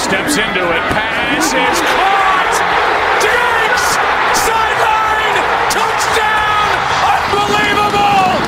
[0.00, 0.82] Steps into it.
[0.96, 2.56] Pass is caught!
[3.20, 3.84] Diggs!
[4.32, 5.36] Sideline!
[5.68, 6.68] Touchdown!
[7.36, 8.40] Unbelievable!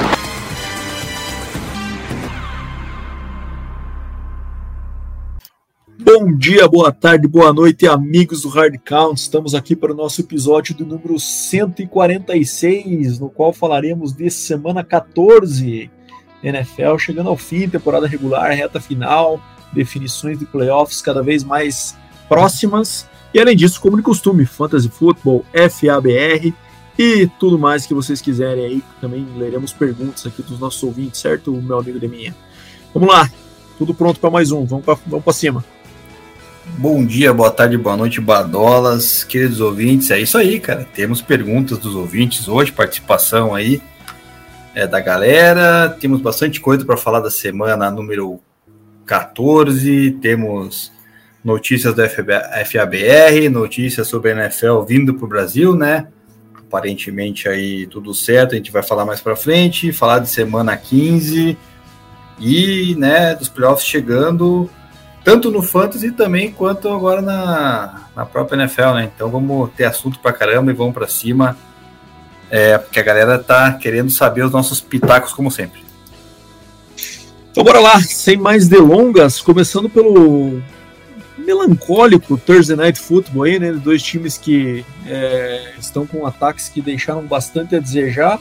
[6.01, 9.21] Bom dia, boa tarde, boa noite, amigos do Hard Count.
[9.21, 15.91] Estamos aqui para o nosso episódio do número 146, no qual falaremos de semana 14.
[16.43, 19.39] NFL chegando ao fim, temporada regular, reta final,
[19.73, 21.97] definições de playoffs cada vez mais
[22.29, 23.07] próximas.
[23.35, 26.53] E além disso, como de costume, Fantasy Football, FABR
[26.99, 28.83] e tudo mais que vocês quiserem aí.
[29.01, 32.35] Também leremos perguntas aqui dos nossos ouvintes, certo, meu amigo Deminha?
[32.93, 33.31] Vamos lá,
[33.79, 35.65] tudo pronto para mais um, vamos para vamos cima.
[36.79, 40.11] Bom dia, boa tarde, boa noite, badolas, queridos ouvintes.
[40.11, 40.87] É isso aí, cara.
[40.95, 43.81] Temos perguntas dos ouvintes hoje, participação aí
[44.75, 45.89] é, da galera.
[45.89, 48.41] Temos bastante coisa para falar da semana número
[49.07, 50.13] 14.
[50.21, 50.93] Temos
[51.45, 56.09] notícias do FABR, notícias sobre a NFL vindo para o Brasil, né?
[56.57, 61.57] Aparentemente aí tudo certo, a gente vai falar mais para frente, falar de semana 15
[62.39, 64.71] e, né, dos playoffs chegando
[65.25, 69.11] tanto no Fantasy também quanto agora na, na própria NFL, né?
[69.15, 71.57] Então vamos ter assunto para caramba e vamos para cima,
[72.51, 75.92] é, porque a galera tá querendo saber os nossos pitacos como sempre.
[77.53, 80.63] Então bora lá, sem mais delongas, começando pelo
[81.37, 83.73] melancólico Thursday Night Football aí, né?
[83.73, 88.41] Dois times que é, estão com ataques que deixaram bastante a desejar.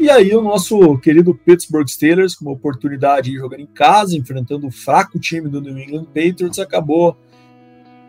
[0.00, 4.66] E aí o nosso querido Pittsburgh Steelers, com uma oportunidade de jogar em casa, enfrentando
[4.66, 7.14] o fraco time do New England Patriots, acabou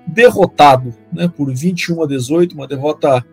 [0.08, 3.26] derrotado né, por 21 a 18, uma derrota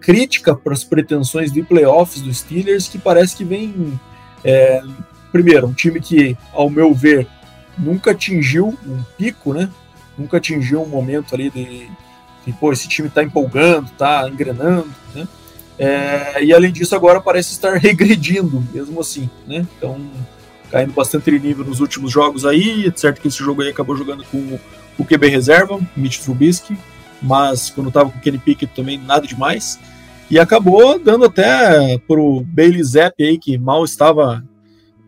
[0.00, 4.00] crítica para as pretensões de playoffs dos Steelers, que parece que vem,
[4.42, 4.82] é,
[5.32, 7.26] primeiro, um time que, ao meu ver,
[7.78, 9.68] nunca atingiu um pico, né?
[10.16, 11.88] Nunca atingiu um momento ali de,
[12.46, 15.26] de pô, esse time está empolgando, está engrenando, né?
[15.78, 19.66] É, e além disso, agora parece estar regredindo, mesmo assim, né?
[19.76, 19.98] Então,
[20.70, 22.86] caindo bastante de nível nos últimos jogos aí.
[22.86, 24.58] É certo que esse jogo aí acabou jogando com
[24.98, 26.76] o QB reserva, Mitch Trubisky,
[27.20, 29.78] mas quando estava com o Kenny Pickett também nada demais.
[30.30, 34.42] E acabou dando até pro Bailey Zapp aí, que mal estava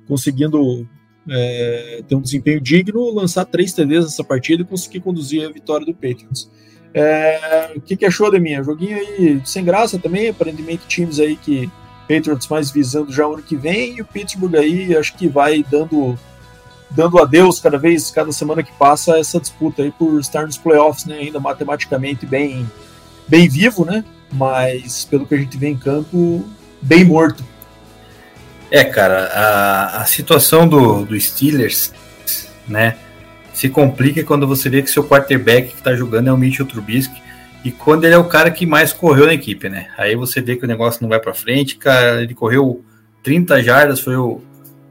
[0.06, 0.87] conseguindo
[1.28, 5.87] é, ter um desempenho digno, lançar três TDs nessa partida e conseguir conduzir a vitória
[5.87, 6.50] do Patriots.
[6.92, 8.62] É, o que, que achou da minha?
[8.62, 11.69] Joguinho aí sem graça também, aparentemente times aí que
[12.09, 15.64] Patriots mais visando já o ano que vem, e o Pittsburgh aí acho que vai
[15.69, 16.16] dando
[16.91, 21.04] dando adeus cada vez, cada semana que passa, essa disputa aí por estar nos playoffs,
[21.04, 21.19] né?
[21.19, 22.70] Ainda matematicamente bem,
[23.26, 24.04] bem vivo, né?
[24.32, 26.44] Mas pelo que a gente vê em campo,
[26.81, 27.43] bem morto.
[28.74, 31.92] É, cara, a, a situação do, do Steelers,
[32.66, 32.96] né?
[33.52, 37.22] se complica quando você vê que seu quarterback que está jogando é o Mitchell Trubisky
[37.64, 39.86] e quando ele é o cara que mais correu na equipe, né?
[39.96, 42.84] Aí você vê que o negócio não vai para frente, cara, ele correu
[43.22, 44.42] 30 jardas, foi o,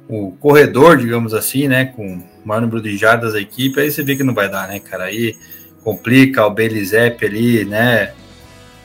[0.07, 4.01] o corredor, digamos assim, né, com o maior número de jardas da equipe, aí você
[4.01, 5.03] vê que não vai dar, né, cara?
[5.03, 5.35] Aí
[5.83, 8.13] complica, o Belizep ali, né,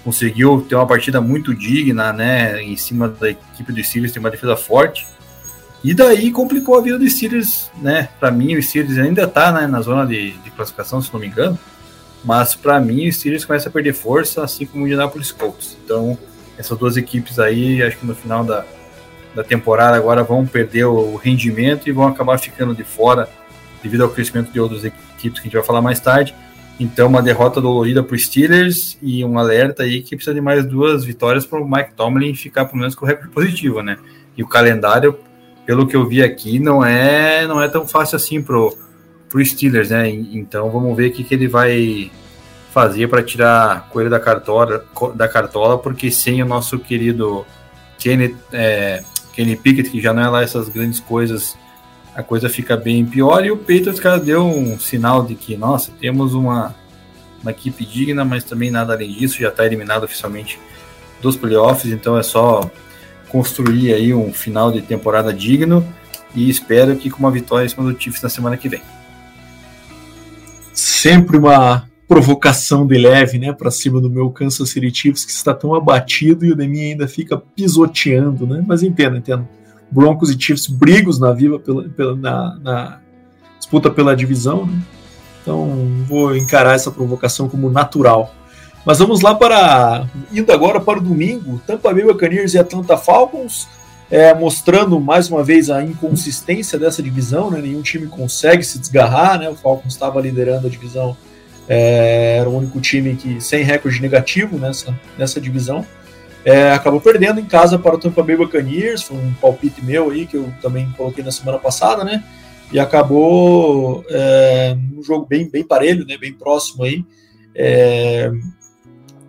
[0.09, 4.31] conseguiu ter uma partida muito digna, né, em cima da equipe do Steelers, tem uma
[4.31, 5.07] defesa forte,
[5.85, 8.09] e daí complicou a vida do Steelers, né?
[8.19, 11.27] Para mim, o Steelers ainda está né, na zona de, de, classificação, se não me
[11.27, 11.59] engano.
[12.25, 15.77] Mas para mim, o Steelers começa a perder força, assim como o Indianapolis Colts.
[15.85, 16.17] Então,
[16.57, 18.65] essas duas equipes aí, acho que no final da,
[19.35, 23.29] da temporada agora vão perder o rendimento e vão acabar ficando de fora
[23.83, 26.35] devido ao crescimento de outras equipes que a gente vai falar mais tarde.
[26.81, 30.65] Então, uma derrota dolorida para os Steelers e um alerta aí que precisa de mais
[30.65, 33.99] duas vitórias para o Mike Tomlin ficar pelo menos com o recorde positivo, né?
[34.37, 35.19] E o calendário
[35.69, 38.75] pelo que eu vi aqui, não é não é tão fácil assim pro,
[39.29, 40.09] pro Steelers, né?
[40.09, 42.11] Então vamos ver o que, que ele vai
[42.73, 44.83] fazer para tirar coelho da cartola,
[45.15, 47.45] da cartola, porque sem o nosso querido
[47.99, 49.03] Kenny, é,
[49.35, 51.55] Kenny Pickett, que já não é lá essas grandes coisas,
[52.19, 53.47] a coisa fica bem pior.
[53.47, 56.75] E o Patriots, cara, deu um sinal de que, nossa, temos uma,
[57.41, 60.59] uma equipe digna, mas também nada além disso, já está eliminado oficialmente
[61.23, 62.69] dos playoffs, então é só
[63.29, 65.87] construir aí um final de temporada digno
[66.35, 68.83] e espero que com uma vitória em cima do Chiefs na semana que vem.
[70.75, 75.55] Sempre uma provocação de leve, né, para cima do meu Kansas City Chiefs que está
[75.55, 78.65] tão abatido e o Demi ainda fica pisoteando, né?
[78.67, 79.47] Mas entendo, entendo.
[79.91, 83.01] Broncos e Chiefs brigos na viva pela, pela na, na,
[83.59, 84.81] disputa pela divisão, né?
[85.43, 88.35] Então vou encarar essa provocação como natural.
[88.85, 93.67] Mas vamos lá para indo agora para o domingo, Tampa Bay Buccaneers e Atlanta Falcons.
[94.11, 97.61] É, mostrando mais uma vez a inconsistência dessa divisão, né?
[97.61, 99.51] nenhum time consegue se desgarrar, né?
[99.51, 101.15] o Falcons estava liderando a divisão
[101.69, 105.87] é, era o único time que sem recorde negativo nessa, nessa divisão.
[106.45, 110.27] É, acabou perdendo em casa para o Tampa Bay Buccaneers, foi um palpite meu aí
[110.27, 112.25] que eu também coloquei na semana passada, né?
[112.73, 116.17] E acabou é, um jogo bem, bem parelho, né?
[116.17, 117.05] Bem próximo aí.
[117.55, 118.31] É,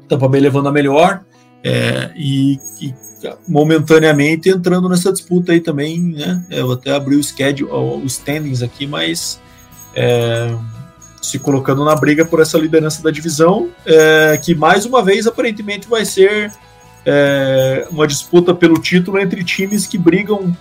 [0.07, 1.23] Tampa Bay levando a melhor
[1.63, 2.94] é, e, e,
[3.47, 6.45] momentaneamente entrando nessa disputa aí também, né?
[6.50, 9.39] Eu até abri o schedule, os standings aqui, mas
[9.95, 10.56] é,
[11.21, 15.88] se colocando na briga por essa liderança da divisão, é, que mais uma vez aparentemente
[15.88, 16.51] vai ser
[17.11, 20.56] é, uma disputa pelo título entre times que brigam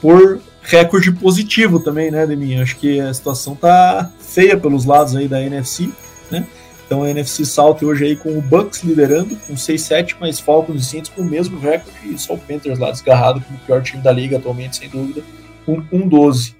[0.00, 2.62] por recorde positivo também, né, Deminha?
[2.62, 5.88] Acho que a situação tá feia pelos lados aí da NFC,
[6.30, 6.46] né?
[6.84, 10.84] Então a NFC South hoje aí com o Bucks liderando com 6-7, mas Falcons e
[10.84, 14.02] Saints com o mesmo recorde e só o Panthers lá desgarrado como o pior time
[14.02, 15.22] da liga atualmente, sem dúvida,
[15.64, 16.54] com 1-12.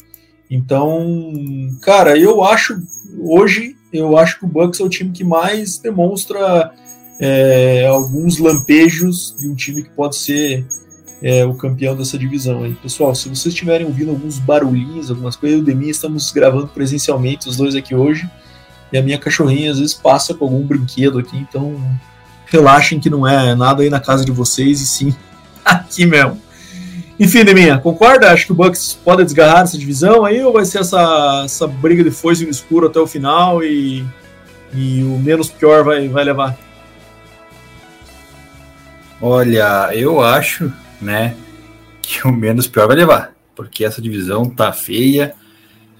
[0.48, 1.22] Então,
[1.82, 2.80] cara, eu acho
[3.18, 6.72] hoje eu acho que o Bucks é o time que mais demonstra
[7.20, 10.64] é, alguns lampejos de um time que pode ser
[11.22, 12.62] é, o campeão dessa divisão.
[12.62, 12.74] Aí.
[12.74, 16.68] Pessoal, se vocês estiverem ouvindo alguns barulhinhos, algumas coisas, eu e o Demi estamos gravando
[16.68, 18.28] presencialmente os dois aqui hoje.
[18.90, 21.76] E a minha cachorrinha às vezes passa com algum brinquedo aqui, então
[22.46, 25.14] relaxem que não é nada aí na casa de vocês, e sim
[25.64, 26.40] aqui mesmo.
[27.18, 28.32] Enfim, Deminha, concorda?
[28.32, 32.02] Acho que o Bucks pode desgarrar essa divisão aí ou vai ser essa, essa briga
[32.02, 34.04] de foice no escuro até o final e,
[34.72, 36.58] e o menos pior vai, vai levar?
[39.20, 41.36] Olha, eu acho, né,
[42.00, 45.34] que o menos pior vai levar, porque essa divisão tá feia.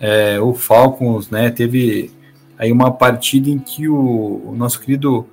[0.01, 2.11] É, o Falcons, né, teve
[2.59, 5.27] aí uma partida em que o, o nosso querido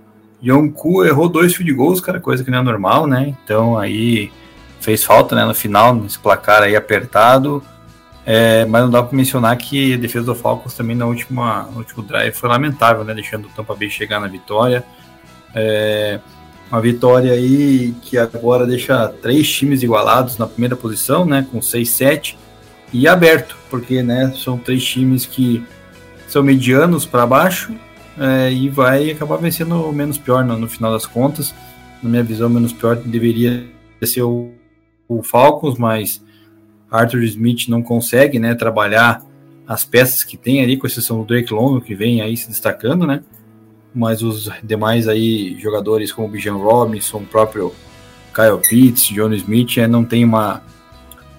[0.44, 3.36] Yonku errou dois field goals, cara, coisa que não é normal, né?
[3.44, 4.31] Então aí
[4.80, 7.63] fez falta né, no final, nesse placar aí apertado.
[8.25, 11.78] É, mas não dá para mencionar que a defesa do Falcons também na última, no
[11.78, 13.13] último drive foi lamentável, né?
[13.13, 14.84] Deixando o Tampa Bay chegar na vitória.
[15.56, 16.19] É,
[16.72, 21.46] uma vitória aí que agora deixa três times igualados na primeira posição, né?
[21.52, 22.36] Com 6-7
[22.94, 25.64] e aberto, porque né, são três times que
[26.28, 27.74] são medianos para baixo
[28.18, 31.54] é, e vai acabar vencendo o menos pior no, no final das contas.
[32.02, 33.66] Na minha visão, o menos pior deveria
[34.04, 34.52] ser o
[35.08, 36.24] o Falcons, mas
[36.92, 39.24] Arthur Smith não consegue, né, trabalhar
[39.68, 43.06] as peças que tem ali, com exceção do Drake Long, que vem aí se destacando,
[43.06, 43.22] né?
[43.98, 47.74] Mas os demais aí jogadores como o Bijan Robinson, o próprio
[48.34, 50.62] Kyle Pitts, John Smith, é, não tem uma,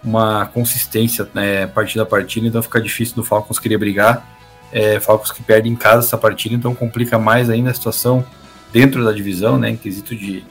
[0.02, 4.36] uma consistência né, partida a partida, então fica difícil do Falcons querer brigar.
[4.72, 8.24] É, Falcons que perde em casa essa partida, então complica mais ainda a situação
[8.72, 10.44] dentro da divisão, né, em quesito de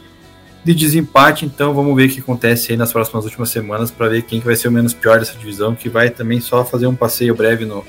[0.67, 4.23] de desempate, então vamos ver o que acontece aí nas próximas últimas semanas para ver
[4.23, 6.95] quem que vai ser o menos pior dessa divisão, que vai também só fazer um
[6.95, 7.85] passeio breve no,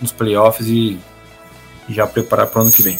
[0.00, 0.96] nos playoffs e,
[1.88, 2.96] e já preparar para o ano que vem.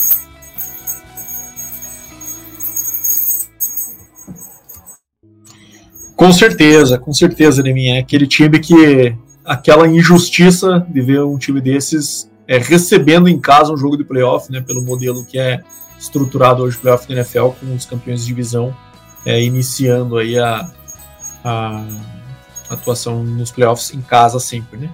[6.21, 7.97] Com certeza, com certeza, Neminha.
[7.97, 9.17] É aquele time que.
[9.43, 14.53] aquela injustiça de ver um time desses é, recebendo em casa um jogo de playoff,
[14.53, 14.61] né?
[14.61, 15.62] Pelo modelo que é
[15.99, 18.77] estruturado hoje o playoff da NFL com os campeões de divisão
[19.25, 20.71] é, iniciando aí a,
[21.43, 21.87] a,
[22.69, 24.91] atuação nos playoffs em casa sempre, né?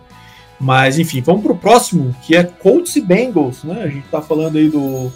[0.60, 3.82] Mas enfim, vamos para o próximo, que é Colts e Bengals, né?
[3.82, 5.12] A gente está falando aí do,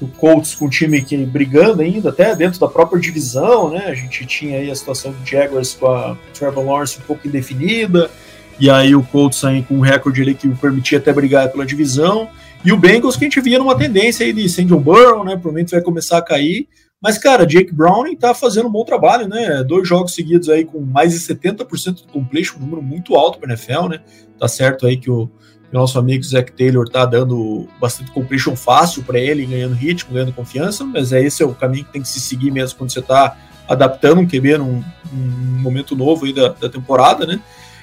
[0.00, 3.86] do Colts com o time que brigando ainda, até dentro da própria divisão, né?
[3.86, 8.10] A gente tinha aí a situação do Jaguars com a Trevor Lawrence um pouco indefinida,
[8.58, 12.28] e aí o Colts aí com um recorde ali que permitia até brigar pela divisão,
[12.64, 14.64] e o Bengals que a gente via numa tendência aí de St.
[14.64, 15.32] John Burrow, né?
[15.32, 16.66] Provavelmente vai começar a cair,
[17.04, 19.62] mas, cara, Jake Browning tá fazendo um bom trabalho, né?
[19.62, 23.52] Dois jogos seguidos aí com mais de 70% de completion, um número muito alto para
[23.52, 24.00] NFL, né?
[24.38, 25.30] Tá certo aí que o,
[25.74, 30.84] nosso amigo Zach Taylor tá dando bastante completion fácil para ele, ganhando ritmo, ganhando confiança,
[30.84, 33.36] mas é esse é o caminho que tem que se seguir mesmo quando você tá
[33.66, 37.40] adaptando um QB num, num momento novo aí da, da temporada, né?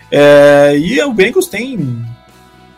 [0.10, 1.78] É, e o Bengals tem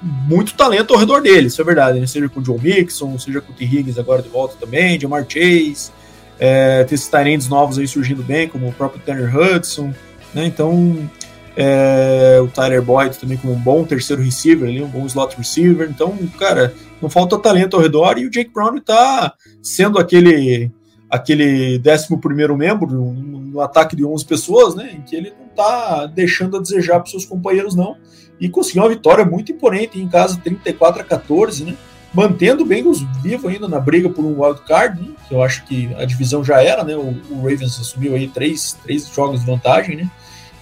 [0.01, 2.07] muito talento ao redor dele, isso é verdade, né?
[2.07, 3.65] Seja com o John Mixon, seja com o T.
[3.65, 5.91] Higgins agora de volta também, Jamar Chase,
[6.39, 9.93] é, ter esses Tyrands novos aí surgindo bem, como o próprio Tanner Hudson,
[10.33, 10.47] né?
[10.47, 11.07] Então,
[11.55, 15.87] É, o Tyler Boyd também como um bom terceiro receiver ali, um bom slot receiver.
[15.89, 20.71] Então, cara, não falta talento ao redor e o Jake Brown está sendo aquele
[21.09, 26.07] aquele 11 primeiro membro no, ataque de 11 pessoas, né, em que ele não está
[26.07, 27.95] deixando a desejar para seus companheiros não
[28.39, 31.77] e conseguiu uma vitória muito imponente em casa 34 a 14, né?
[32.13, 35.15] Mantendo bem os vivos ainda na briga por um wild card, né?
[35.27, 36.95] que eu acho que a divisão já era, né?
[36.95, 40.11] O, o, Ravens assumiu aí três, três jogos de vantagem, né?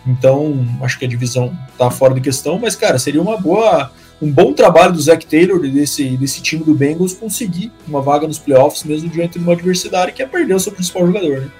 [0.05, 3.91] Então, acho que a divisão tá fora de questão, mas, cara, seria uma boa,
[4.21, 8.39] um bom trabalho do Zach Taylor, desse, desse time do Bengals, conseguir uma vaga nos
[8.39, 11.51] playoffs, mesmo diante de uma adversidade que é perder o seu principal jogador, né?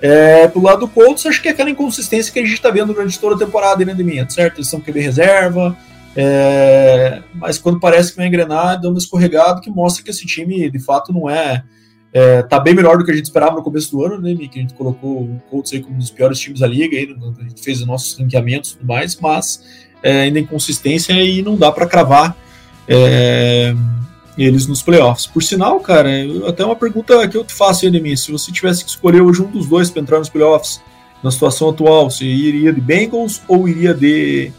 [0.00, 2.92] É, pro lado do Colts, acho que é aquela inconsistência que a gente está vendo
[2.92, 4.56] durante toda a temporada de rendimento, certo?
[4.56, 5.76] Eles são QB reserva,
[6.16, 10.68] é, mas quando parece que vai engrenar, dá uma escorregada que mostra que esse time,
[10.68, 11.62] de fato, não é,
[12.12, 14.58] é, tá bem melhor do que a gente esperava no começo do ano, né, que
[14.58, 17.42] a gente colocou o Colts aí como um dos piores times da liga, aí, a
[17.48, 19.64] gente fez os nossos ranqueamentos e tudo mais, mas
[20.02, 22.36] é, ainda inconsistência e não dá para cravar
[22.86, 23.74] é,
[24.36, 25.26] eles nos playoffs.
[25.26, 26.10] Por sinal, cara,
[26.46, 29.50] até uma pergunta que eu te faço, Edemir, se você tivesse que escolher hoje um
[29.50, 30.82] dos dois para entrar nos playoffs,
[31.22, 34.50] na situação atual, você iria de Bengals ou iria de,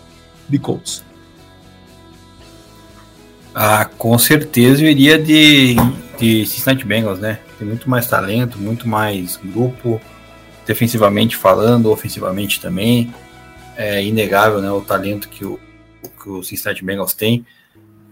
[0.48, 1.04] de Colts?
[3.54, 5.76] Ah, com certeza eu iria de,
[6.18, 7.40] de Cincinnati Bengals, né?
[7.60, 10.02] Tem muito mais talento, muito mais grupo,
[10.66, 13.14] defensivamente falando, ofensivamente também.
[13.78, 15.60] É inegável né, o talento que o,
[16.22, 17.46] que o Cincinnati Bengals tem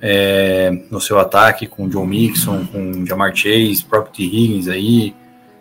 [0.01, 4.23] é, no seu ataque, com o John Mixon, com o Jamar Chase, próprio T.
[4.23, 5.15] Higgins aí.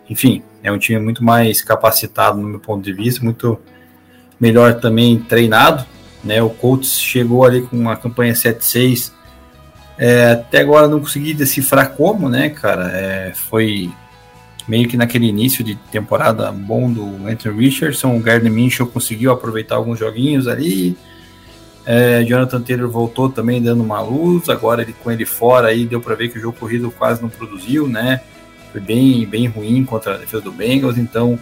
[0.09, 3.59] Enfim, é um time muito mais capacitado no meu ponto de vista, muito
[4.39, 5.85] melhor também treinado.
[6.23, 6.41] Né?
[6.41, 9.11] O Colts chegou ali com uma campanha 7-6.
[9.97, 12.89] É, até agora não consegui decifrar como, né, cara?
[12.91, 13.91] É, foi
[14.67, 18.15] meio que naquele início de temporada bom do Anthony Richardson.
[18.15, 20.97] O Gardner Minshew conseguiu aproveitar alguns joguinhos ali
[21.85, 25.99] é, Jonathan Taylor voltou também dando uma luz, agora ele com ele fora aí deu
[25.99, 28.21] para ver que o jogo corrido quase não produziu, né?
[28.71, 31.39] Foi bem, bem ruim contra a defesa do Bengals, então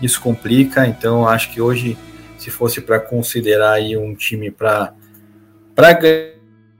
[0.00, 0.86] isso complica.
[0.86, 1.98] Então acho que hoje,
[2.38, 4.92] se fosse para considerar aí um time para
[5.74, 5.94] para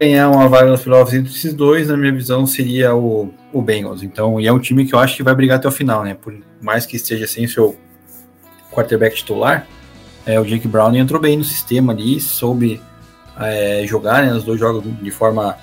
[0.03, 4.03] ganhar uma vaga nos playoffs entre esses dois, na minha visão seria o, o Bengals.
[4.03, 6.15] Então, e é um time que eu acho que vai brigar até o final, né?
[6.15, 7.77] Por mais que esteja sem seu
[8.73, 9.67] quarterback titular,
[10.27, 12.81] é, o Jake Brown entrou bem no sistema ali, soube
[13.39, 15.57] é, jogar né, os dois jogos de forma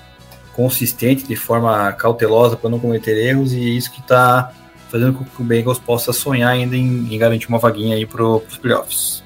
[0.54, 4.52] consistente, de forma cautelosa para não cometer erros, e isso que está
[4.88, 8.24] fazendo com que o Bengals possa sonhar ainda em, em garantir uma vaguinha aí para
[8.24, 9.22] os playoffs.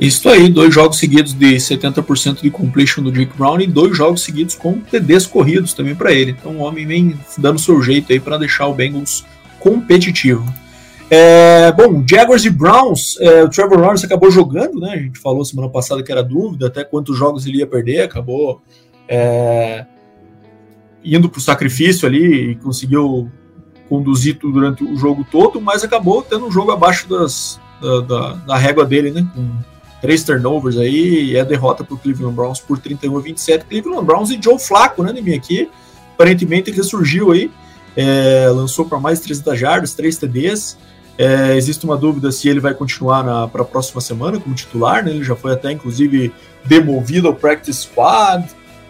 [0.00, 4.22] Isso aí, dois jogos seguidos de 70% de completion do Jake Brown e dois jogos
[4.22, 6.30] seguidos com TDs corridos também para ele.
[6.30, 9.26] Então o homem vem dando seu jeito aí para deixar o Bengals
[9.58, 10.42] competitivo.
[11.10, 14.92] É, bom, Jaguars e Browns, é, o Trevor Lawrence acabou jogando, né?
[14.92, 18.62] A gente falou semana passada que era dúvida até quantos jogos ele ia perder, acabou
[19.06, 19.84] é,
[21.04, 23.30] indo para o sacrifício ali e conseguiu
[23.86, 28.32] conduzir tudo durante o jogo todo, mas acabou tendo um jogo abaixo das, da, da,
[28.34, 29.28] da régua dele, né?
[29.34, 29.50] Com
[30.00, 33.64] três turnovers aí e a derrota para o Cleveland Browns por 31 a 27.
[33.66, 35.34] Cleveland Browns e Joe Flacco, né, Nemi?
[35.34, 35.68] Aqui,
[36.14, 37.50] aparentemente ressurgiu aí,
[37.96, 40.78] é, lançou para mais 300 jardas, 3 TDs.
[41.18, 45.10] É, existe uma dúvida se ele vai continuar para a próxima semana como titular, né?
[45.10, 46.32] Ele já foi até, inclusive,
[46.64, 48.46] demovido ao practice squad.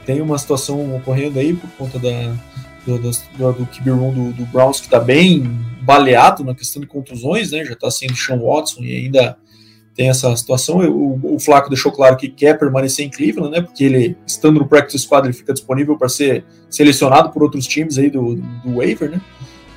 [0.07, 2.09] Tem uma situação ocorrendo aí por conta da,
[2.87, 5.43] do, do, do do, do Browns que está bem
[5.83, 7.65] baleado na questão de contusões, né?
[7.65, 9.37] Já está sendo Sean Watson e ainda
[9.95, 10.79] tem essa situação.
[10.79, 13.61] O, o Flaco deixou claro que quer permanecer em Cleveland, né?
[13.61, 17.99] Porque ele, estando no practice squad, ele fica disponível para ser selecionado por outros times
[17.99, 19.21] aí do, do waiver, né?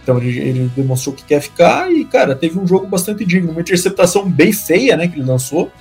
[0.04, 3.52] Então ele, ele, demonstrou que quer ficar e, cara, teve um jogo bastante digno.
[3.52, 5.72] Uma interceptação bem feia, né, que ele lançou,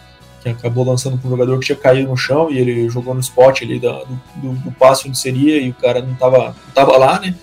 [0.41, 3.21] que acabou lançando para um jogador que tinha caído no chão e ele jogou no
[3.21, 6.73] spot ali da, do, do, do, passe onde seria e o cara não estava não
[6.73, 7.35] tava lá, né.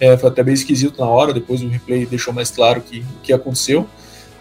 [0.00, 3.20] É, foi até bem esquisito na hora, depois o replay deixou mais claro que, o
[3.22, 3.88] que aconteceu.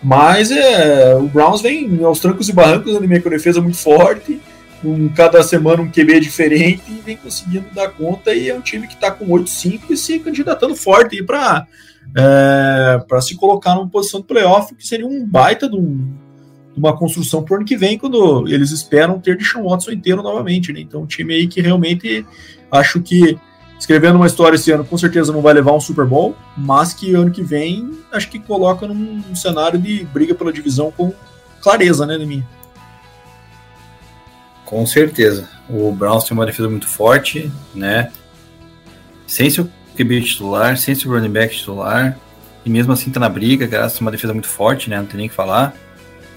[0.04, 4.40] Mas é, o Browns vem aos trancos e barrancos, né, com defesa muito forte,
[4.82, 8.34] com cada semana um QB diferente e vem conseguindo dar conta.
[8.34, 11.66] E é um time que está com 8-5 e se candidatando forte para
[12.18, 16.14] é, se colocar numa posição de playoff, que seria um baita de, um,
[16.74, 19.92] de uma construção para o ano que vem, quando eles esperam ter de Sean Watson
[19.92, 20.74] inteiro novamente.
[20.74, 20.82] Né?
[20.82, 22.26] Então, um time aí que realmente
[22.70, 23.38] acho que
[23.84, 27.14] escrevendo uma história esse ano com certeza não vai levar um Super Bowl, mas que
[27.14, 31.14] ano que vem acho que coloca num, cenário de briga pela divisão com
[31.62, 32.48] clareza, né, Neminha?
[34.64, 35.50] Com certeza.
[35.70, 38.10] O Browns tem uma defesa muito forte, né?
[39.28, 42.18] Sem seu QB titular, sem seu running back titular,
[42.64, 44.98] e mesmo assim tá na briga, graças a uma defesa muito forte, né?
[44.98, 45.74] Não tem nem o que falar.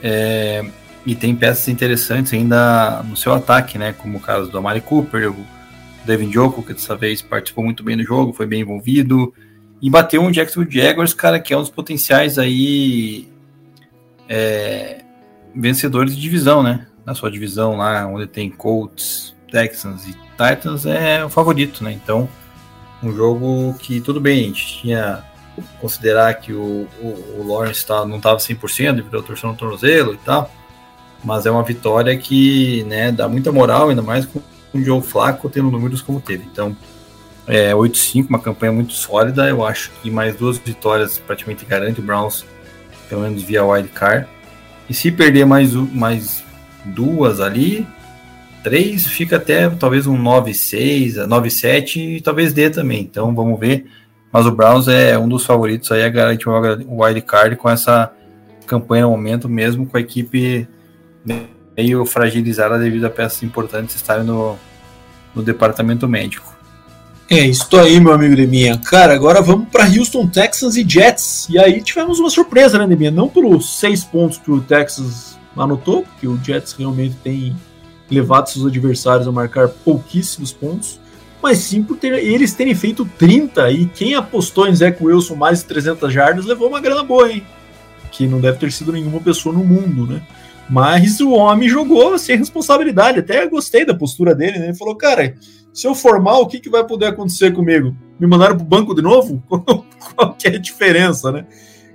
[0.02, 0.68] É,
[1.06, 3.94] e tem peças interessantes ainda no seu ataque, né?
[3.96, 5.55] Como o caso do Amari Cooper, o
[6.06, 9.32] Devin Joko, que dessa vez participou muito bem do jogo, foi bem envolvido.
[9.82, 13.28] E bateu um Jacksonville Jaguars, cara, que é um dos potenciais aí
[14.28, 15.02] é,
[15.54, 16.86] vencedores de divisão, né?
[17.04, 21.92] Na sua divisão lá, onde tem Colts, Texans e Titans, é o favorito, né?
[21.92, 22.28] Então,
[23.02, 25.24] um jogo que tudo bem, a gente tinha
[25.80, 30.12] considerar que o, o, o Lawrence tá, não estava 100% devido ao torção no tornozelo
[30.12, 30.50] e tal
[31.24, 34.40] mas é uma vitória que né, dá muita moral, ainda mais com
[34.76, 36.44] o Joe Flaco tendo números como teve.
[36.50, 36.76] Então,
[37.46, 39.48] é, 8-5, uma campanha muito sólida.
[39.48, 42.44] Eu acho que mais duas vitórias praticamente garante o Browns,
[43.08, 44.26] pelo menos via wild card.
[44.88, 46.44] E se perder mais, mais
[46.84, 47.86] duas ali,
[48.62, 53.02] três, fica até talvez um 9-6, 9-7 e talvez dê também.
[53.02, 53.86] Então vamos ver.
[54.32, 58.12] Mas o Browns é um dos favoritos aí a garantir o wild card com essa
[58.66, 60.68] campanha no momento, mesmo com a equipe
[61.76, 64.56] meio fragilizada devido a peças importantes estarem no,
[65.34, 66.56] no departamento médico.
[67.28, 68.78] É isso aí, meu amigo Deminha.
[68.78, 71.48] Cara, agora vamos para Houston Texans e Jets.
[71.50, 73.10] E aí tivemos uma surpresa, né, Deminha?
[73.10, 77.56] Não pelos seis pontos que o Texas anotou, porque o Jets realmente tem
[78.08, 81.00] levado seus adversários a marcar pouquíssimos pontos,
[81.42, 85.60] mas sim por ter, eles terem feito 30 e quem apostou em Zach Wilson mais
[85.60, 87.44] de 300 jardas levou uma grana boa, hein?
[88.12, 90.22] Que não deve ter sido nenhuma pessoa no mundo, né?
[90.68, 93.20] Mas o homem jogou sem responsabilidade.
[93.20, 94.66] Até gostei da postura dele, né?
[94.66, 95.36] Ele falou, cara,
[95.72, 97.96] se eu formar, o que, que vai poder acontecer comigo?
[98.18, 99.42] Me mandaram pro banco de novo?
[99.48, 101.46] Qual que é a diferença, né?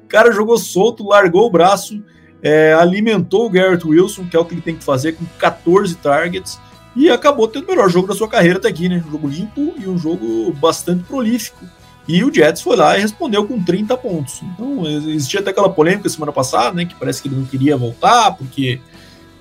[0.03, 2.01] O cara jogou solto, largou o braço,
[2.41, 5.95] é, alimentou o Garrett Wilson, que é o que ele tem que fazer, com 14
[5.95, 6.59] targets,
[6.95, 9.03] e acabou tendo o melhor jogo da sua carreira até aqui, né?
[9.07, 11.65] Um jogo limpo e um jogo bastante prolífico.
[12.07, 14.41] E o Jets foi lá e respondeu com 30 pontos.
[14.41, 16.85] Então, existia até aquela polêmica semana passada, né?
[16.85, 18.79] Que parece que ele não queria voltar, porque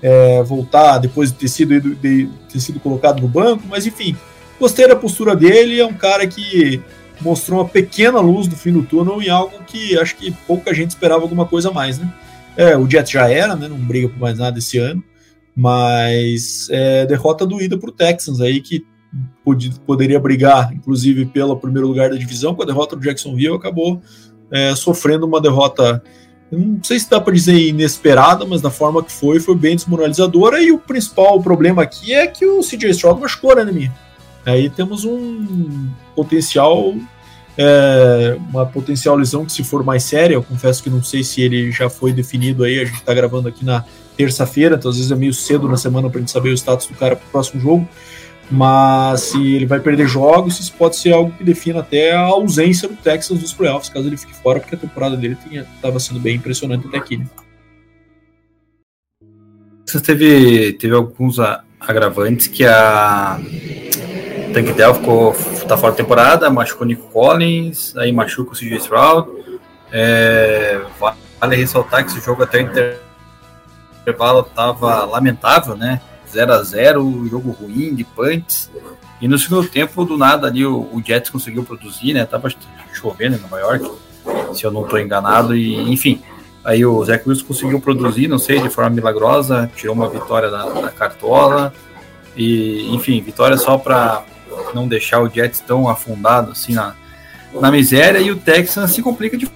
[0.01, 4.15] é, voltar depois de ter, sido, de ter sido colocado no banco, mas enfim,
[4.59, 5.79] gostei da postura dele.
[5.79, 6.81] É um cara que
[7.19, 10.91] mostrou uma pequena luz no fim do túnel em algo que acho que pouca gente
[10.91, 12.11] esperava alguma coisa mais, né?
[12.57, 13.67] É, o Jets já era, né?
[13.67, 15.03] Não briga por mais nada esse ano,
[15.55, 18.85] mas é, derrota doída para o Texans aí, que
[19.85, 24.01] poderia brigar, inclusive, pelo primeiro lugar da divisão, com a derrota do Jacksonville, acabou
[24.51, 26.03] é, sofrendo uma derrota,
[26.51, 30.61] não sei se dá para dizer inesperada, mas da forma que foi, foi bem desmoralizadora,
[30.61, 33.93] e o principal problema aqui é que o CJ Stroud machucou, né, minha?
[34.45, 36.95] Aí temos um potencial,
[37.57, 41.41] é, uma potencial lesão que se for mais séria, eu confesso que não sei se
[41.41, 43.85] ele já foi definido aí, a gente está gravando aqui na
[44.17, 46.87] terça-feira, então às vezes é meio cedo na semana para a gente saber o status
[46.87, 47.87] do cara para o próximo jogo,
[48.51, 52.87] mas se ele vai perder jogos, isso pode ser algo que defina até a ausência
[52.87, 55.37] do Texas dos playoffs, caso ele fique fora, porque a temporada dele
[55.75, 57.17] estava sendo bem impressionante até aqui.
[57.17, 57.25] Né?
[59.85, 61.37] Você teve, teve alguns
[61.79, 63.39] agravantes que a
[64.53, 65.33] Tank Dell ficou
[65.67, 69.29] tá fora da temporada, machucou o Nico Collins, aí machuca o CJ Stroud.
[69.91, 70.81] É,
[71.39, 72.61] vale ressaltar que esse jogo até o
[74.03, 76.01] intervalo estava lamentável, né?
[76.31, 78.69] 0 a 0 jogo ruim, de punts.
[79.21, 82.25] E no segundo tempo, do nada ali, o, o Jets conseguiu produzir, né?
[82.25, 82.49] Tava
[82.93, 83.91] chovendo em Nova York,
[84.53, 85.55] se eu não estou enganado.
[85.55, 86.21] E, enfim,
[86.63, 90.65] aí o Zach Wilson conseguiu produzir, não sei, de forma milagrosa, tirou uma vitória da,
[90.65, 91.73] da cartola.
[92.35, 94.23] E, enfim, vitória só para
[94.73, 96.95] não deixar o Jets tão afundado assim na,
[97.53, 98.19] na miséria.
[98.19, 99.47] E o Texans se complica de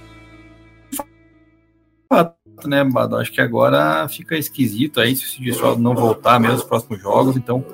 [2.08, 3.16] fato né, Bado?
[3.16, 7.36] Acho que agora fica esquisito aí se o Cid não voltar mesmo nos próximos jogos,
[7.36, 7.64] então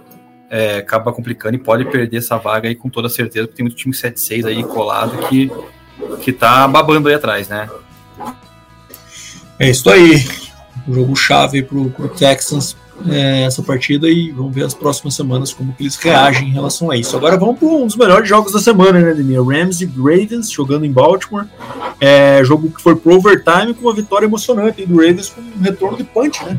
[0.51, 3.77] é, acaba complicando e pode perder essa vaga aí com toda certeza, porque tem muito
[3.77, 5.51] time 7-6 aí colado que,
[6.21, 7.69] que tá babando aí atrás, né?
[9.59, 10.27] É isso aí.
[10.89, 12.77] jogo chave pro, pro Texans
[13.11, 16.91] é, essa partida e vamos ver as próximas semanas como que eles reagem em relação
[16.91, 17.17] a isso.
[17.17, 19.43] Agora vamos para um dos melhores jogos da semana, né, Demir?
[19.43, 21.47] Rams e Ravens jogando em Baltimore.
[22.01, 25.97] É, jogo que foi pro overtime com uma vitória emocionante do Ravens com um retorno
[25.97, 26.59] de punch, né?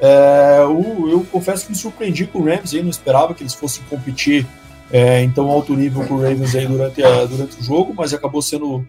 [0.00, 3.54] É, eu, eu, confesso que me surpreendi com o Rams aí, não esperava que eles
[3.54, 4.46] fossem competir
[4.92, 8.12] é, em tão alto nível com o Ravens aí durante, a, durante o jogo, mas
[8.12, 8.86] acabou sendo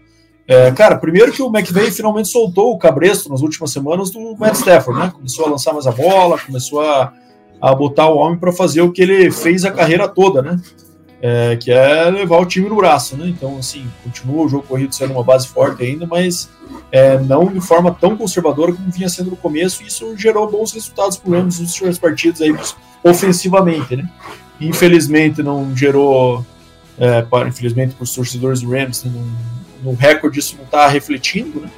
[0.47, 4.55] é, cara, primeiro que o McVay finalmente soltou o cabresto nas últimas semanas do Matt
[4.55, 5.11] Stafford, né?
[5.13, 7.11] Começou a lançar mais a bola, começou a,
[7.59, 10.59] a botar o homem para fazer o que ele fez a carreira toda, né?
[11.19, 13.27] É, que é levar o time no braço, né?
[13.27, 16.47] Então, assim, continua o jogo corrido sendo uma base forte ainda, mas
[16.91, 20.71] é, não de forma tão conservadora como vinha sendo no começo, e isso gerou bons
[20.73, 22.55] resultados para o Rams nos últimos partidos aí,
[23.03, 24.07] ofensivamente, né?
[24.61, 26.45] Infelizmente não gerou,
[26.99, 29.11] é, para, infelizmente para os torcedores do Rams, né?
[29.15, 29.25] não,
[29.85, 31.69] no recorde isso não está refletindo, né?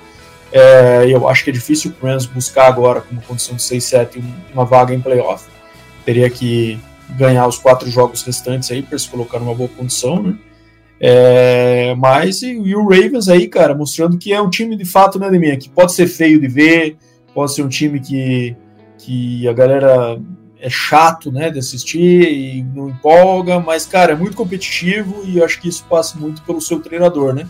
[0.52, 4.64] É, eu acho que é difícil o Rams buscar agora, como condição de 6-7, uma
[4.64, 5.46] vaga em playoff.
[6.06, 10.36] Teria que ganhar os quatro jogos restantes aí para se colocar numa boa condição, né?
[11.00, 15.20] É, mas e, e, o Ravens aí, cara, mostrando que é um time de fato,
[15.20, 16.98] né, Deminha, que pode ser feio de ver,
[17.36, 18.56] pode ser um time que,
[18.98, 20.20] que a galera
[20.60, 25.62] é chato, né, de assistir e não empolga, mas, cara, é muito competitivo e acho
[25.62, 27.48] que isso passa muito pelo seu treinador, né,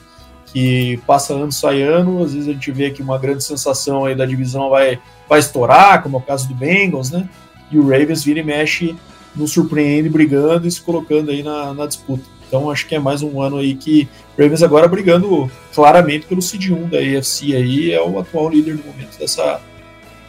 [0.51, 4.15] que passa ano, sai ano, às vezes a gente vê que uma grande sensação aí
[4.15, 7.27] da divisão vai, vai estourar, como é o caso do Bengals, né,
[7.71, 8.95] e o Ravens vira e mexe,
[9.35, 12.23] nos surpreende brigando e se colocando aí na, na disputa.
[12.47, 14.07] Então acho que é mais um ano aí que
[14.37, 18.75] o Ravens agora brigando claramente pelo seed 1 da AFC aí, é o atual líder
[18.75, 19.59] no momento dessa,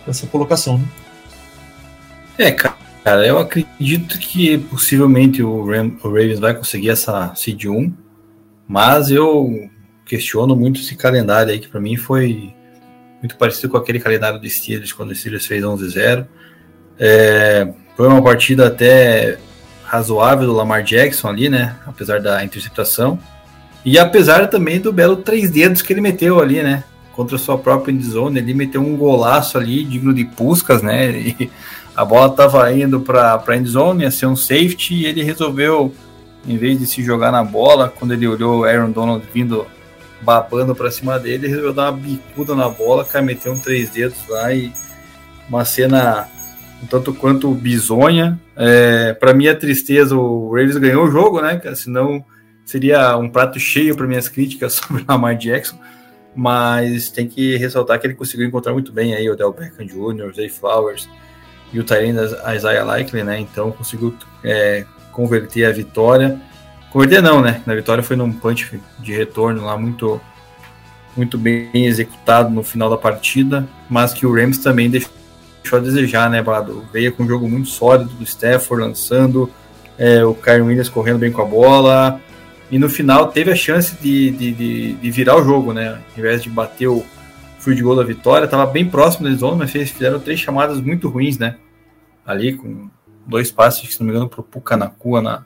[0.05, 0.85] dessa colocação, né?
[2.37, 7.93] É, cara, eu acredito que possivelmente o, Ram, o Ravens vai conseguir essa seed 1,
[8.67, 9.69] mas eu
[10.09, 12.55] questiono muito esse calendário aí, que para mim foi
[13.21, 16.27] muito parecido com aquele calendário do Steelers, quando o Steelers fez 11-0.
[16.99, 19.39] É, foi uma partida até
[19.85, 21.77] razoável do Lamar Jackson ali, né?
[21.87, 23.19] Apesar da interceptação.
[23.85, 26.85] E apesar também do belo três dedos que ele meteu ali, né?
[27.13, 31.11] Contra a sua própria endzone, ele meteu um golaço ali, digno de puscas, né?
[31.41, 31.51] E
[31.97, 35.93] a bola estava indo para a endzone, ia ser um safety, e ele resolveu,
[36.47, 39.67] em vez de se jogar na bola, quando ele olhou o Aaron Donald vindo
[40.21, 43.91] babando para cima dele, ele resolveu dar uma bicuda na bola, cara, meteu um três
[43.91, 44.73] dedos lá e
[45.49, 46.29] uma cena
[46.83, 48.39] um tanto quanto bizonha.
[48.57, 51.61] É, para minha tristeza, o Ravens ganhou o jogo, né?
[51.75, 52.25] Senão
[52.65, 55.79] seria um prato cheio para minhas críticas sobre o Lamar Jackson.
[56.35, 60.33] Mas tem que ressaltar que ele conseguiu encontrar muito bem aí o Del Beckham Jr.,
[60.35, 61.09] Zay Flowers
[61.73, 62.19] e o Tyrene
[62.55, 63.41] Isaiah Likely, né?
[63.41, 66.41] Então conseguiu é, converter a vitória.
[66.91, 67.63] Converter não, né?
[67.67, 70.21] Na vitória foi num punch de retorno lá muito
[71.17, 75.11] muito bem executado no final da partida, mas que o Rams também deixou
[75.73, 76.85] a desejar, né, Bado?
[76.93, 79.51] Veio com um jogo muito sólido do Stafford lançando,
[79.99, 82.21] é, o Kyron Williams correndo bem com a bola,
[82.71, 85.95] e no final teve a chance de, de, de, de virar o jogo, né?
[85.95, 87.05] Ao invés de bater o
[87.59, 91.09] field goal da vitória, estava bem próximo da zona, mas eles fizeram três chamadas muito
[91.09, 91.57] ruins, né?
[92.25, 92.89] Ali com
[93.27, 95.43] dois passes, se não me engano, para o Pucanacua na,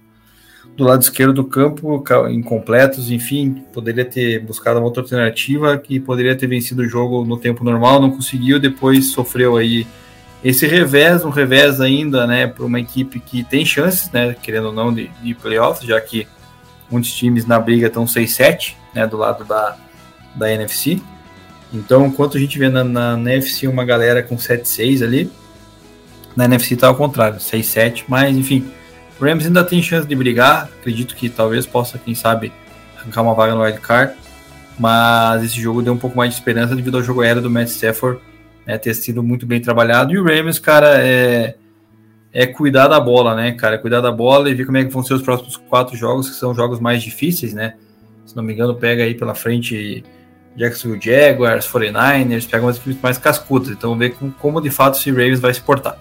[0.76, 6.34] do lado esquerdo do campo, incompletos, enfim, poderia ter buscado uma outra alternativa que poderia
[6.34, 9.86] ter vencido o jogo no tempo normal, não conseguiu, depois sofreu aí
[10.42, 14.72] esse revés, um revés ainda, né, para uma equipe que tem chances, né, querendo ou
[14.72, 16.26] não, de, de playoffs, já que
[16.90, 19.76] muitos times na briga estão 6-7, né, do lado da,
[20.34, 21.00] da NFC.
[21.72, 25.30] Então, enquanto a gente vê na, na, NFC uma galera com 7-6 ali,
[26.34, 28.70] na NFC está ao contrário, 6-7, mas enfim,
[29.20, 32.52] o Rams ainda tem chance de brigar, acredito que talvez possa, quem sabe,
[32.98, 34.14] arrancar uma vaga no wild card,
[34.78, 37.68] mas esse jogo deu um pouco mais de esperança devido ao jogo aéreo do Matt
[37.68, 38.20] Stafford,
[38.66, 40.12] né, ter sido muito bem trabalhado.
[40.12, 41.56] E o Rams, cara, é,
[42.32, 43.78] é cuidar da bola, né, cara?
[43.78, 46.36] Cuidar da bola e ver como é que vão ser os próximos quatro jogos, que
[46.36, 47.74] são jogos mais difíceis, né?
[48.24, 50.02] Se não me engano, pega aí pela frente
[50.56, 53.68] Jacksonville Jaguars, 49ers, pega umas equipes mais cascudas.
[53.70, 55.98] Então, ver como, como de fato esse Ravens vai se portar.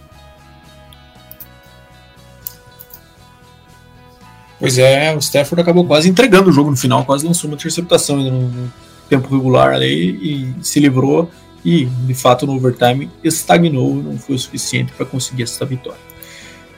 [4.61, 8.17] Pois é, o Stafford acabou quase entregando o jogo no final, quase lançou uma interceptação
[8.17, 8.71] no,
[9.09, 11.31] tempo regular ali e se livrou
[11.65, 15.99] e, de fato, no overtime estagnou, não foi o suficiente para conseguir essa vitória.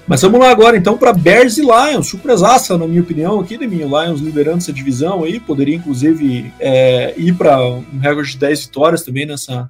[0.07, 3.67] Mas vamos lá agora então para Bears e Lions, surpresaça na minha opinião aqui, de
[3.67, 8.37] mim, o Lions liderando essa divisão aí, poderia inclusive é, ir para um recorde de
[8.37, 9.69] 10 vitórias também nessa,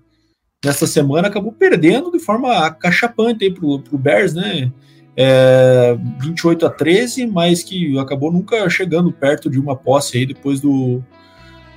[0.63, 4.71] nessa semana, acabou perdendo de forma cachapante para o Bears, né?
[5.15, 10.59] É, 28 a 13, mas que acabou nunca chegando perto de uma posse aí depois
[10.59, 11.03] do,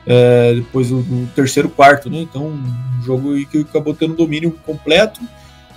[0.07, 2.21] é, depois do, do, terceiro quarto, né?
[2.21, 5.21] Então, um jogo que acabou tendo domínio completo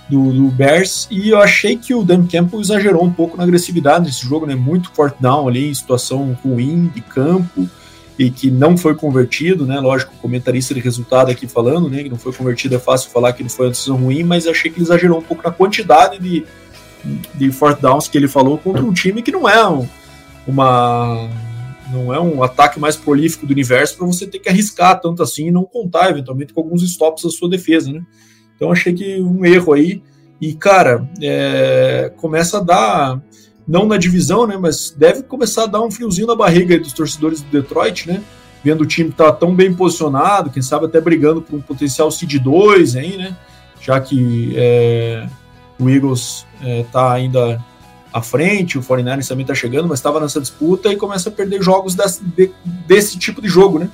[0.08, 4.06] do, do, Bears e eu achei que o Dan Campbell exagerou um pouco na agressividade
[4.06, 4.54] nesse jogo, né?
[4.54, 7.68] Muito fourth down ali, em situação ruim de campo
[8.18, 9.80] e que não foi convertido, né?
[9.80, 12.02] Lógico, comentarista de resultado aqui falando, né?
[12.02, 14.70] Que não foi convertido, é fácil falar que ele foi uma decisão ruim, mas achei
[14.70, 16.44] que ele exagerou um pouco na quantidade de,
[17.34, 19.88] de fourth downs que ele falou contra um time que não é um,
[20.46, 21.28] uma
[21.92, 25.48] não é um ataque mais prolífico do universo para você ter que arriscar tanto assim
[25.48, 28.00] e não contar eventualmente com alguns stops da sua defesa, né?
[28.54, 30.02] Então achei que um erro aí
[30.40, 33.22] e cara é, começa a dar
[33.66, 34.56] não na divisão, né?
[34.56, 38.22] Mas deve começar a dar um friozinho na barriga dos torcedores do Detroit, né?
[38.62, 42.10] Vendo o time estar tá tão bem posicionado, quem sabe até brigando por um potencial
[42.10, 43.36] seed 2 aí, né?
[43.80, 45.26] Já que é,
[45.82, 47.64] o Eagles está é, ainda
[48.12, 51.62] à frente, o 49ers também está chegando, mas estava nessa disputa e começa a perder
[51.62, 52.50] jogos desse, de,
[52.86, 53.88] desse tipo de jogo, né?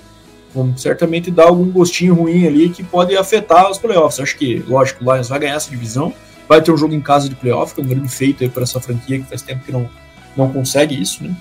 [0.53, 4.21] Como certamente dá algum gostinho ruim ali que pode afetar os playoffs.
[4.21, 6.15] Acho que, lógico, o Lions vai ganhar essa divisão,
[6.49, 8.81] vai ter um jogo em casa de playoff, que é um grande feito para essa
[8.81, 9.89] franquia que faz tempo que não,
[10.37, 11.37] não consegue isso, né?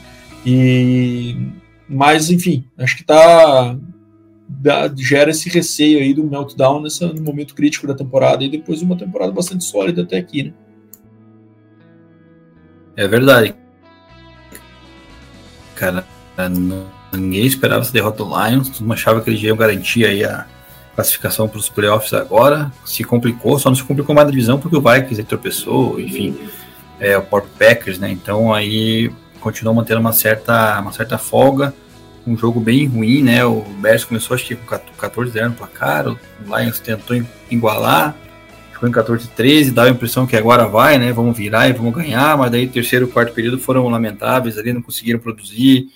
[0.46, 1.38] E,
[1.88, 3.76] mas, enfim, acho que tá
[4.60, 8.80] dá, gera esse receio aí do meltdown nessa, no momento crítico da temporada e depois
[8.80, 10.54] de uma temporada bastante sólida até aqui, né?
[12.96, 13.54] É verdade.
[15.76, 16.06] Cara,
[17.12, 20.46] ninguém esperava essa derrota do Lions, todo mundo achava que eles iam garantir aí a
[20.96, 24.78] classificação para os playoffs agora, se complicou, só não se complicou mais a divisão porque
[24.78, 26.38] o Vikings aí tropeçou, enfim,
[27.00, 31.74] é, o Port Packers, né, então aí continuou mantendo uma certa, uma certa folga,
[32.28, 33.46] um jogo bem ruim, né?
[33.46, 38.16] O Bears começou acho que com 14-0 no placar, o Lions tentou igualar,
[38.72, 41.12] ficou em 14-13, dava a impressão que agora vai, né?
[41.12, 44.82] Vamos virar e vamos ganhar, mas daí terceiro e quarto período foram lamentáveis ali, não
[44.82, 45.88] conseguiram produzir.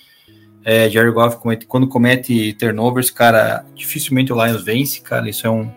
[0.64, 5.28] É, Jerry Goff, quando comete turnovers, cara, dificilmente o Lions vence, cara.
[5.28, 5.70] Isso é um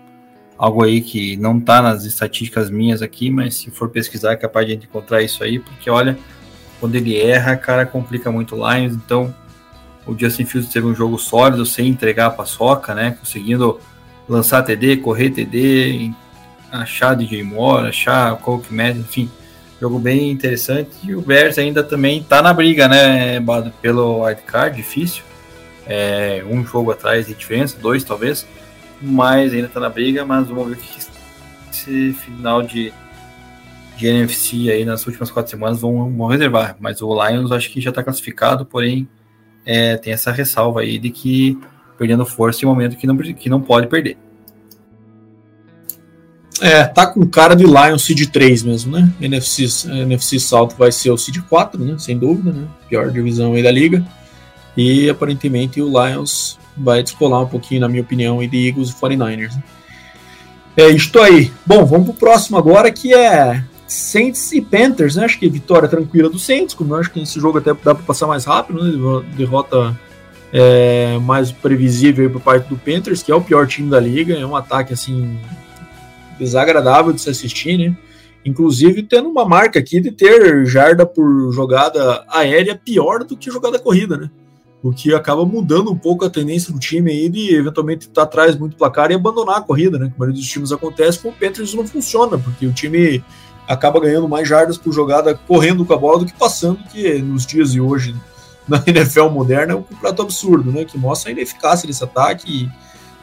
[0.58, 4.68] algo aí que não tá nas estatísticas minhas aqui, mas se for pesquisar é capaz
[4.68, 6.18] de encontrar isso aí, porque olha,
[6.80, 9.34] quando ele erra, cara, complica muito o Lions, então
[10.06, 13.16] o Justin Fields teve um jogo sólido, sem entregar a paçoca, né?
[13.20, 13.80] Conseguindo
[14.28, 16.12] lançar TD, correr TD,
[16.72, 19.30] achar DJ Moore, achar Coke Madden, enfim,
[19.80, 20.90] jogo bem interessante.
[21.04, 25.24] E o Bears ainda também tá na briga, né, Bado, pelo wildcard, difícil.
[25.86, 28.48] É, um jogo atrás de diferença, dois talvez,
[29.02, 31.00] mas ainda tá na briga, mas vamos ver o que
[31.70, 32.94] esse final de,
[33.98, 36.78] de NFC aí nas últimas quatro semanas vão, vão reservar.
[36.80, 39.08] Mas o Lions acho que já tá classificado, porém
[39.66, 41.58] é, tem essa ressalva aí de que
[41.98, 44.18] perdendo força em um momento que não, que não pode perder.
[46.62, 49.12] É, tá com cara de Lion Seed 3 mesmo, né?
[49.20, 51.96] NFC, NFC South vai ser o Seed 4, né?
[51.98, 52.68] Sem dúvida, né?
[52.88, 54.06] Pior divisão aí da liga.
[54.78, 58.94] E aparentemente o Lions vai descolar um pouquinho, na minha opinião, aí de Eagles e
[58.94, 59.56] 49ers.
[59.56, 59.64] Né?
[60.78, 61.52] É isto aí.
[61.66, 65.26] Bom, vamos pro próximo agora que é Saints e Panthers, né?
[65.26, 67.96] Acho que vitória tranquila do Saints, como eu acho que nesse jogo até dá para
[67.96, 69.26] passar mais rápido, né?
[69.38, 69.98] Derrota
[70.52, 74.46] é, mais previsível por parte do Panthers, que é o pior time da liga, é
[74.46, 75.38] um ataque assim
[76.40, 77.96] desagradável de se assistir, né?
[78.44, 83.80] Inclusive tendo uma marca aqui de ter jarda por jogada aérea pior do que jogada
[83.80, 84.30] corrida, né?
[84.82, 88.24] O que acaba mudando um pouco a tendência do time aí de eventualmente estar tá
[88.24, 90.08] atrás muito placar e abandonar a corrida, né?
[90.08, 93.24] Que a maioria dos times acontece, com o Panthers não funciona, porque o time
[93.74, 97.46] acaba ganhando mais jardas por jogada correndo com a bola do que passando, que nos
[97.46, 98.16] dias de hoje
[98.68, 100.86] na NFL moderna é um completo absurdo, né?
[100.86, 102.72] Que mostra a ineficácia desse ataque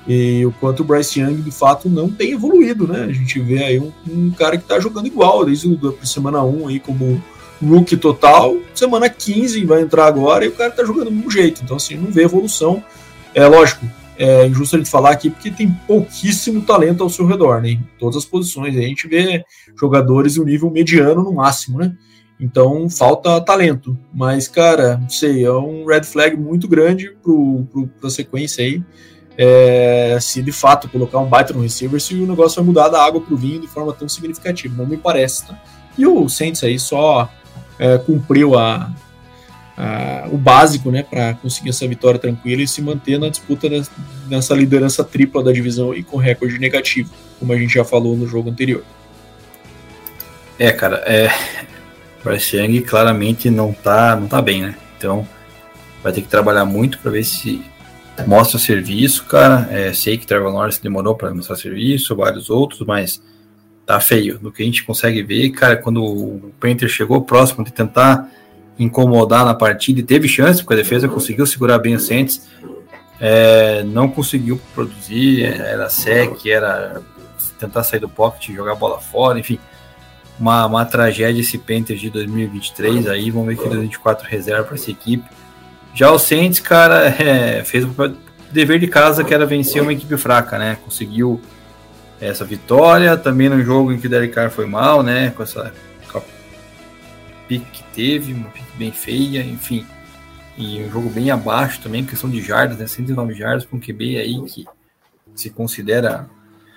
[0.06, 3.04] e, e, o quanto o Bryce Young de fato não tem evoluído, né?
[3.04, 6.68] A gente vê aí um, um cara que tá jogando igual desde a semana 1
[6.68, 7.22] aí como
[7.62, 11.62] rookie total, semana 15 vai entrar agora e o cara tá jogando do mesmo jeito,
[11.62, 12.82] então assim, não vê evolução.
[13.34, 13.86] É lógico,
[14.22, 17.70] é injusto a gente falar aqui porque tem pouquíssimo talento ao seu redor, né?
[17.70, 18.76] Em todas as posições.
[18.76, 19.42] A gente vê
[19.74, 21.96] jogadores de um nível mediano no máximo, né?
[22.38, 23.96] Então falta talento.
[24.12, 27.16] Mas, cara, não sei, é um red flag muito grande
[27.98, 28.82] para a sequência aí.
[29.38, 33.02] É, se de fato colocar um baita no receiver, se o negócio vai mudar da
[33.02, 34.76] água para o vinho de forma tão significativa.
[34.76, 35.58] Não me parece, tá?
[35.96, 37.26] E o Saints aí só
[37.78, 38.92] é, cumpriu a,
[40.30, 43.68] o básico né, para conseguir essa vitória tranquila e se manter na disputa
[44.28, 48.26] nessa liderança tripla da divisão e com recorde negativo, como a gente já falou no
[48.26, 48.84] jogo anterior.
[50.58, 51.30] É, cara, é,
[52.22, 54.74] Bryce Young claramente não tá, não tá bem, né?
[54.98, 55.26] Então
[56.02, 57.62] vai ter que trabalhar muito para ver se
[58.26, 59.66] mostra serviço, cara.
[59.70, 63.22] É, sei que Trevor Lawrence demorou para mostrar serviço, vários outros, mas
[63.86, 64.38] tá feio.
[64.38, 68.30] Do que a gente consegue ver, cara, quando o Panther chegou próximo de tentar
[68.80, 72.48] incomodar na partida e teve chance, porque a defesa conseguiu segurar bem o Saints,
[73.20, 77.02] é, não conseguiu produzir, era sec, era
[77.58, 79.58] tentar sair do pocket, jogar a bola fora, enfim,
[80.38, 84.90] uma, uma tragédia esse Panthers de 2023 aí, vamos ver que 2024 reserva para essa
[84.90, 85.24] equipe.
[85.94, 87.90] Já o Saints, cara, é, fez o
[88.50, 90.78] dever de casa que era vencer uma equipe fraca, né?
[90.82, 91.38] Conseguiu
[92.18, 95.30] essa vitória, também no jogo em que o Derek Carr foi mal, né?
[95.36, 95.72] Com essa
[97.50, 99.84] pique que teve, uma pique bem feia, enfim.
[100.56, 102.86] E um jogo bem abaixo também, questão de jardas, né?
[102.86, 104.64] 109 jardas com um QB aí que
[105.34, 106.30] se considera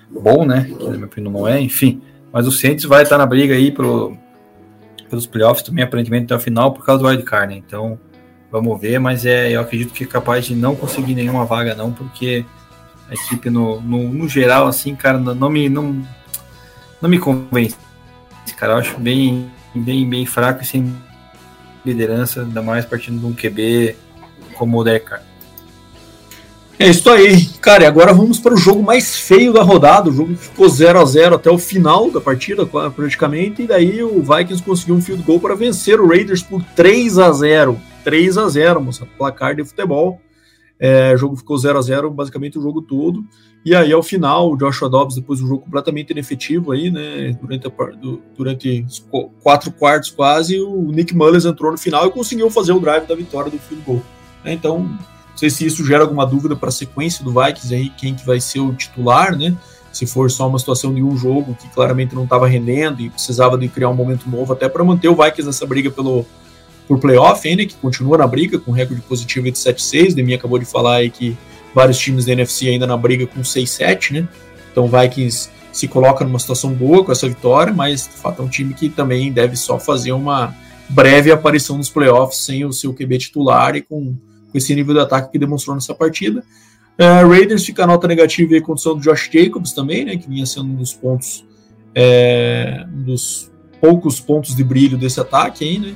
[0.09, 0.63] bom, né?
[0.63, 2.01] Que na minha opinião não é, enfim.
[2.31, 4.17] Mas o Saints vai estar na briga aí pro,
[5.07, 7.62] pelos playoffs também, aparentemente até o final, por causa do wildcard, né?
[7.65, 7.99] Então,
[8.51, 11.91] vamos ver, mas é, eu acredito que é capaz de não conseguir nenhuma vaga, não,
[11.91, 12.43] porque
[13.07, 16.03] a equipe no, no, no geral, assim, cara, não, não, me, não,
[16.99, 17.77] não me convence.
[18.57, 20.93] Cara, eu acho bem bem, bem fraco e sem
[21.86, 23.95] liderança, ainda mais partindo de um QB
[24.55, 25.21] como o Decker.
[26.79, 27.45] É isso aí.
[27.62, 30.09] Cara, e agora vamos para o jogo mais feio da rodada.
[30.09, 33.62] O jogo ficou 0 a 0 até o final da partida, praticamente.
[33.62, 37.31] E daí o Vikings conseguiu um field goal para vencer o Raiders por 3 a
[37.31, 39.07] 0 3 a 0 moça.
[39.17, 40.19] Placar de futebol.
[40.79, 43.23] É, o jogo ficou 0 a 0 basicamente o jogo todo.
[43.65, 47.38] E aí, ao final, o Joshua Dobbs, depois do jogo completamente inefetivo aí, né?
[47.41, 47.71] Durante, a,
[48.36, 48.86] durante
[49.41, 53.15] quatro quartos quase, o Nick Mullins entrou no final e conseguiu fazer o drive da
[53.15, 54.01] vitória do field goal.
[54.43, 58.13] Então, não sei se isso gera alguma dúvida para a sequência do Vikings aí, quem
[58.13, 59.55] que vai ser o titular, né?
[59.93, 63.57] Se for só uma situação de um jogo que claramente não estava rendendo e precisava
[63.57, 66.25] de criar um momento novo até para manter o Vikings nessa briga pelo
[66.93, 70.13] por playoff ainda, que continua na briga com recorde positivo de 7-6.
[70.13, 71.36] Demi acabou de falar aí que
[71.73, 74.27] vários times da NFC ainda na briga com 6-7, né?
[74.71, 78.45] Então o Vikings se coloca numa situação boa com essa vitória, mas de fato é
[78.45, 80.56] um time que também deve só fazer uma
[80.88, 84.15] breve aparição nos playoffs sem o seu QB titular e com,
[84.51, 86.43] com esse nível de ataque que demonstrou nessa partida.
[86.99, 90.15] Uh, Raiders fica a nota negativa em condição do Josh Jacobs também, né?
[90.15, 91.43] Que vinha sendo um dos pontos,
[91.95, 93.51] é, um dos
[93.82, 95.95] poucos pontos de brilho desse ataque aí, né?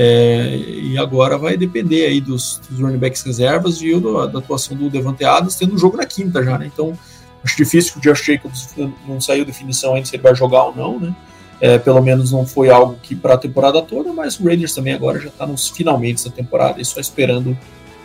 [0.00, 4.76] É, e agora vai depender aí dos, dos running backs reservas e do, da atuação
[4.76, 6.70] do Devante Adams, tendo um jogo na quinta já, né?
[6.72, 6.96] Então,
[7.42, 8.76] acho difícil que o Josh Jacobs
[9.08, 11.12] não saiu definição ainda se ele vai jogar ou não, né?
[11.60, 14.94] É, pelo menos não foi algo que para a temporada toda, mas o Raiders também
[14.94, 17.58] agora já está nos finalmente da temporada e só esperando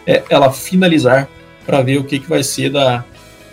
[0.08, 1.29] é, ela finalizar
[1.63, 3.06] para ver o que, que vai ser da,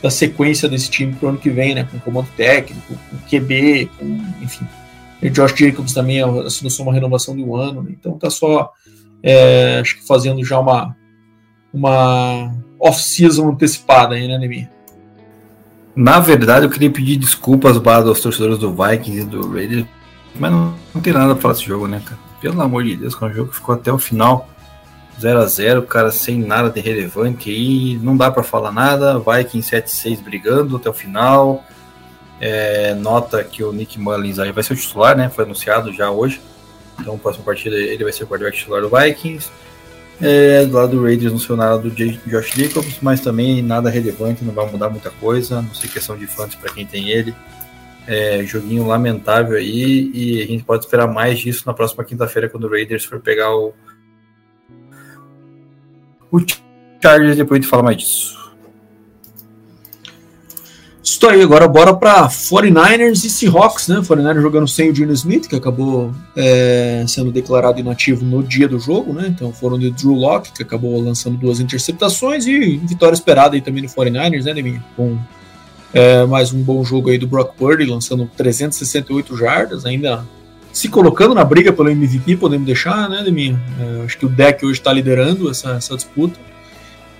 [0.02, 1.86] da sequência desse time para o ano que vem, né?
[1.90, 4.06] Com comando técnico, com QB, com,
[4.40, 4.66] enfim,
[5.22, 7.90] e Josh Jacobs também assinou só uma renovação de um ano, né?
[7.92, 8.72] então tá só
[9.22, 10.96] é, acho que fazendo já uma
[11.72, 14.68] uma off-season antecipada aí, né, Nemi?
[15.94, 19.86] Na verdade, eu queria pedir desculpas para os torcedores do Vikings e do Raiders,
[20.38, 22.18] mas não, não tem nada para falar desse jogo, né, cara?
[22.40, 24.48] Pelo amor de Deus, que é um jogo que ficou até o final
[25.20, 29.18] 0 a 0 cara, sem nada de relevante aí, não dá para falar nada.
[29.18, 31.62] Vikings 7-6 brigando até o final.
[32.40, 35.28] É, nota que o Nick Mullins aí vai ser o titular, né?
[35.28, 36.40] Foi anunciado já hoje.
[36.98, 39.50] Então, próxima partida ele vai ser o quarterback titular do Vikings.
[40.22, 44.44] É, do lado do Raiders não sei nada do Josh Jacobs, mas também nada relevante,
[44.44, 47.34] não vai mudar muita coisa, não sei questão de fãs para quem tem ele.
[48.06, 52.64] É, joguinho lamentável aí e a gente pode esperar mais disso na próxima quinta-feira quando
[52.64, 53.72] o Raiders for pegar o
[56.32, 56.38] o
[57.02, 58.39] Chargers depois a gente fala mais disso.
[61.02, 63.96] Isso aí, agora bora para 49ers e Seahawks, né?
[64.00, 68.78] 49ers jogando sem o Gino Smith, que acabou é, sendo declarado inativo no dia do
[68.78, 69.28] jogo, né?
[69.28, 73.82] Então foram de Drew Locke, que acabou lançando duas interceptações e vitória esperada aí também
[73.82, 74.84] no 49ers, né, Deminha?
[74.94, 75.18] Com
[75.94, 80.24] é, mais um bom jogo aí do Brock Purdy, lançando 368 jardas, ainda
[80.70, 83.58] se colocando na briga pelo MVP, podemos deixar, né, Deminha?
[83.80, 86.38] É, acho que o deck hoje está liderando essa, essa disputa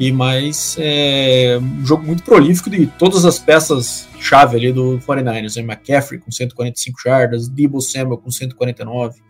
[0.00, 5.56] e mais é, um jogo muito prolífico de todas as peças chave ali do 49ers,
[5.56, 5.74] né?
[5.74, 9.20] McCaffrey com 145 jardas, Debo Samuel com 149,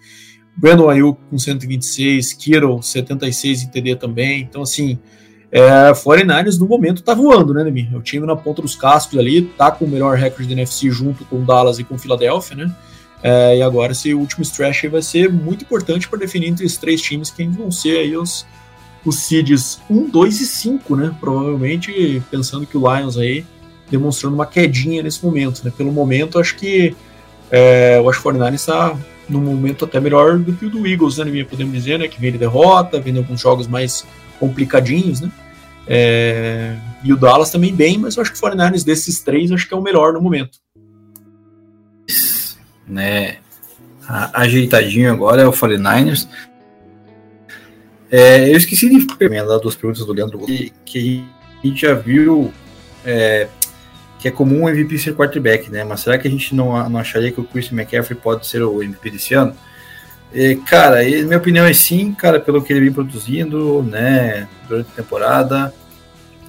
[0.57, 4.97] Brandon Ayuk com 126, Kittle 76 em TD também, então assim,
[5.51, 7.91] é, 49ers no momento tá voando, né, Nemi?
[7.93, 11.25] O time na ponta dos cascos ali, tá com o melhor recorde da NFC junto
[11.25, 12.77] com Dallas e com Philadelphia, né?
[13.25, 17.03] É, e agora esse último stretch vai ser muito importante para definir entre os três
[17.03, 18.47] times quem vão ser aí os
[19.05, 21.15] os seeds 1, 2 e 5, né?
[21.19, 23.45] Provavelmente pensando que o Lions aí
[23.91, 25.73] demonstrando uma quedinha nesse momento, né?
[25.77, 26.95] Pelo momento, acho que
[27.51, 28.97] é, o Ash 49 está
[29.29, 31.45] num momento até melhor do que o do Eagles, né?
[31.45, 32.07] Podemos dizer, né?
[32.07, 34.07] Que vem de derrota, vem de alguns jogos mais
[34.39, 35.31] complicadinhos, né?
[35.87, 39.67] É, e o Dallas também bem, mas eu acho que o 49ers desses três, acho
[39.67, 40.59] que é o melhor no momento.
[42.87, 43.39] Né?
[44.07, 46.29] Ajeitadinho agora é o 49ers.
[48.11, 51.25] É, eu esqueci de perguntar duas perguntas do Leandro, que, que
[51.63, 52.53] a gente já viu
[53.05, 53.49] é,
[54.19, 55.85] que é comum o MVP ser quarterback, né?
[55.85, 58.83] Mas será que a gente não, não acharia que o Chris McCaffrey pode ser o
[58.83, 59.57] MVP desse ano?
[60.33, 64.95] É, cara, minha opinião é sim, cara, pelo que ele vem produzindo, né, durante a
[64.95, 65.75] temporada,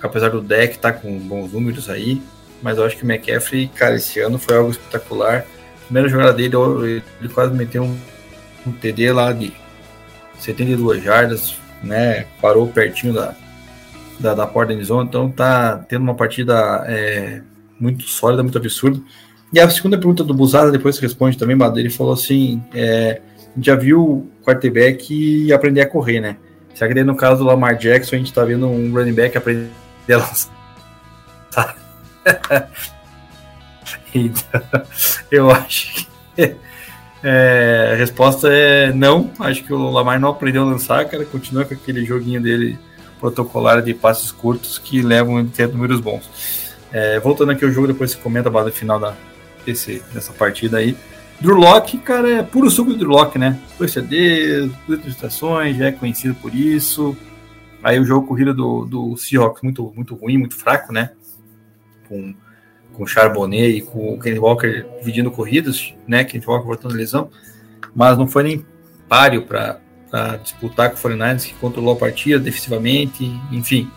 [0.01, 2.21] apesar do deck estar tá com bons números aí,
[2.61, 5.45] mas eu acho que o McCaffrey, cara, esse ano foi algo espetacular.
[5.85, 6.55] primeira jogada dele,
[7.19, 7.97] ele quase meteu um,
[8.67, 9.51] um TD lá de
[10.41, 12.25] 72 jardas, né?
[12.41, 13.35] Parou pertinho da,
[14.19, 17.41] da, da porta da zona, então tá tendo uma partida é,
[17.79, 18.99] muito sólida, muito absurda.
[19.53, 23.21] E a segunda pergunta do Buzada, depois responde também, Bado, ele falou assim: é,
[23.59, 26.37] já viu o quarterback aprender a correr, né?
[26.73, 29.69] Será que no caso do Lamar Jackson a gente tá vendo um running back aprender
[30.09, 30.51] a lançar?
[34.15, 34.61] então,
[35.29, 36.55] eu acho que
[37.23, 39.31] é, a resposta é não.
[39.39, 41.23] Acho que o Lamar não aprendeu a lançar, cara.
[41.25, 42.77] Continua com aquele joguinho dele
[43.19, 46.29] protocolar de passes curtos que levam a ter números bons.
[46.91, 49.15] É, voltando aqui ao jogo, depois você comenta a base final da,
[49.65, 50.97] desse, dessa partida aí.
[51.39, 53.59] Drew Locke, cara, é puro suco de Drew Locke, né?
[53.77, 57.15] Dois CDs, duas interceptações, já é conhecido por isso.
[57.83, 61.11] Aí o jogo corrido do, do Seahawks muito, muito ruim, muito fraco, né?
[62.07, 62.33] Com,
[62.93, 66.23] com o Charbonnet e com o Kenny Walker dividindo corridas, né?
[66.23, 67.29] Kenny Walker voltando lesão.
[67.95, 68.65] Mas não foi nem
[69.07, 69.79] páreo para
[70.37, 73.89] disputar com o 49ers, que controlou a partida defensivamente, enfim.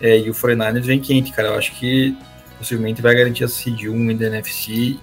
[0.00, 1.48] É, e o 49ers vem quente, cara.
[1.48, 2.16] Eu acho que
[2.58, 4.96] possivelmente vai garantir a seed 1 da NFC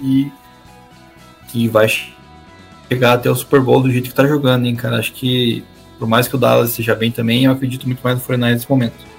[0.00, 0.30] e
[1.48, 1.88] que vai
[2.88, 4.98] chegar até o Super Bowl do jeito que tá jogando, hein, cara.
[4.98, 5.64] Acho que
[5.98, 8.70] por mais que o Dallas esteja bem também, eu acredito muito mais no 49ers nesse
[8.70, 9.17] momento.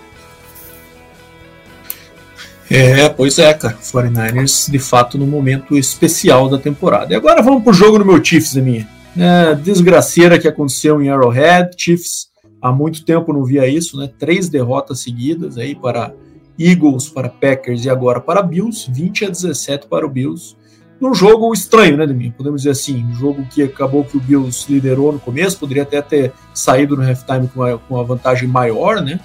[2.70, 3.78] É, pois é, cara.
[3.82, 7.14] 49ers, de fato, no momento especial da temporada.
[7.14, 8.88] E agora vamos pro jogo no meu Chiefs, minha.
[9.18, 11.72] É, desgraceira que aconteceu em Arrowhead.
[11.76, 12.28] Chiefs,
[12.62, 14.10] há muito tempo não via isso, né?
[14.20, 16.14] Três derrotas seguidas aí para
[16.60, 18.90] Eagles, para Packers e agora para Bills.
[18.92, 20.56] 20 a 17 para o Bills
[21.00, 22.34] num jogo estranho, né, Demir?
[22.34, 26.02] Podemos dizer assim, um jogo que acabou que o Bills liderou no começo, poderia até
[26.02, 29.20] ter saído no halftime com uma, com uma vantagem maior, né?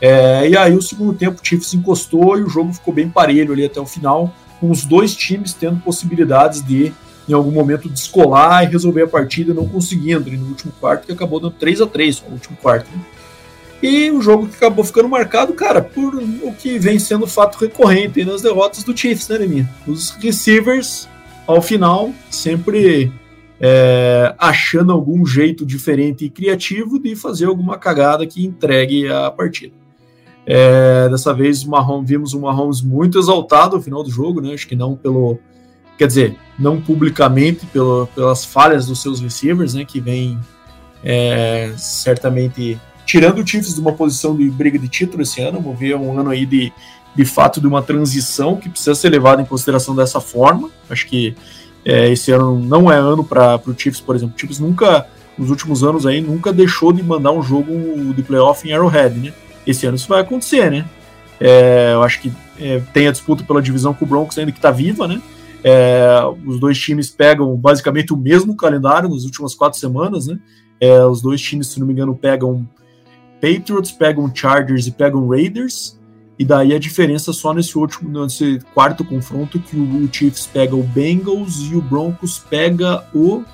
[0.00, 3.52] É, e aí o segundo tempo o Chiefs encostou e o jogo ficou bem parelho
[3.52, 6.92] ali até o final, com os dois times tendo possibilidades de
[7.28, 11.12] em algum momento descolar e resolver a partida, não conseguindo ali no último quarto, que
[11.12, 12.90] acabou dando 3 a 3 no último quarto.
[12.90, 13.02] Né?
[13.82, 18.24] E o jogo que acabou ficando marcado, cara, por o que vem sendo fato recorrente
[18.24, 19.70] nas derrotas do Chiefs, né, Leminha?
[19.86, 21.08] Os receivers
[21.46, 23.10] ao final, sempre
[23.60, 29.79] é, achando algum jeito diferente e criativo de fazer alguma cagada que entregue a partida.
[30.52, 34.52] É, dessa vez Mahomes, vimos o Mahomes muito exaltado no final do jogo, né?
[34.52, 35.38] Acho que não pelo.
[35.96, 39.84] Quer dizer, não publicamente pelo, pelas falhas dos seus receivers, né?
[39.84, 40.40] Que vem
[41.04, 45.60] é, certamente tirando o Chiefs de uma posição de briga de título esse ano.
[45.60, 46.72] Vamos ver um ano aí de
[47.14, 50.68] de fato de uma transição que precisa ser levada em consideração dessa forma.
[50.88, 51.36] Acho que
[51.84, 54.34] é, esse ano não é ano para o Chiefs, por exemplo.
[54.36, 55.06] O Chiefs nunca,
[55.38, 57.72] nos últimos anos aí, nunca deixou de mandar um jogo
[58.14, 59.32] de playoff em Arrowhead, né?
[59.66, 60.86] Esse ano isso vai acontecer, né?
[61.40, 64.58] É, eu acho que é, tem a disputa pela divisão com o Broncos ainda que
[64.58, 65.20] está viva, né?
[65.62, 70.38] É, os dois times pegam basicamente o mesmo calendário nas últimas quatro semanas, né?
[70.80, 72.66] É, os dois times, se não me engano, pegam
[73.40, 75.98] Patriots, pegam Chargers e pegam Raiders.
[76.38, 80.82] E daí a diferença só nesse último, nesse quarto confronto, que o Chiefs pega o
[80.82, 83.44] Bengals e o Broncos pega o,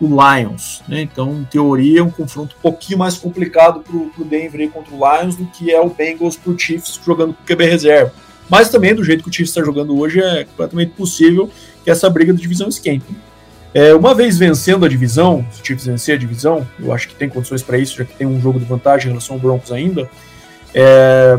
[0.00, 0.82] o Lions.
[0.88, 1.02] Né?
[1.02, 4.98] Então, em teoria, é um confronto um pouquinho mais complicado para o Denver contra o
[4.98, 8.12] Lions do que é o Bengals para o Chiefs jogando com QB reserva.
[8.48, 11.48] Mas também, do jeito que o Chiefs está jogando hoje, é completamente possível
[11.84, 13.06] que essa briga de divisão esquente.
[13.72, 17.14] É, uma vez vencendo a divisão, se o Chiefs vencer a divisão, eu acho que
[17.14, 19.70] tem condições para isso, já que tem um jogo de vantagem em relação ao Broncos
[19.70, 20.10] ainda.
[20.74, 21.38] É,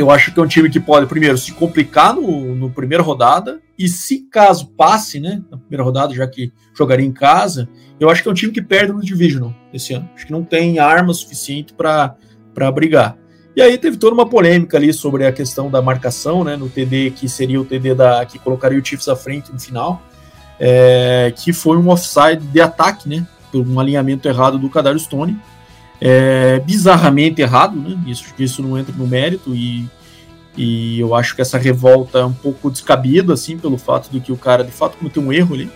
[0.00, 3.60] eu acho que é um time que pode, primeiro, se complicar no, no primeira rodada,
[3.78, 7.68] e se caso passe, né, na primeira rodada, já que jogaria em casa,
[8.00, 10.08] eu acho que é um time que perde no Divisional esse ano.
[10.14, 12.16] Acho que não tem arma suficiente para
[12.72, 13.16] brigar.
[13.56, 17.12] E aí teve toda uma polêmica ali sobre a questão da marcação, né, no TD
[17.12, 20.02] que seria o TD da que colocaria o Chiefs à frente no final,
[20.60, 25.36] é, que foi um offside de ataque, né, por um alinhamento errado do Kadarius Stone
[26.00, 27.98] é, bizarramente errado, né?
[28.06, 29.88] Isso, isso não entra no mérito e,
[30.56, 34.32] e eu acho que essa revolta é um pouco descabida, assim, pelo fato de que
[34.32, 35.70] o cara de fato cometeu um erro ali.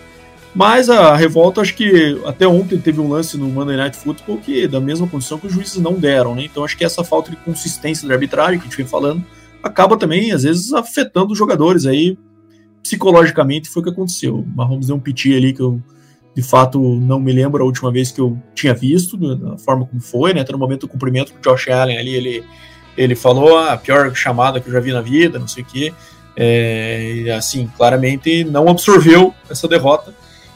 [0.55, 4.67] Mas a revolta, acho que até ontem teve um lance no Monday Night Football que
[4.67, 6.43] da mesma condição que os juízes não deram, né?
[6.43, 9.23] Então acho que essa falta de consistência da arbitragem que a gente vem falando
[9.63, 12.17] acaba também, às vezes, afetando os jogadores aí
[12.83, 13.67] psicologicamente.
[13.67, 14.39] Foi o que aconteceu.
[14.39, 15.81] O Mahomes deu um piti ali que eu
[16.35, 20.01] de fato não me lembro a última vez que eu tinha visto, da forma como
[20.01, 20.41] foi, né?
[20.41, 22.43] Até no momento do cumprimento do Josh Allen ali, ele,
[22.97, 25.65] ele falou ah, a pior chamada que eu já vi na vida, não sei o
[25.65, 25.93] quê.
[26.35, 30.15] É, assim, claramente não absorveu essa derrota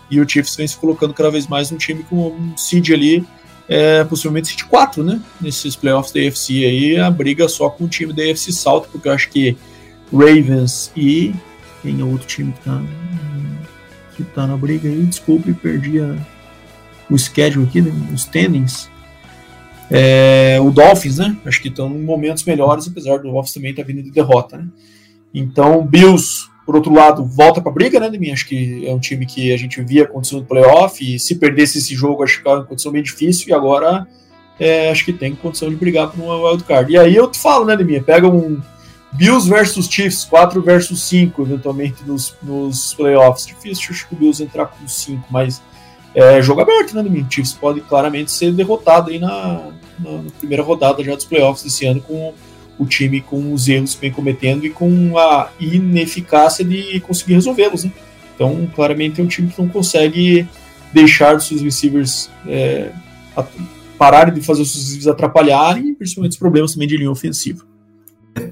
[0.09, 3.25] e o Chiefs vem se colocando cada vez mais um time com um seed ali,
[3.67, 5.21] é, possivelmente seed 4, né?
[5.39, 9.07] Nesses playoffs da AFC aí, a briga só com o time da AFC South, porque
[9.07, 9.55] eu acho que
[10.11, 11.35] Ravens e
[11.81, 12.81] quem é o outro time que tá
[14.17, 15.03] que tá na briga aí.
[15.03, 16.15] Desculpe, perdi a,
[17.09, 18.89] o schedule aqui, né, os standings.
[19.89, 21.37] É, o Dolphins, né?
[21.45, 24.57] Acho que estão em momentos melhores, apesar do Dolphins também estar tá vindo de derrota,
[24.57, 24.67] né?
[25.33, 28.33] Então, Bills, por outro lado, volta para a briga, né, Deminha?
[28.33, 31.77] Acho que é um time que a gente via acontecendo no playoff, e se perdesse
[31.77, 34.05] esse jogo, acho que era uma condição bem difícil, e agora
[34.59, 36.91] é, acho que tem condição de brigar por uma wildcard.
[36.91, 38.03] E aí eu te falo, né, Deminha?
[38.03, 38.59] Pega um
[39.13, 43.45] Bills versus Chiefs, 4 versus 5, eventualmente nos, nos playoffs.
[43.45, 45.61] Difícil acho que o Bills entrar com 5, mas
[46.13, 47.31] é jogo aberto, né, domingo?
[47.31, 51.85] Chiefs pode claramente ser derrotado aí na, na, na primeira rodada já dos playoffs desse
[51.85, 52.33] ano com
[52.77, 57.83] o time com os erros que vem cometendo e com a ineficácia de conseguir resolvê-los.
[57.83, 57.91] Né?
[58.35, 60.47] Então, claramente é um time que não consegue
[60.93, 62.91] deixar seus receivers é,
[63.97, 67.65] pararem de fazer os seus receivers atrapalharem, principalmente os problemas também de linha ofensiva.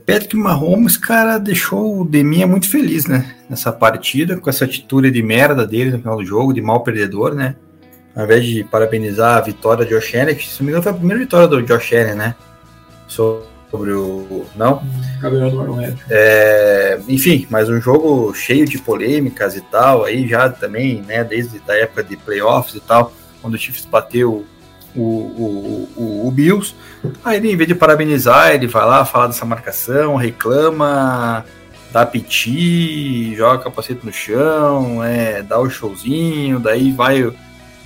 [0.06, 3.36] Patrick Mahomes, cara, deixou o Deminha muito feliz, né?
[3.50, 7.34] Nessa partida, com essa atitude de merda dele no final do jogo, de mal perdedor,
[7.34, 7.56] né?
[8.16, 10.92] Ao invés de parabenizar a vitória de Josh Allen, que se não me engano foi
[10.92, 12.36] a primeira vitória do Josh Allen, né?
[13.08, 14.46] Sobre o.
[14.56, 14.82] Não?
[16.10, 21.24] É, enfim, mas um jogo cheio de polêmicas e tal, aí já também, né?
[21.24, 23.12] Desde a época de playoffs e tal,
[23.42, 24.46] quando o Chiefs bateu
[24.96, 26.74] o, o, o, o Bills.
[27.24, 31.46] Aí ele, em vez de parabenizar, ele vai lá, fala dessa marcação, reclama,
[31.92, 37.32] dá piti, joga capacete no chão, é, dá o showzinho, daí vai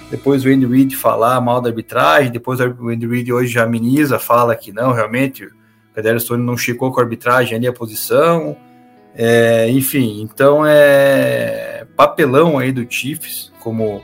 [0.09, 4.17] depois o Andy Reid falar mal da arbitragem, depois o Andy Reid hoje já ameniza,
[4.17, 5.51] fala que não, realmente, o
[5.93, 8.57] Cadero não checou com a arbitragem ali a posição,
[9.13, 14.03] é, enfim, então é papelão aí do Chiefs, como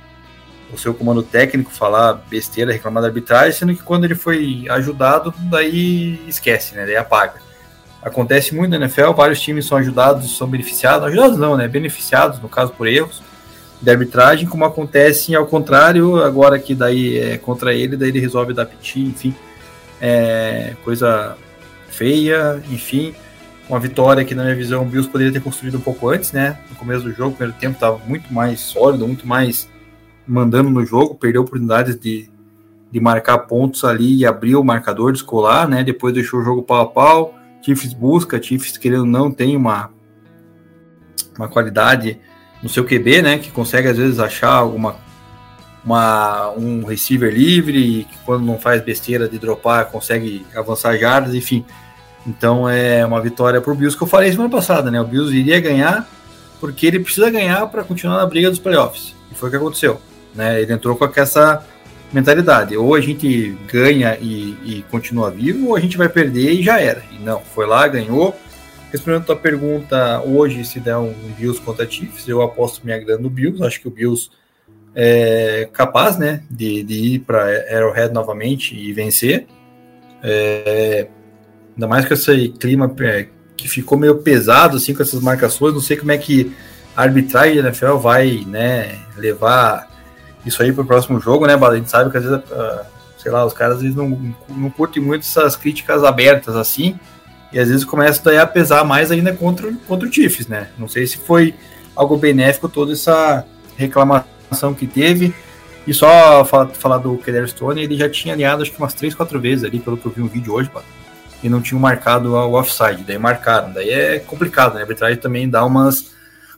[0.76, 5.34] o seu comando técnico falar besteira, reclamar da arbitragem, sendo que quando ele foi ajudado,
[5.50, 6.86] daí esquece, né?
[6.86, 7.42] Daí apaga.
[8.02, 11.68] Acontece muito na NFL, vários times são ajudados, são beneficiados, ajudados não, né?
[11.68, 13.24] Beneficiados, no caso, por erros
[13.82, 18.54] de arbitragem, como acontece ao contrário, agora que daí é contra ele, daí ele resolve
[18.54, 19.34] dar piti, enfim.
[20.02, 21.38] É coisa
[21.90, 23.14] feia, enfim.
[23.68, 26.60] Uma vitória que, na minha visão, o Bills poderia ter construído um pouco antes, né?
[26.70, 29.68] No começo do jogo, o primeiro tempo estava muito mais sólido, muito mais
[30.28, 32.30] mandando no jogo, perdeu oportunidades de,
[32.92, 35.84] de marcar pontos ali e abrir o marcador, descolar, né?
[35.84, 37.36] Depois deixou o jogo pau a pau.
[37.62, 39.90] Chiefs busca, Chiefs querendo não tem uma,
[41.38, 42.20] uma qualidade
[42.62, 43.38] no seu QB, né?
[43.38, 44.96] Que consegue às vezes achar alguma
[45.86, 51.36] uma, um receiver livre e que quando não faz besteira de dropar consegue avançar jardas,
[51.36, 51.64] enfim.
[52.26, 55.00] Então é uma vitória para o Bills que eu falei semana passada, né?
[55.00, 56.08] O Bills iria ganhar
[56.60, 59.14] porque ele precisa ganhar para continuar na briga dos playoffs.
[59.32, 60.02] E foi o que aconteceu.
[60.36, 60.62] Né?
[60.62, 61.66] Ele entrou com essa
[62.12, 62.78] mentalidade.
[62.78, 66.80] Ou a gente ganha e, e, continua vivo, ou a gente vai perder e já
[66.80, 67.04] era.
[67.12, 68.36] E não, foi lá, ganhou.
[68.92, 73.22] Respondendo a tua pergunta, hoje, se der um Bills contra Chiefs, eu aposto minha grana
[73.22, 73.64] no Bills.
[73.64, 74.30] Acho que o Bills
[74.96, 79.48] é capaz né, de, de ir para Arrowhead novamente e vencer.
[80.24, 81.08] É,
[81.76, 83.28] ainda mais com esse clima é,
[83.58, 85.74] que ficou meio pesado assim, com essas marcações.
[85.74, 86.56] Não sei como é que
[86.96, 89.95] a arbitragem da NFL vai né, levar
[90.46, 91.74] isso aí pro próximo jogo, né, Bala?
[91.74, 92.86] A gente sabe que às vezes, uh,
[93.18, 97.00] sei lá, os caras às vezes não, não curtem muito essas críticas abertas assim,
[97.52, 100.70] e às vezes começa daí a pesar mais ainda contra, contra o Chiefs, né?
[100.78, 101.56] Não sei se foi
[101.96, 103.46] algo benéfico toda essa
[103.78, 105.34] reclamação que teve.
[105.88, 109.14] E só falar, falar do Keller Stone, ele já tinha alinhado acho que umas 3,
[109.14, 110.86] 4 vezes ali, pelo que eu vi no vídeo hoje, Bala,
[111.44, 113.72] e não tinham marcado o offside, daí marcaram.
[113.72, 114.80] Daí é complicado, né?
[114.80, 116.15] A arbitragem também dá umas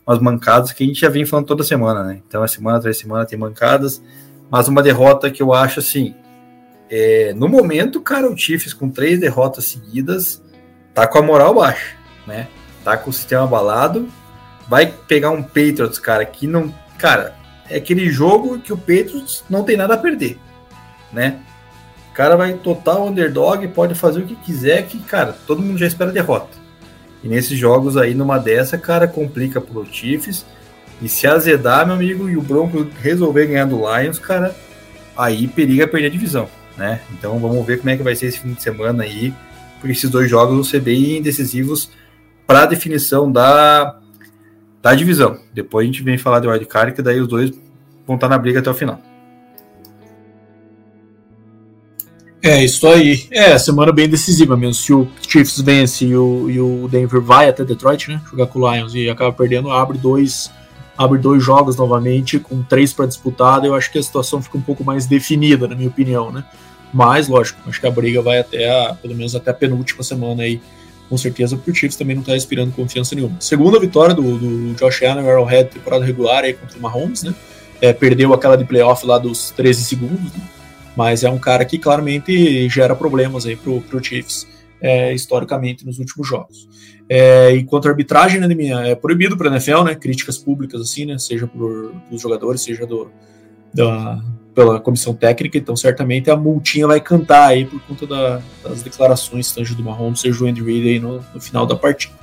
[0.07, 2.21] umas mancadas que a gente já vem falando toda semana, né?
[2.25, 4.01] Então, a semana atrás semana tem mancadas,
[4.49, 6.15] mas uma derrota que eu acho assim.
[6.89, 10.41] É, no momento, cara, o Chiefs com três derrotas seguidas
[10.93, 12.47] tá com a moral baixa, né?
[12.85, 14.07] Tá com o sistema abalado.
[14.69, 16.73] Vai pegar um Patriots, cara, que não.
[16.97, 17.35] Cara,
[17.69, 20.39] é aquele jogo que o Patriots não tem nada a perder,
[21.11, 21.41] né?
[22.09, 25.85] O cara vai total underdog, pode fazer o que quiser, que, cara, todo mundo já
[25.85, 26.66] espera derrota.
[27.27, 30.45] E nesses jogos aí, numa dessa, cara, complica pro Chiefs.
[31.01, 34.55] E se azedar, meu amigo, e o Broncos resolver ganhar do Lions, cara,
[35.15, 36.47] aí periga perder a divisão,
[36.77, 37.01] né?
[37.11, 39.33] Então vamos ver como é que vai ser esse fim de semana aí,
[39.79, 41.91] porque esses dois jogos vão ser bem decisivos
[42.47, 43.99] para a definição da,
[44.81, 45.37] da divisão.
[45.53, 47.51] Depois a gente vem falar de wildcard, que daí os dois
[48.07, 49.01] vão estar na briga até o final.
[52.41, 53.27] É, isso aí.
[53.31, 54.73] É, semana bem decisiva mesmo.
[54.75, 58.21] Se o Chiefs vence e o, e o Denver vai até Detroit, né?
[58.29, 60.51] Jogar com o Lions e acaba perdendo, abre dois,
[60.97, 63.63] abre dois jogos novamente, com três para disputar.
[63.65, 66.43] Eu acho que a situação fica um pouco mais definida, na minha opinião, né?
[66.93, 70.43] Mas, lógico, acho que a briga vai até a, pelo menos até a penúltima semana
[70.43, 70.61] aí,
[71.09, 73.35] com certeza, porque o Chiefs também não tá inspirando confiança nenhuma.
[73.39, 77.33] Segunda vitória do, do Josh Allen, Arrowhead, temporada regular aí contra o Mahomes, né?
[77.81, 80.56] É, perdeu aquela de playoff lá dos 13 segundos, né?
[80.97, 84.47] Mas é um cara que claramente gera problemas aí pro, pro Chiefs
[84.81, 86.67] é, historicamente nos últimos jogos.
[87.07, 91.05] É, enquanto a arbitragem, né, minha, é proibido para a NFL, né, críticas públicas assim,
[91.05, 93.11] né, seja por, dos jogadores, seja do,
[93.71, 94.19] da,
[94.55, 99.45] pela comissão técnica, então certamente a multinha vai cantar aí por conta da, das declarações,
[99.47, 102.15] seja do Mahomes, seja do Andy Reid aí no, no final da partida.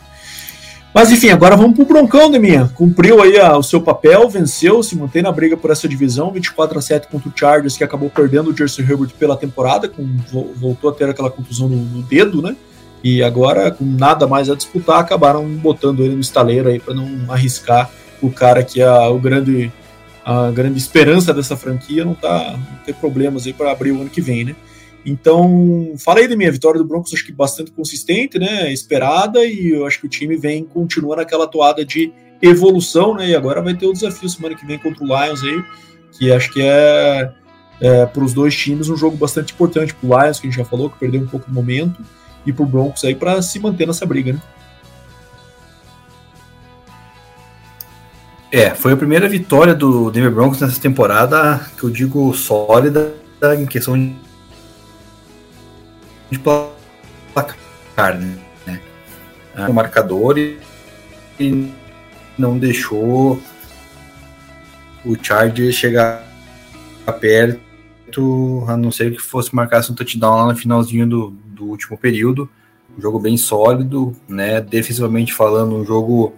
[0.95, 2.71] Mas enfim, agora vamos pro Broncão, Deminha.
[2.73, 6.79] Cumpriu aí a, o seu papel, venceu, se mantém na briga por essa divisão, 24
[6.79, 10.07] a 7 contra o Chargers, que acabou perdendo o Jersey Herbert pela temporada, com,
[10.55, 12.55] voltou a ter aquela contusão no, no dedo, né?
[13.03, 17.09] E agora, com nada mais a disputar, acabaram botando ele no estaleiro aí para não
[17.29, 17.91] arriscar
[18.23, 19.73] o cara que é o grande
[20.25, 24.09] a grande esperança dessa franquia não tá não ter problemas aí para abrir o ano
[24.09, 24.57] que vem, né?
[25.05, 28.73] Então, falei da minha vitória do Broncos, acho que bastante consistente, né?
[28.73, 33.29] Esperada, e eu acho que o time vem, continua naquela toada de evolução, né?
[33.29, 35.65] E agora vai ter o desafio semana que vem contra o Lions aí,
[36.13, 37.31] que acho que é,
[37.81, 39.95] é para os dois times um jogo bastante importante.
[39.95, 42.03] Para o Lions, que a gente já falou, que perdeu um pouco de momento,
[42.47, 44.43] e para o Broncos aí para se manter nessa briga, né?
[48.51, 53.13] É, foi a primeira vitória do Denver Broncos nessa temporada que eu digo sólida
[53.59, 54.15] em questão de
[56.39, 58.81] placar, né?
[59.69, 61.71] O marcador e
[62.37, 63.41] não deixou
[65.05, 66.25] o Charger chegar
[67.21, 71.99] perto, a não ser que fosse marcar um touchdown lá no finalzinho do, do último
[71.99, 72.49] período.
[72.97, 74.61] Um jogo bem sólido, né?
[74.61, 76.35] Defensivamente falando, um jogo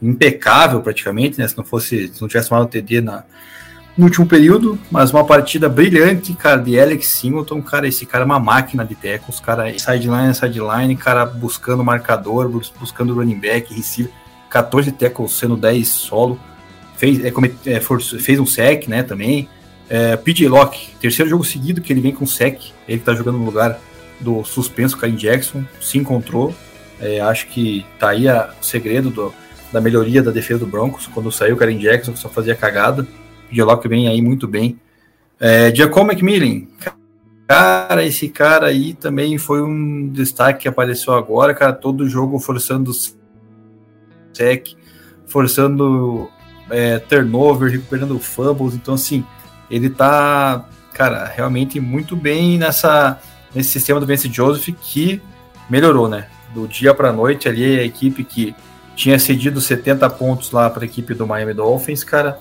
[0.00, 1.46] impecável praticamente, né?
[1.46, 3.24] Se não fosse, se não tivesse tomado o TD na,
[3.96, 8.26] no último período, mas uma partida brilhante, cara, de Alex Singleton, cara, esse cara é
[8.26, 14.10] uma máquina de tackles, cara, sideline, sideline, cara, buscando marcador, buscando running back, receiver,
[14.48, 16.40] 14 tackles sendo 10 solo,
[16.96, 17.32] fez, é,
[17.66, 19.48] é, fez um sec, né, também,
[19.90, 23.44] é, PJ Locke, terceiro jogo seguido que ele vem com sec, ele tá jogando no
[23.44, 23.78] lugar
[24.18, 26.54] do suspenso Karen Jackson, se encontrou,
[26.98, 29.34] é, acho que tá aí a, o segredo do,
[29.70, 33.06] da melhoria da defesa do Broncos, quando saiu o Karen Jackson, que só fazia cagada,
[33.80, 34.78] que vem aí muito bem.
[35.38, 36.66] É, Giacomo McMillan,
[37.48, 42.92] cara, esse cara aí também foi um destaque que apareceu agora, cara, todo jogo forçando
[44.32, 44.76] sec,
[45.26, 46.30] forçando
[46.70, 49.24] é, turnover, recuperando fumbles, então assim,
[49.70, 53.20] ele tá, cara, realmente muito bem nessa
[53.54, 55.20] nesse sistema do Vance Joseph que
[55.68, 56.28] melhorou, né?
[56.54, 58.54] Do dia para noite ali a equipe que
[58.94, 62.38] tinha cedido 70 pontos lá para a equipe do Miami Dolphins, cara,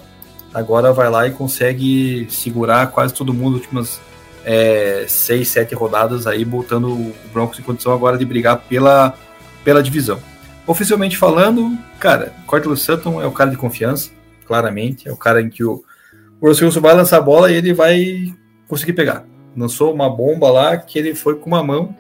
[0.54, 4.02] agora vai lá e consegue segurar quase todo mundo nas últimas
[4.43, 9.14] é, seis, sete rodadas aí, botando o Broncos em condição agora de brigar pela,
[9.64, 10.20] pela divisão.
[10.66, 14.12] Oficialmente falando, cara, Cortland Sutton é o cara de confiança,
[14.45, 15.84] claramente, é o cara em que o,
[16.39, 18.34] o Russell Wilson vai lançar a bola e ele vai
[18.68, 19.26] conseguir pegar.
[19.56, 21.95] Lançou uma bomba lá que ele foi com uma mão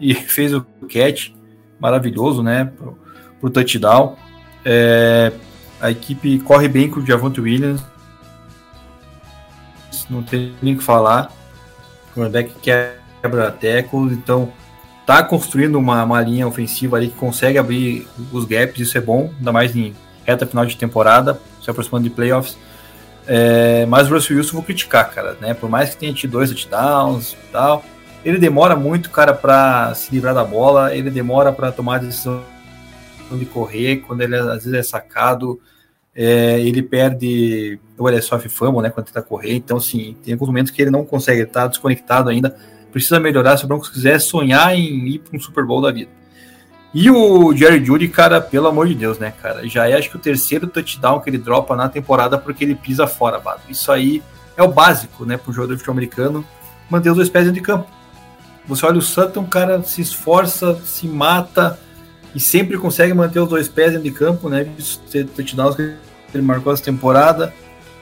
[0.00, 1.30] e fez o catch
[1.78, 2.98] maravilhoso, né, pro,
[3.40, 4.16] pro touchdown.
[4.64, 5.32] É,
[5.80, 7.82] a equipe corre bem com o Javonte Williams.
[10.08, 11.32] Não tem nem o que falar.
[12.10, 14.52] O quarterback quebra tackles, então
[15.06, 19.32] tá construindo uma, uma linha ofensiva ali que consegue abrir os gaps, isso é bom,
[19.38, 22.56] ainda mais em reta final de temporada, se aproximando de playoffs.
[23.26, 25.54] É, mas o Russell Wilson vou criticar, cara, né?
[25.54, 27.84] Por mais que tenha tido dois touchdowns e tal,
[28.24, 31.98] ele demora muito, cara, para se livrar da bola, ele demora para tomar a
[33.30, 35.60] decisão de correr, quando ele às vezes é sacado,
[36.14, 40.48] é, ele perde o ele sofre fama, né, quando tenta correr, então assim, tem alguns
[40.48, 42.56] momentos que ele não consegue, estar tá desconectado ainda,
[42.90, 46.10] precisa melhorar se o Broncos quiser sonhar em ir para um Super Bowl da vida.
[46.92, 50.16] E o Jerry Judy, cara, pelo amor de Deus, né, cara, já é acho que
[50.16, 53.60] o terceiro touchdown que ele dropa na temporada porque ele pisa fora, Bado.
[53.68, 54.20] Isso aí
[54.56, 56.44] é o básico, né, para o jogador de futebol americano,
[56.88, 57.88] manter os dois pés dentro de campo.
[58.66, 61.78] Você olha o Sutton, cara, se esforça, se mata,
[62.34, 64.66] e sempre consegue manter os dois pés dentro de campo, né?
[65.34, 65.94] Touchdowns que
[66.32, 67.52] ele marcou essa temporada.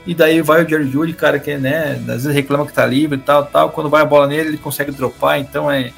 [0.07, 3.19] E daí vai o Jerry Judy, cara, que né, às vezes reclama que tá livre
[3.19, 3.71] e tal, tal.
[3.71, 5.93] Quando vai a bola nele, ele consegue dropar, então é,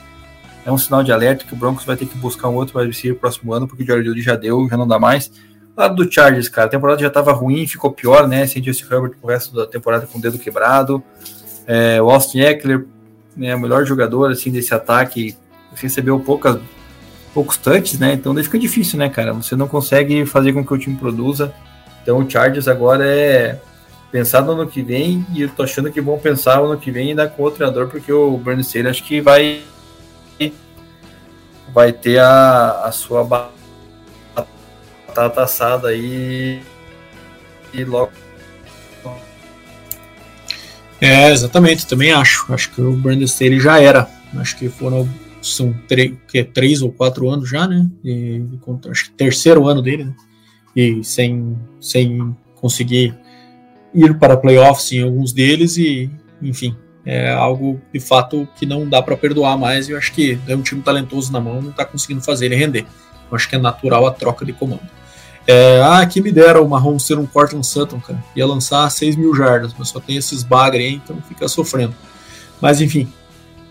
[0.65, 2.91] é um sinal de alerta que o Broncos vai ter que buscar um outro wide
[2.91, 5.31] receiver próximo ano, porque o Jerry Judy já deu, já não dá mais.
[5.77, 8.47] Lado do Chargers, cara, a temporada já tava ruim, ficou pior, né?
[8.47, 11.03] Sem Justin Herbert o resto da temporada com o dedo quebrado.
[11.67, 12.87] É, o Austin Eckler,
[13.37, 15.37] né, o melhor jogador assim desse ataque,
[15.75, 16.59] recebeu poucas
[17.33, 18.15] poucos touches, né?
[18.15, 19.33] Então daí fica difícil, né, cara?
[19.33, 21.53] Você não consegue fazer com que o time produza.
[22.03, 23.61] Então o Chargers agora é
[24.11, 26.91] pensar no ano que vem e eu tô achando que vão pensar no ano que
[26.91, 29.63] vem ainda com o treinador, porque o Bernie Sanders acho que vai
[31.73, 33.23] vai ter a, a sua
[35.07, 36.61] batata assada aí
[37.73, 38.11] e logo
[41.01, 42.53] é, exatamente, também acho.
[42.53, 44.07] Acho que o Brandon Staley já era.
[44.37, 45.09] Acho que foram
[45.43, 45.75] são
[46.29, 47.89] que, três ou quatro anos já, né?
[48.05, 48.43] E,
[48.91, 50.15] acho que terceiro ano dele, né?
[50.75, 53.17] E sem, sem conseguir
[53.95, 56.11] ir para playoffs em alguns deles e,
[56.41, 59.89] enfim, é algo de fato que não dá para perdoar mais.
[59.89, 62.87] Eu acho que é um time talentoso na mão, não está conseguindo fazer ele render.
[63.31, 64.89] Eu acho que é natural a troca de comando.
[65.47, 68.23] É, ah, que me dera o Mahomes ser um Cortland Sutton, cara.
[68.37, 71.95] Ia lançar 6 mil jardas, mas só tem esses bagre aí, então fica sofrendo.
[72.61, 73.09] Mas enfim.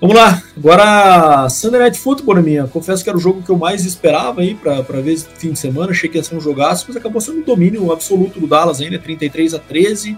[0.01, 0.41] Vamos lá.
[0.55, 2.65] Agora, Sunday Night Football, minha.
[2.67, 5.59] Confesso que era o jogo que eu mais esperava aí para ver esse fim de
[5.59, 5.91] semana.
[5.91, 8.97] Achei que ia ser um jogaço, mas acabou sendo um domínio absoluto do Dallas ainda,
[8.97, 10.17] 33 a 13.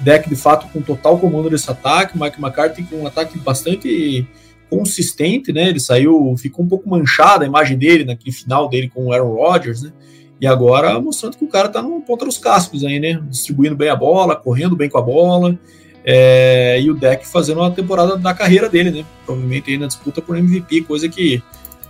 [0.00, 2.18] Deck de fato com total comando desse ataque.
[2.18, 4.26] Mike McCarthy com um ataque bastante
[4.68, 5.68] consistente, né?
[5.68, 9.34] Ele saiu, ficou um pouco manchada a imagem dele naquele final dele com o Aaron
[9.34, 9.92] Rodgers, né?
[10.40, 13.22] E agora mostrando que o cara tá no ponta dos cascos aí, né?
[13.28, 15.56] Distribuindo bem a bola, correndo bem com a bola.
[16.04, 19.04] É, e o deck fazendo uma temporada da carreira dele, né?
[19.26, 21.42] Provavelmente aí na disputa por MVP, coisa que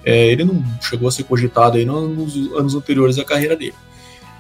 [0.05, 3.75] é, ele não chegou a ser cogitado aí nos anos anteriores da carreira dele.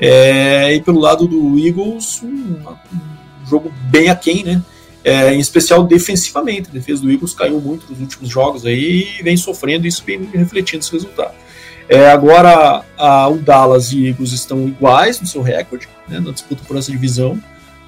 [0.01, 4.63] É, e pelo lado do Eagles, um, um jogo bem aquém, né?
[5.05, 6.69] É, em especial defensivamente.
[6.71, 10.25] A defesa do Eagles caiu muito nos últimos jogos aí e vem sofrendo, isso vem
[10.33, 11.35] refletindo esse resultado.
[11.89, 16.63] É, agora a, o Dallas e Eagles estão iguais no seu recorde, né, na disputa
[16.67, 17.39] por essa divisão,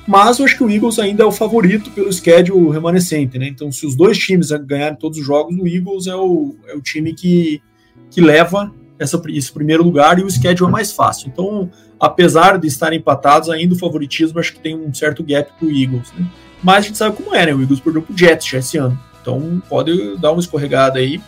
[0.06, 3.46] mas eu acho que o Eagles ainda é o favorito pelo schedule remanescente, né?
[3.46, 6.80] Então, se os dois times ganharem todos os jogos, o Eagles é o, é o
[6.80, 7.62] time que,
[8.10, 11.28] que leva essa, esse primeiro lugar e o schedule é mais fácil.
[11.28, 15.66] Então, apesar de estarem empatados, ainda o favoritismo acho que tem um certo gap para
[15.66, 16.26] o Eagles, né?
[16.62, 17.54] Mas a gente sabe como é, né?
[17.54, 18.98] O Eagles perdeu pro Jets já esse ano.
[19.20, 21.20] Então pode dar uma escorregada aí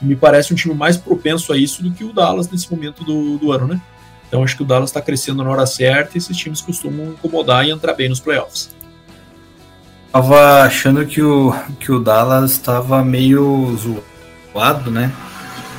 [0.00, 3.38] me parece um time mais propenso a isso do que o Dallas nesse momento do,
[3.38, 3.80] do ano, né?
[4.36, 7.66] Então acho que o Dallas está crescendo na hora certa e esses times costumam incomodar
[7.66, 8.68] e entrar bem nos playoffs.
[10.12, 13.74] Tava achando que o, que o Dallas estava meio
[14.52, 15.10] zoado, né?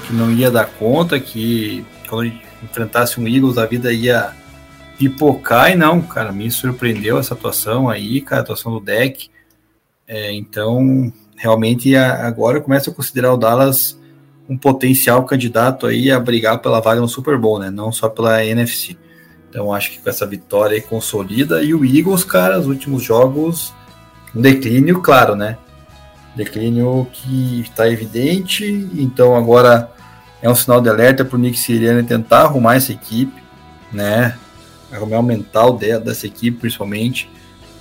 [0.08, 2.34] Que não ia dar conta, que quando
[2.64, 4.34] enfrentasse um Eagles a vida ia
[4.98, 9.30] pipocar e não, cara, me surpreendeu essa atuação aí, cara, a atuação do deck.
[10.08, 14.00] É, então, realmente agora eu começo a considerar o Dallas
[14.50, 17.70] um potencial candidato aí a brigar pela vaga no Super Bowl, né?
[17.70, 18.98] Não só pela NFC.
[19.50, 23.74] Então acho que com essa vitória aí consolida e o Eagles, cara, os últimos jogos
[24.36, 25.58] um declínio, claro, né?
[26.36, 29.92] Declínio que está evidente, então agora
[30.42, 33.42] é um sinal de alerta para o Nick Sirianni tentar arrumar essa equipe,
[33.92, 34.38] né?
[34.92, 37.30] Arrumar o mental dessa equipe, principalmente,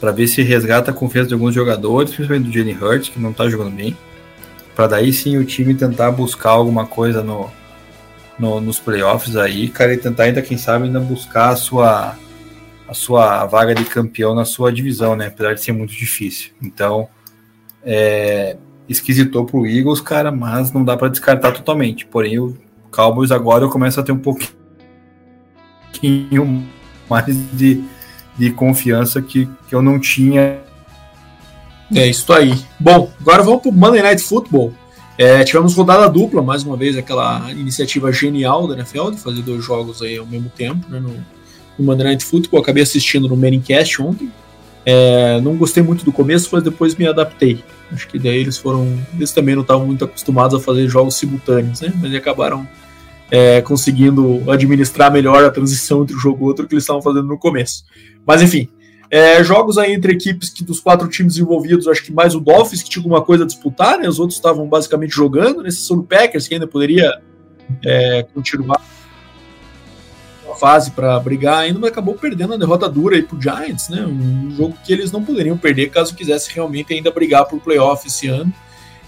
[0.01, 3.31] para ver se resgata a confiança de alguns jogadores, principalmente do Jalen Hurts, que não
[3.31, 3.97] está jogando bem
[4.77, 7.51] para daí sim o time tentar buscar alguma coisa no,
[8.39, 12.15] no, nos playoffs aí, cara, e tentar ainda, quem sabe, ainda buscar a sua,
[12.87, 15.29] a sua vaga de campeão na sua divisão, né?
[15.29, 16.51] Apesar de ser muito difícil.
[16.63, 17.09] Então,
[17.83, 22.05] é, esquisitou pro Eagles, cara, mas não dá para descartar totalmente.
[22.05, 22.55] Porém, o
[22.91, 24.53] Cowboys agora começa a ter um pouquinho
[27.09, 27.25] mais
[27.55, 27.83] de,
[28.37, 30.66] de confiança que, que eu não tinha
[31.95, 32.55] é isso aí.
[32.79, 34.73] Bom, agora vamos para o Monday Night Football.
[35.19, 39.65] É, tivemos rodada dupla, mais uma vez, aquela iniciativa genial da NFL de fazer dois
[39.65, 41.15] jogos aí ao mesmo tempo né, no,
[41.79, 42.61] no Monday Night Football.
[42.61, 44.31] Acabei assistindo no Manicast ontem.
[44.85, 47.65] É, não gostei muito do começo, mas depois me adaptei.
[47.91, 48.99] Acho que daí eles foram.
[49.15, 51.93] Eles também não estavam muito acostumados a fazer jogos simultâneos, né?
[52.01, 52.69] Mas acabaram
[53.31, 57.27] é, conseguindo administrar melhor a transição entre um jogo e outro que eles estavam fazendo
[57.27, 57.85] no começo.
[58.25, 58.69] Mas enfim,
[59.11, 62.83] é, jogos aí entre equipes que dos quatro times envolvidos, acho que mais o Dolphins
[62.83, 64.09] que tinha alguma coisa a disputar, né?
[64.09, 65.71] Os outros estavam basicamente jogando, né?
[65.71, 67.21] São o Packers que ainda poderia
[67.85, 68.81] é, continuar
[70.51, 74.05] a fase para brigar ainda, mas acabou perdendo a derrota dura aí pro Giants, né?
[74.05, 78.29] Um jogo que eles não poderiam perder caso quisesse realmente ainda brigar por playoff esse
[78.29, 78.53] ano.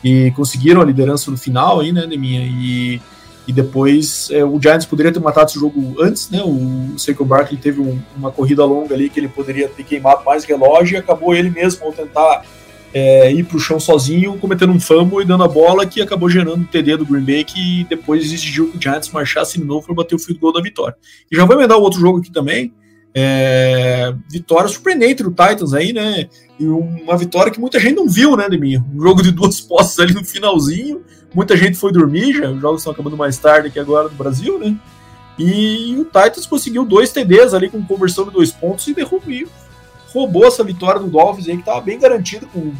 [0.02, 3.00] E conseguiram a liderança no final aí, né, minha E
[3.48, 6.42] e depois é, o Giants poderia ter matado esse jogo antes, né?
[6.44, 10.44] O Saquon Barkley teve um, uma corrida longa ali que ele poderia ter queimado mais
[10.44, 12.44] relógio e acabou ele mesmo ao tentar
[12.92, 16.28] é, ir para o chão sozinho, cometendo um fumble e dando a bola que acabou
[16.28, 19.86] gerando o TD do Green Bay que depois exigiu que o Giants marchasse de novo
[19.86, 20.94] para bater o field goal da vitória.
[21.32, 22.74] E já vou emendar o outro jogo aqui também.
[23.14, 26.28] É, vitória surpreendente do Titans aí, né?
[26.58, 28.82] E uma vitória que muita gente não viu, né, de mim.
[28.94, 31.04] Um jogo de duas posses ali no finalzinho
[31.34, 34.58] Muita gente foi dormir, já os jogos estão acabando mais tarde que agora no Brasil,
[34.58, 34.74] né?
[35.38, 39.46] E o Titans conseguiu dois TDs ali com conversão de dois pontos e derrubou,
[40.12, 42.72] roubou essa vitória do Dolphins aí, que estava bem garantido com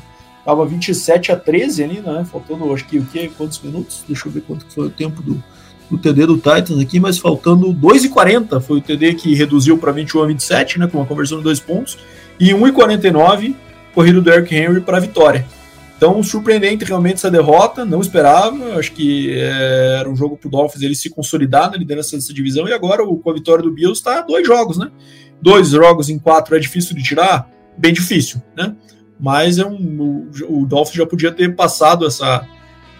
[0.45, 2.26] tava 27 a 13 ali, né?
[2.31, 4.03] Faltando acho que o que quantos minutos?
[4.09, 5.43] Deixa eu ver quanto foi o tempo do,
[5.91, 10.22] do TD do Titans aqui, mas faltando 2,40 foi o TD que reduziu para 21
[10.22, 11.99] a 27, né, com uma conversão de dois pontos,
[12.41, 13.55] e 1,49
[13.95, 15.47] corrido do Eric Henry para a vitória.
[15.99, 18.78] Então, surpreendente realmente essa derrota, não esperava.
[18.78, 22.32] Acho que é, era um jogo para o Dolphins ele se consolidar na liderança dessa
[22.32, 22.68] divisão.
[22.68, 24.93] E agora, com a vitória do Bills, está dois jogos, né?
[25.43, 27.51] Dois jogos em quatro é difícil de tirar?
[27.76, 28.76] Bem difícil, né?
[29.18, 32.47] Mas é um, o, o Dolphins já podia ter passado essa,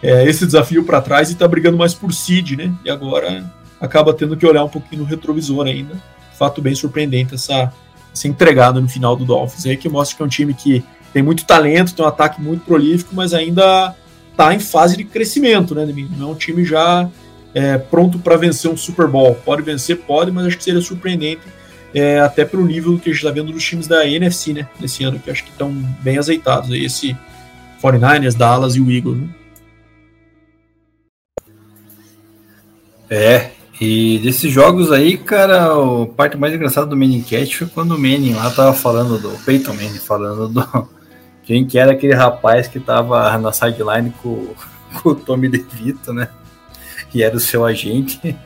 [0.03, 2.74] é, esse desafio para trás e está brigando mais por seed, né?
[2.84, 3.49] E agora
[3.80, 5.95] acaba tendo que olhar um pouquinho no retrovisor ainda.
[6.36, 7.72] Fato bem surpreendente essa,
[8.18, 11.22] essa entregada no final do Dolphins aí, que mostra que é um time que tem
[11.22, 13.94] muito talento, tem um ataque muito prolífico, mas ainda
[14.30, 17.08] está em fase de crescimento, né, Não é um time já
[17.54, 19.34] é, pronto para vencer um Super Bowl.
[19.34, 21.42] Pode vencer, pode, mas acho que seria surpreendente,
[21.94, 25.04] é, até pelo nível que a gente está vendo dos times da NFC, né, nesse
[25.04, 26.70] ano, que acho que estão bem azeitados.
[26.70, 27.16] Aí, esse
[27.82, 29.28] 49ers, Dallas e o Eagles, né?
[33.10, 33.50] É,
[33.81, 37.24] e desses jogos aí, cara, a parte mais engraçada do Manning
[37.57, 40.89] foi quando o Manning lá tava falando do Peyton Manning, falando do
[41.45, 44.53] quem que era aquele rapaz que tava na sideline com,
[45.01, 46.29] com o Tommy DeVito, né?
[47.14, 48.37] E era o seu agente.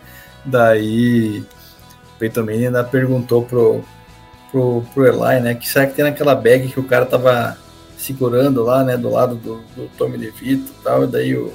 [0.44, 3.82] Daí o Peyton Manning ainda perguntou pro,
[4.50, 5.54] pro, pro Eli, né?
[5.54, 7.56] Que será que tem naquela bag que o cara tava
[7.96, 8.98] segurando lá, né?
[8.98, 11.04] Do lado do, do Tommy DeVito e tal.
[11.04, 11.50] E daí o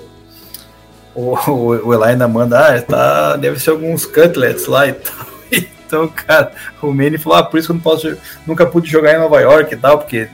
[1.18, 5.28] o, o, o ainda manda, ah, tá, deve ser alguns cutlets lá e tal.
[5.88, 6.52] Então, cara,
[6.82, 9.40] o Manny falou, ah, por isso que eu não posso, nunca pude jogar em Nova
[9.40, 10.28] York e tal, porque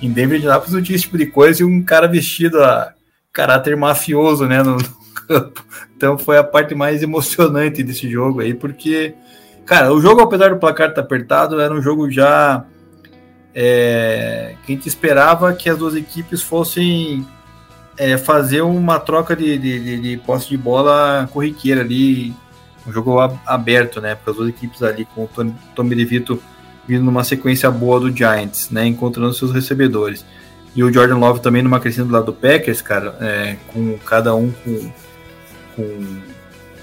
[0.00, 2.94] em Denver de Nápoles não tinha esse tipo de coisa e um cara vestido a
[3.32, 5.66] caráter mafioso, né, no, no campo.
[5.96, 9.14] Então foi a parte mais emocionante desse jogo aí, porque,
[9.66, 12.64] cara, o jogo, apesar do placar estar apertado, era um jogo já
[13.52, 17.26] é, que a gente esperava que as duas equipes fossem
[17.96, 22.34] é, fazer uma troca de, de, de, de, posse de bola corriqueira ali,
[22.86, 24.14] um jogo aberto, né?
[24.14, 26.42] Para as duas equipes ali, com o Tommy, Tommy DeVito
[26.86, 28.86] vindo numa sequência boa do Giants, né?
[28.86, 30.24] Encontrando seus recebedores.
[30.74, 34.34] E o Jordan Love também numa crescente do lado do Packers, cara, é, com cada
[34.34, 34.92] um com,
[35.76, 36.06] com,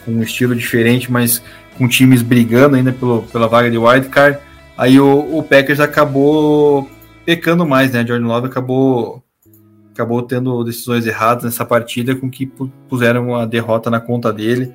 [0.06, 1.42] com, um estilo diferente, mas
[1.78, 4.40] com times brigando ainda pelo, pela vaga de wildcard.
[4.78, 6.90] Aí o, o Packers acabou
[7.26, 8.06] pecando mais, né?
[8.06, 9.24] Jordan Love acabou
[9.98, 12.46] acabou tendo decisões erradas nessa partida com que
[12.88, 14.72] puseram a derrota na conta dele.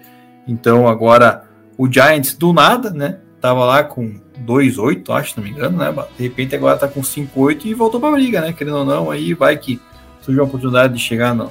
[0.49, 1.45] Então agora
[1.79, 3.19] o Giants do nada, né?
[3.41, 5.93] Tava lá com 2-8, acho, não me engano, né?
[6.17, 8.53] De repente agora tá com 5-8 e voltou pra briga, né?
[8.53, 9.81] Querendo ou não, aí vai que
[10.21, 11.51] surgiu a oportunidade de chegar no,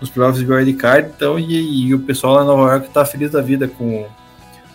[0.00, 3.04] nos playoffs de wild card, então, e, e, o pessoal lá em Nova York tá
[3.04, 4.06] feliz da vida com,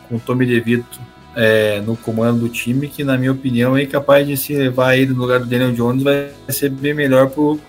[0.07, 0.99] com o Tommy DeVito
[1.35, 5.13] é, no comando do time, que na minha opinião é capaz de se levar ele
[5.13, 7.59] no lugar do Daniel Jones, vai ser bem melhor pro,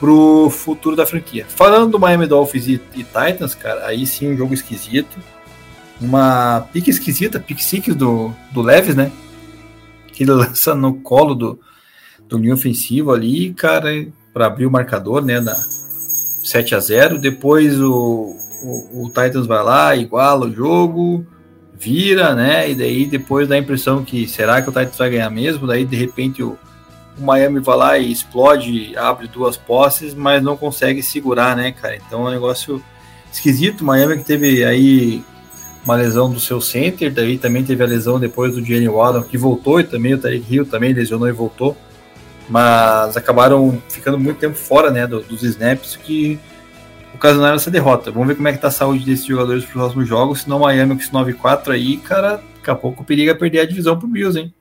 [0.00, 1.44] pro futuro da franquia.
[1.46, 5.18] Falando do Miami Dolphins e, e Titans, cara, aí sim um jogo esquisito.
[6.00, 9.12] Uma pique esquisita, pique six do, do Leves, né?
[10.10, 11.60] Que ele lança no colo do,
[12.26, 13.90] do linha ofensivo ali, cara,
[14.32, 15.38] para abrir o marcador, né?
[15.38, 21.26] Na 7 a 0 Depois o, o, o Titans vai lá, iguala o jogo,
[21.74, 22.70] vira, né?
[22.70, 25.66] E daí depois dá a impressão que será que o Titans vai ganhar mesmo?
[25.66, 26.58] Daí de repente o
[27.20, 31.96] o Miami vai lá e explode, abre duas posses, mas não consegue segurar, né, cara?
[31.96, 32.82] Então é um negócio
[33.32, 33.84] esquisito.
[33.84, 35.22] Miami que teve aí
[35.84, 39.38] uma lesão do seu center, daí também teve a lesão depois do Jenny Waddle, que
[39.38, 41.76] voltou, e também o Tarek Hill também lesionou e voltou.
[42.48, 46.38] Mas acabaram ficando muito tempo fora, né, dos snaps, que
[47.14, 48.10] ocasionaram essa derrota.
[48.10, 50.60] Vamos ver como é que tá a saúde desses jogadores para os próximos jogos, senão
[50.60, 54.38] Miami com esse 9-4 aí, cara, daqui a pouco periga perder a divisão pro Bills,
[54.38, 54.52] hein?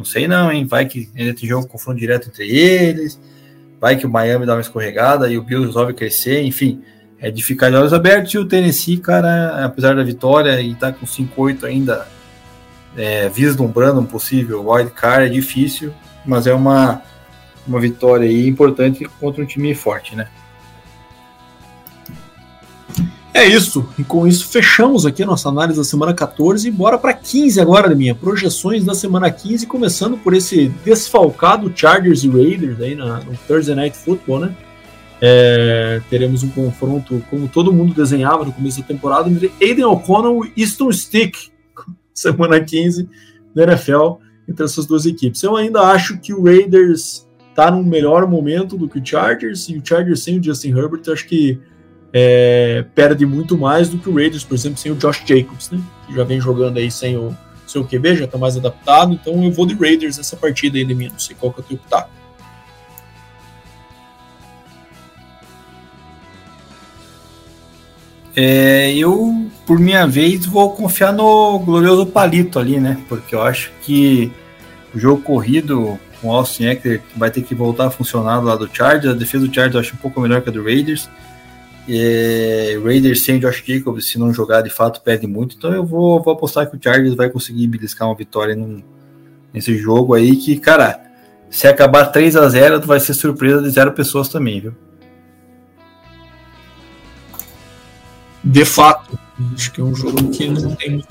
[0.00, 0.64] Não sei não, hein?
[0.64, 3.20] Vai que ainda tem jogo confronto direto entre eles.
[3.78, 6.42] Vai que o Miami dá uma escorregada e o Bills resolve crescer.
[6.42, 6.82] Enfim,
[7.18, 8.32] é de ficar de olhos abertos.
[8.32, 12.08] E o Tennessee, cara, apesar da vitória e tá com 5-8 ainda
[12.96, 15.92] é, vislumbrando um possível wild card, é difícil,
[16.24, 17.02] mas é uma,
[17.68, 20.28] uma vitória aí importante contra um time forte, né?
[23.32, 23.88] É isso.
[23.98, 27.60] E com isso fechamos aqui a nossa análise da semana 14 e bora para 15
[27.60, 33.20] agora, minha projeções da semana 15, começando por esse desfalcado Chargers e Raiders aí na,
[33.20, 34.56] no Thursday Night Football, né?
[35.22, 40.40] É, teremos um confronto como todo mundo desenhava no começo da temporada entre Aiden O'Connell
[40.56, 41.36] e Easton Stick,
[42.12, 43.08] semana 15
[43.54, 44.14] da NFL,
[44.48, 45.42] entre essas duas equipes.
[45.42, 49.76] Eu ainda acho que o Raiders está num melhor momento do que o Chargers, e
[49.76, 51.60] o Chargers sem o Justin Herbert, acho que
[52.12, 55.80] é, perde muito mais do que o Raiders, por exemplo, sem o Josh Jacobs, né?
[56.06, 57.36] Que já vem jogando aí sem o
[57.66, 59.12] seu QB, já está mais adaptado.
[59.12, 61.08] Então eu vou de Raiders nessa partida aí mim.
[61.08, 62.10] Não sei qual que é o teu pitaco.
[68.36, 72.98] É, eu, por minha vez, vou confiar no glorioso Palito ali, né?
[73.08, 74.32] Porque eu acho que
[74.94, 78.74] o jogo corrido com o Austin Eckler vai ter que voltar a funcionar lado do
[78.74, 79.14] Chargers.
[79.14, 81.08] A defesa do Chargers eu acho um pouco melhor que a do Raiders.
[81.88, 85.56] É, Raiders sem Josh Jacobs, se não jogar de fato, perde muito.
[85.56, 88.82] Então eu vou, vou apostar que o Chargers vai conseguir beliscar uma vitória num,
[89.52, 90.36] nesse jogo aí.
[90.36, 91.00] Que, cara,
[91.48, 94.74] se acabar 3 a 0 vai ser surpresa de zero pessoas também, viu?
[98.42, 99.18] De fato,
[99.54, 101.04] Acho que é um jogo que não tem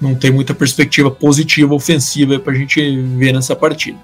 [0.00, 2.80] não tem muita perspectiva positiva ofensiva para a gente
[3.18, 3.98] ver nessa partida.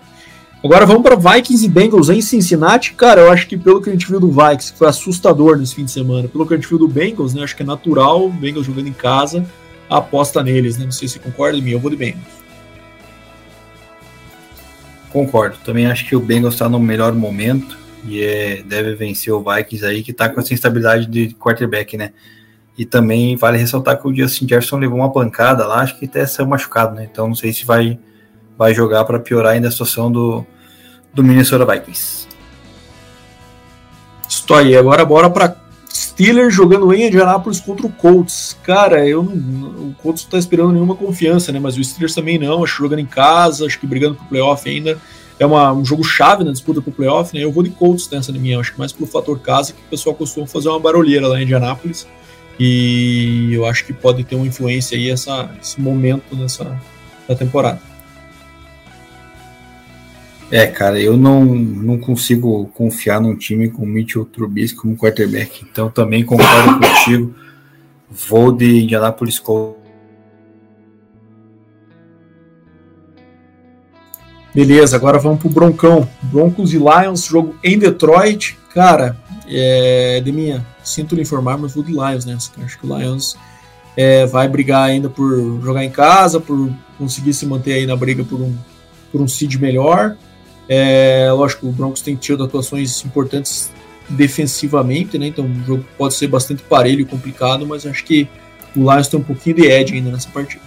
[0.66, 2.92] Agora vamos para Vikings e Bengals em Cincinnati.
[2.94, 5.76] Cara, eu acho que pelo que a gente viu do Vikings, que foi assustador nesse
[5.76, 8.26] fim de semana, pelo que a gente viu do Bengals, né, acho que é natural,
[8.26, 9.46] o Bengals jogando em casa,
[9.88, 10.84] aposta neles, né?
[10.84, 12.24] Não sei se concorda mim, eu vou de Bengals.
[15.10, 15.56] Concordo.
[15.64, 19.86] Também acho que o Bengals está no melhor momento e é, deve vencer o Vikings
[19.86, 22.10] aí, que está com essa instabilidade de quarterback, né?
[22.76, 26.26] E também vale ressaltar que o Justin Jefferson levou uma pancada lá, acho que até
[26.26, 27.08] saiu machucado, né?
[27.08, 28.00] Então não sei se vai,
[28.58, 30.44] vai jogar para piorar ainda a situação do,
[31.16, 32.28] do Minnesota Vikings.
[34.28, 34.76] Estou aí.
[34.76, 35.56] Agora bora para
[35.88, 38.54] Steelers jogando em Indianapolis contra o Colts.
[38.62, 41.58] Cara, eu não, o Colts não tá esperando nenhuma confiança, né?
[41.58, 42.62] Mas o Steelers também não.
[42.62, 45.00] Acho que jogando em casa, acho que brigando pro playoff ainda.
[45.38, 47.42] É uma, um jogo chave na disputa pro playoff, né?
[47.42, 48.60] Eu vou de Colts nessa de minha.
[48.60, 51.44] Acho que mais pelo fator casa que o pessoal costuma fazer uma barulheira lá em
[51.44, 52.06] Indianapolis.
[52.60, 56.78] E eu acho que pode ter uma influência aí essa, esse momento nessa
[57.26, 57.95] da temporada.
[60.50, 65.66] É, cara, eu não, não consigo confiar num time com Mitchell Trubisky como quarterback.
[65.70, 67.34] Então também concordo contigo.
[68.08, 69.86] Vou de Indianapolis Colts.
[74.54, 76.08] Beleza, agora vamos pro Broncão.
[76.22, 78.56] Broncos e Lions, jogo em Detroit.
[78.72, 79.16] Cara,
[79.46, 82.52] é, de minha, sinto lhe informar, mas vou de Lions nessa.
[82.64, 83.36] Acho que o Lions
[83.96, 88.24] é, vai brigar ainda por jogar em casa, por conseguir se manter aí na briga
[88.24, 88.56] por um,
[89.12, 90.16] por um seed melhor.
[90.68, 93.70] É, lógico, o Broncos tem tido atuações importantes
[94.08, 95.28] defensivamente, né?
[95.28, 98.28] Então o jogo pode ser bastante parelho e complicado, mas acho que
[98.74, 100.62] o Lions tem um pouquinho de edge ainda nessa partida.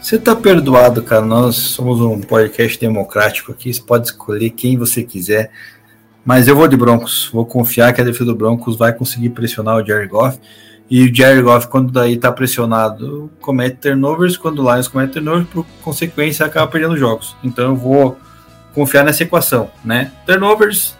[0.00, 1.24] Você tá perdoado, cara.
[1.24, 3.72] Nós somos um podcast democrático aqui.
[3.72, 5.50] Você pode escolher quem você quiser.
[6.24, 7.28] Mas eu vou de Broncos.
[7.32, 10.38] Vou confiar que a defesa do Broncos vai conseguir pressionar o Jared Goff.
[10.90, 14.36] E o Jared Goff, quando daí tá pressionado, comete turnovers.
[14.36, 17.36] Quando o Lions comete turnovers, por consequência, acaba perdendo jogos.
[17.44, 18.18] Então eu vou
[18.74, 20.10] confiar nessa equação, né?
[20.26, 20.96] Turnovers,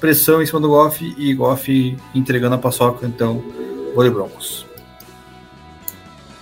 [0.00, 3.06] pressão em cima do Goff e Goff entregando a paçoca.
[3.06, 3.40] Então,
[3.94, 4.66] vou de Broncos.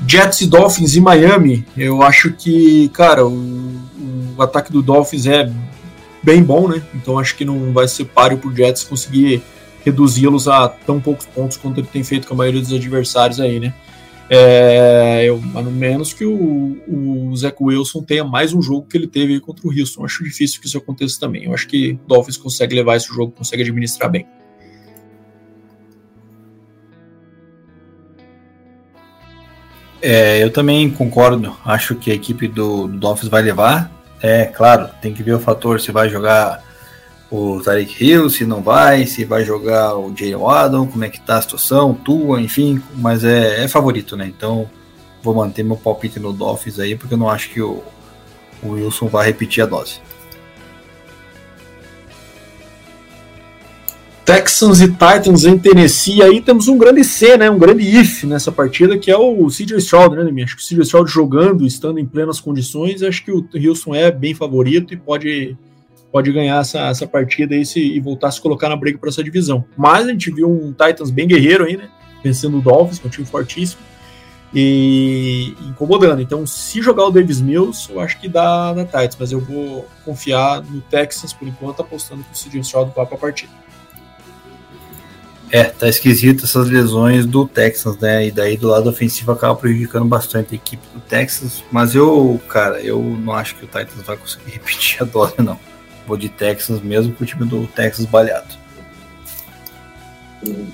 [0.07, 3.77] Jets e Dolphins em Miami, eu acho que, cara, o,
[4.37, 5.53] o ataque do Dolphins é
[6.23, 6.83] bem bom, né?
[6.95, 9.43] Então acho que não vai ser páreo pro Jets conseguir
[9.89, 13.59] reduzi-los a tão poucos pontos quanto ele tem feito com a maioria dos adversários aí,
[13.59, 13.75] né?
[14.31, 19.07] É, eu, a menos que o, o Zach Wilson tenha mais um jogo que ele
[19.07, 20.05] teve contra o Houston.
[20.05, 21.45] Acho difícil que isso aconteça também.
[21.45, 24.27] Eu acho que o Dolphins consegue levar esse jogo, consegue administrar bem.
[30.03, 31.57] É, eu também concordo.
[31.65, 33.91] Acho que a equipe do, do Dolphins vai levar.
[34.21, 36.63] É claro, tem que ver o fator se vai jogar
[37.31, 41.21] o Tarek Hill, se não vai, se vai jogar o Jay Waddle, como é que
[41.21, 44.27] tá a situação, Tua, enfim, mas é, é, favorito, né?
[44.27, 44.69] Então
[45.23, 47.83] vou manter meu palpite no Dolphins aí, porque eu não acho que o,
[48.63, 50.01] o Wilson vai repetir a dose.
[54.29, 57.51] Texans e Titans em Tennessee, aí temos um grande C, né?
[57.51, 60.83] Um grande if nessa partida, que é o CJ Stroud, né, Acho que o CJ
[60.83, 65.57] Stroud jogando, estando em plenas condições, acho que o Houston é bem favorito e pode,
[66.11, 69.09] pode ganhar essa, essa partida e, se, e voltar a se colocar na briga para
[69.09, 69.65] essa divisão.
[69.77, 71.89] Mas a gente viu um Titans bem guerreiro aí, né?
[72.23, 73.81] Vencendo o Dolphins, que é um time fortíssimo,
[74.53, 76.21] e incomodando.
[76.21, 79.87] Então, se jogar o Davis Mills, eu acho que dá na Titans, mas eu vou
[80.05, 83.53] confiar no Texas por enquanto, apostando que o CJ Stroud vá para a partida.
[85.51, 88.27] É, tá esquisito essas lesões do Texas, né?
[88.27, 91.65] E daí do lado ofensivo acaba prejudicando bastante a equipe do Texas.
[91.73, 95.59] Mas eu, cara, eu não acho que o Titans vai conseguir repetir a dose, não.
[96.09, 98.57] Vou de Texas mesmo com o time do Texas baleado.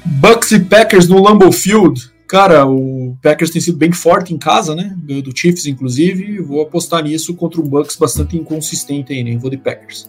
[0.04, 2.12] Bucks e Packers no Lambeau Field.
[2.28, 4.96] Cara, o Packers tem sido bem forte em casa, né?
[5.02, 6.40] Ganhou do Chiefs, inclusive.
[6.40, 9.36] Vou apostar nisso contra um Bucks bastante inconsistente aí, né?
[9.36, 10.08] Vou de Packers.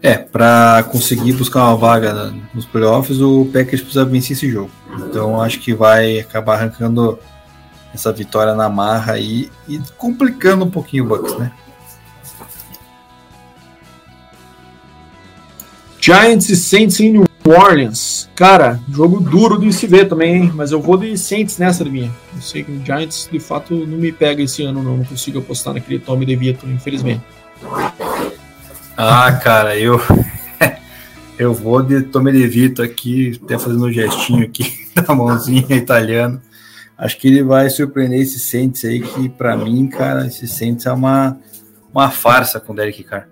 [0.00, 4.70] É, para conseguir buscar uma vaga nos playoffs, o Packers precisa vencer esse jogo.
[5.08, 7.18] Então acho que vai acabar arrancando
[7.92, 11.52] essa vitória na marra aí e complicando um pouquinho o Bucks, né?
[16.04, 18.28] Giants e Saints em New Orleans.
[18.34, 20.52] Cara, jogo duro de se ver também, hein?
[20.52, 22.10] Mas eu vou de Saints nessa minha.
[22.34, 24.96] Eu sei que o Giants de fato não me pega esse ano, não.
[24.96, 27.22] Não consigo apostar naquele Tommy DeVito, infelizmente.
[28.96, 30.00] Ah, cara, eu
[31.38, 34.74] eu vou de Tommy DeVito aqui, até fazendo um gestinho aqui
[35.06, 36.42] da mãozinha italiana.
[36.98, 40.90] Acho que ele vai surpreender esse Saints aí, que para mim, cara, esse Saints é
[40.92, 41.38] uma,
[41.94, 43.31] uma farsa com o Derek Carr.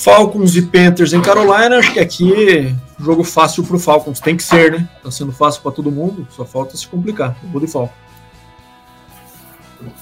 [0.00, 4.72] Falcons e Panthers em Carolina, acho que aqui jogo fácil pro Falcons, tem que ser,
[4.72, 4.88] né?
[5.02, 7.36] Tá sendo fácil para todo mundo, só falta se complicar.
[7.42, 7.94] Eu vou de Falcons.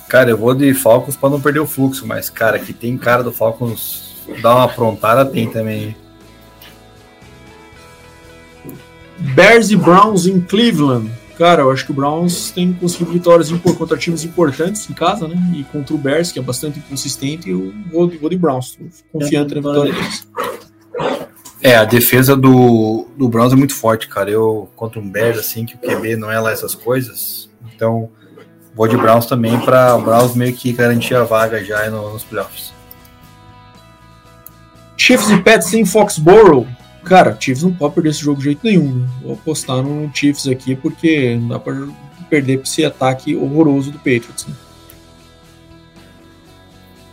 [0.09, 3.25] Cara, eu vou de Falcons para não perder o fluxo, mas cara, que tem cara
[3.25, 5.97] do Falcons dar uma aprontada tem também.
[9.19, 11.11] Bears e Browns em Cleveland.
[11.39, 15.37] Cara, eu acho que o Browns tem conseguido vitórias contra times importantes em casa, né?
[15.55, 18.77] E contra o Bears, que é bastante inconsistente, eu vou, vou de Browns.
[19.13, 20.29] confiante na vitória deles.
[21.63, 24.29] É, a defesa do, do Browns é muito forte, cara.
[24.29, 27.49] Eu, contra um Bears, assim, que o QB não é lá essas coisas.
[27.73, 28.11] Então,
[28.75, 32.73] vou de Browns também para o Browns meio que garantir a vaga já nos playoffs.
[34.97, 36.67] Chiefs e Pets em Foxborough.
[37.09, 38.97] Cara, Chiefs não pode perder esse jogo de jeito nenhum.
[38.97, 39.09] Né?
[39.23, 41.89] Vou apostar no Chiefs aqui porque não dá para
[42.29, 44.47] perder para esse ataque horroroso do Patriots.
[44.47, 44.55] Né?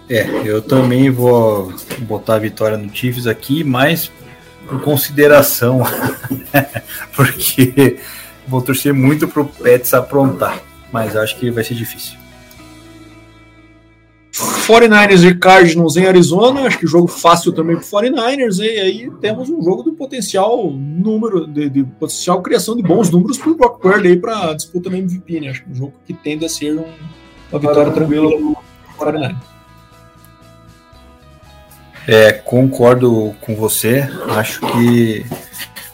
[0.10, 4.12] É, eu também vou botar a vitória no Chiefs aqui, mas
[4.68, 5.82] por consideração,
[7.16, 8.00] porque
[8.48, 12.25] vou torcer muito pro Pets aprontar, mas acho que vai ser difícil.
[14.36, 19.50] 49ers e Cardinals em Arizona, acho que jogo fácil também para 49ers, e aí temos
[19.50, 23.80] um jogo de potencial número, de, de potencial criação de bons números para o Brock
[23.80, 25.50] Purdy para disputa no MVP, né?
[25.50, 26.84] Acho que um jogo que tende a ser um,
[27.50, 29.38] uma vitória tranquila para o 49ers.
[32.08, 35.26] É, concordo com você, acho que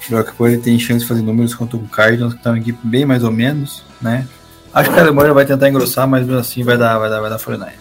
[0.07, 2.79] o Brock Purdy tem chance de fazer números contra o Cardinals, que está uma equipe
[2.83, 4.27] bem mais ou menos, né?
[4.73, 7.29] Acho que a Alemanha vai tentar engrossar, mas mesmo assim vai dar, vai dar, vai
[7.29, 7.80] dar 49ers.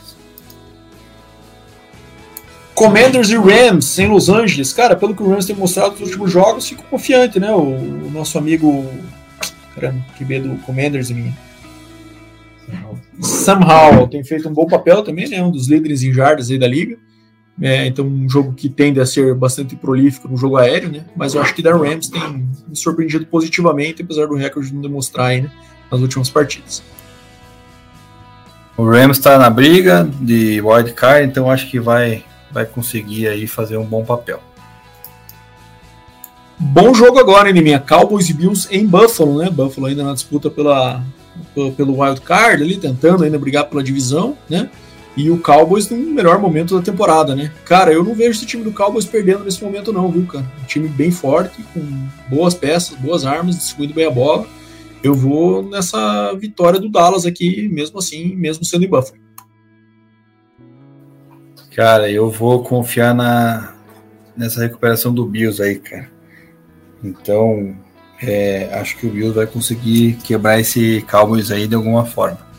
[2.80, 4.72] Commanders e Rams em Los Angeles.
[4.72, 7.52] Cara, pelo que o Rams tem mostrado nos últimos jogos, fico confiante, né?
[7.52, 8.88] O, o nosso amigo.
[9.74, 11.34] Caramba, que medo do Commanders em mim.
[13.46, 15.42] Howell tem feito um bom papel também, né?
[15.42, 16.96] Um dos líderes em jardas aí da liga.
[17.60, 21.04] É, então, um jogo que tende a ser bastante prolífico no jogo aéreo, né?
[21.14, 25.26] Mas eu acho que da Rams tem me surpreendido positivamente, apesar do recorde não demonstrar
[25.26, 25.50] aí, né?
[25.92, 26.82] Nas últimas partidas.
[28.74, 33.46] O Rams está na briga de wild card, então acho que vai vai conseguir aí
[33.46, 34.42] fazer um bom papel.
[36.58, 39.48] Bom jogo agora, hein, minha Cowboys e Bills em Buffalo, né?
[39.48, 41.02] Buffalo ainda na disputa pela,
[41.74, 44.68] pelo wild card ali, tentando ainda brigar pela divisão, né?
[45.16, 47.50] E o Cowboys no melhor momento da temporada, né?
[47.64, 50.44] Cara, eu não vejo esse time do Cowboys perdendo nesse momento não, viu, cara?
[50.62, 51.80] Um time bem forte, com
[52.28, 54.46] boas peças, boas armas, distribuindo bem a bola.
[55.02, 59.19] Eu vou nessa vitória do Dallas aqui, mesmo assim, mesmo sendo em Buffalo.
[61.74, 63.74] Cara, eu vou confiar na,
[64.36, 66.10] nessa recuperação do Bills aí, cara.
[67.02, 67.74] Então,
[68.20, 72.50] é, acho que o Bills vai conseguir quebrar esse Cowboys aí de alguma forma.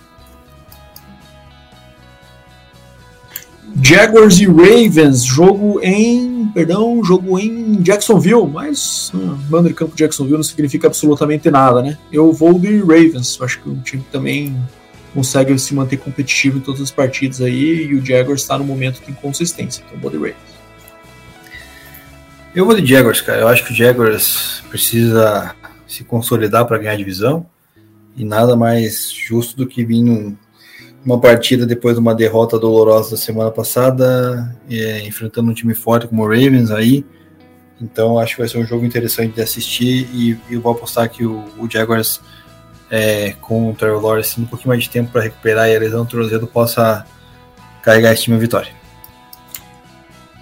[3.82, 10.38] Jaguars e Ravens, jogo em, perdão, jogo em Jacksonville, mas hum, mando de campo Jacksonville
[10.38, 11.98] não significa absolutamente nada, né?
[12.12, 14.58] Eu vou de Ravens, acho que o time também
[15.14, 19.04] consegue se manter competitivo em todas as partidas aí e o Jaguars está no momento
[19.04, 19.84] de inconsistência.
[19.86, 20.52] Então, vou de Ravens.
[22.54, 23.42] Eu vou de Jaguars, cara.
[23.42, 25.56] Eu acho que o Jaguars precisa
[25.88, 27.46] se consolidar para ganhar a divisão
[28.16, 30.36] e nada mais justo do que vir num,
[31.06, 36.08] uma partida depois de uma derrota dolorosa da semana passada, é, enfrentando um time forte
[36.08, 37.06] como o Ravens aí.
[37.82, 41.10] Então acho que vai ser um jogo interessante de assistir e, e eu vou apostar
[41.10, 42.22] que o, o Jaguars
[42.92, 45.80] é, com o Trevor Lawrence tendo um pouquinho mais de tempo para recuperar e a
[45.80, 47.06] lesão do tornozelo possa
[47.82, 48.82] carregar esse time à vitória.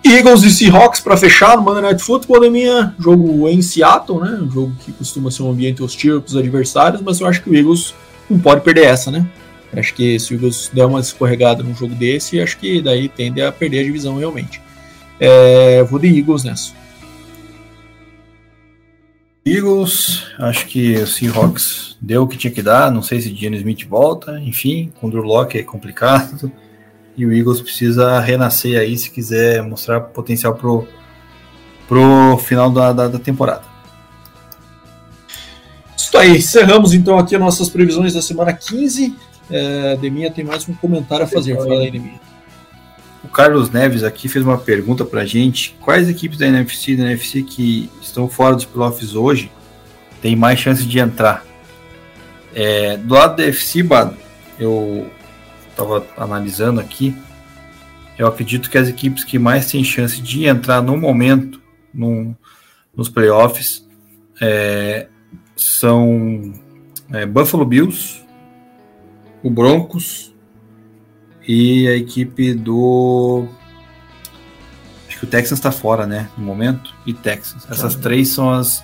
[0.04, 4.40] Eagles e Seahawks para fechar no Monday Night Football é minha jogo em Seattle, né?
[4.42, 7.50] Um jogo que costuma ser um ambiente hostil para os adversários, mas eu acho que
[7.50, 7.94] o Eagles
[8.28, 9.26] não pode perder essa, né?
[9.72, 13.42] Acho que se o Eagles der uma escorregada num jogo desse, acho que daí tende
[13.42, 14.60] a perder a divisão realmente.
[15.20, 16.72] É, vou de Eagles nessa.
[19.46, 22.92] Eagles, acho que o Seahawks deu o que tinha que dar.
[22.92, 26.52] Não sei se Geno Smith volta, enfim, com o Drew Locke é complicado.
[27.18, 30.88] E o Eagles precisa renascer aí se quiser mostrar potencial pro,
[31.88, 33.64] pro final da, da, da temporada.
[35.98, 39.16] Isso aí, encerramos então aqui as nossas previsões da semana 15.
[39.50, 41.56] É, Deminha tem mais um comentário a fazer.
[41.56, 42.29] Fala aí, Deminha.
[43.24, 46.98] O Carlos Neves aqui fez uma pergunta para a gente: quais equipes da NFC e
[46.98, 49.52] da NFC que estão fora dos playoffs hoje
[50.22, 51.46] têm mais chance de entrar?
[52.54, 54.18] É, do lado da FC, Bado,
[54.60, 55.10] eu
[55.70, 57.16] estava analisando aqui.
[58.18, 61.62] Eu acredito que as equipes que mais têm chance de entrar no momento
[61.94, 62.36] no,
[62.96, 63.88] nos playoffs
[64.42, 65.08] é,
[65.56, 66.54] são
[67.12, 68.22] é, Buffalo Bills,
[69.42, 70.34] o Broncos
[71.48, 73.48] e a equipe do
[75.20, 76.30] que o Texans está fora, né?
[76.38, 76.94] No momento.
[77.06, 77.68] E Texans.
[77.70, 78.84] Essas três são as.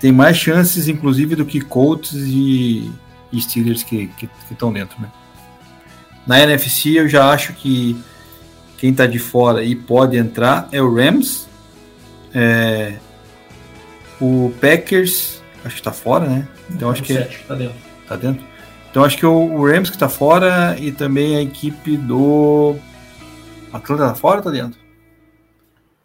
[0.00, 2.90] Tem mais chances, inclusive, do que Colts e,
[3.32, 4.10] e Steelers que
[4.50, 5.08] estão dentro, né?
[6.26, 7.96] Na NFC, eu já acho que
[8.76, 11.48] quem está de fora e pode entrar é o Rams.
[12.34, 12.94] É,
[14.20, 16.48] o Packers, acho que está fora, né?
[16.70, 17.76] Então acho que é, tá dentro.
[18.06, 18.47] Tá dentro.
[18.90, 22.76] Então acho que o Rams que está fora e também a equipe do
[23.72, 24.78] Atlanta tá fora ou tá dentro?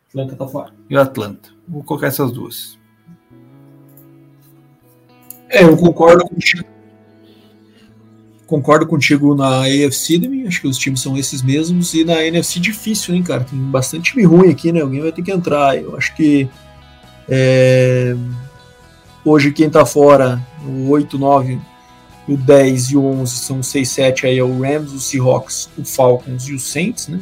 [0.10, 0.74] Atlanta tá fora.
[0.90, 1.50] E o Atlanta.
[1.68, 2.78] Vou colocar essas duas.
[5.50, 6.68] É, eu concordo contigo.
[8.46, 12.60] Concordo contigo na AFC também, acho que os times são esses mesmos, e na NFC
[12.60, 13.44] difícil, hein, cara?
[13.44, 14.82] Tem bastante time ruim aqui, né?
[14.82, 15.78] Alguém vai ter que entrar.
[15.78, 16.48] Eu acho que
[17.30, 18.16] é...
[19.24, 21.60] hoje quem tá fora, o 8, 9,
[22.28, 25.84] o 10 e o 11 são 6, 7 aí é o Rams, o Seahawks, o
[25.84, 27.20] Falcons e o Saints, né?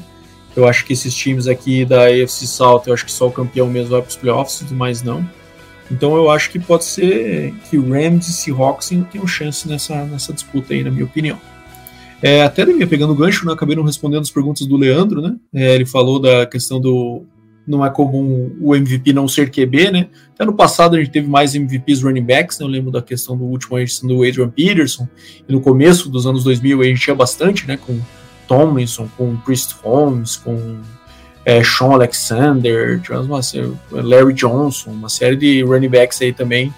[0.56, 3.68] Eu acho que esses times aqui da AFC South, eu acho que só o campeão
[3.70, 5.28] mesmo vai para os playoffs e mais não.
[5.90, 10.74] Então eu acho que pode ser que Rams e Seahawks tenham chance nessa, nessa disputa
[10.74, 11.40] aí, na minha opinião.
[12.22, 15.36] É, até pegando o gancho, né, acabei não respondendo as perguntas do Leandro, né?
[15.54, 17.24] É, ele falou da questão do
[17.68, 20.08] não é comum o MVP não ser QB, né?
[20.34, 22.66] Até no passado a gente teve mais MVPs running backs, né?
[22.66, 25.08] Eu lembro da questão do último ano do Adrian Peterson,
[25.48, 27.78] e no começo dos anos 2000 a gente tinha bastante, né?
[27.78, 28.00] Com
[28.48, 30.80] Tomlinson, com Priest Holmes, com
[31.46, 33.02] é, Sean Alexander,
[33.92, 36.74] Larry Johnson, uma série de running backs aí também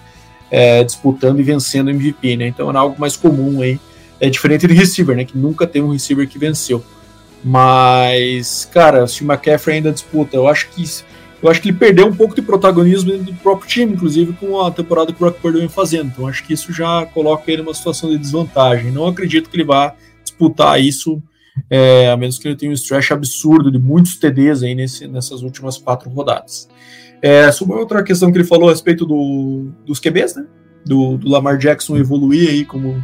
[0.50, 2.46] é, disputando e vencendo MVP, né?
[2.46, 3.80] Então era algo mais comum aí.
[4.20, 5.24] É diferente de receiver, né?
[5.24, 6.84] Que nunca tem um receiver que venceu.
[7.44, 10.82] Mas, cara, se o McCaffrey ainda disputa, eu acho que
[11.42, 14.70] eu acho que ele perdeu um pouco de protagonismo do próprio time, inclusive com a
[14.70, 16.06] temporada que o Brock Purdy vem fazendo.
[16.06, 18.90] Então acho que isso já coloca ele numa situação de desvantagem.
[18.90, 21.22] Não acredito que ele vá disputar isso
[21.68, 25.42] é, a menos que ele tenha um stretch absurdo de muitos TDs aí nesse, nessas
[25.42, 26.68] últimas quatro rodadas.
[27.22, 30.46] É, sobre outra questão que ele falou a respeito do, dos QBs, né?
[30.84, 33.02] Do, do, Lamar Jackson evoluir aí como,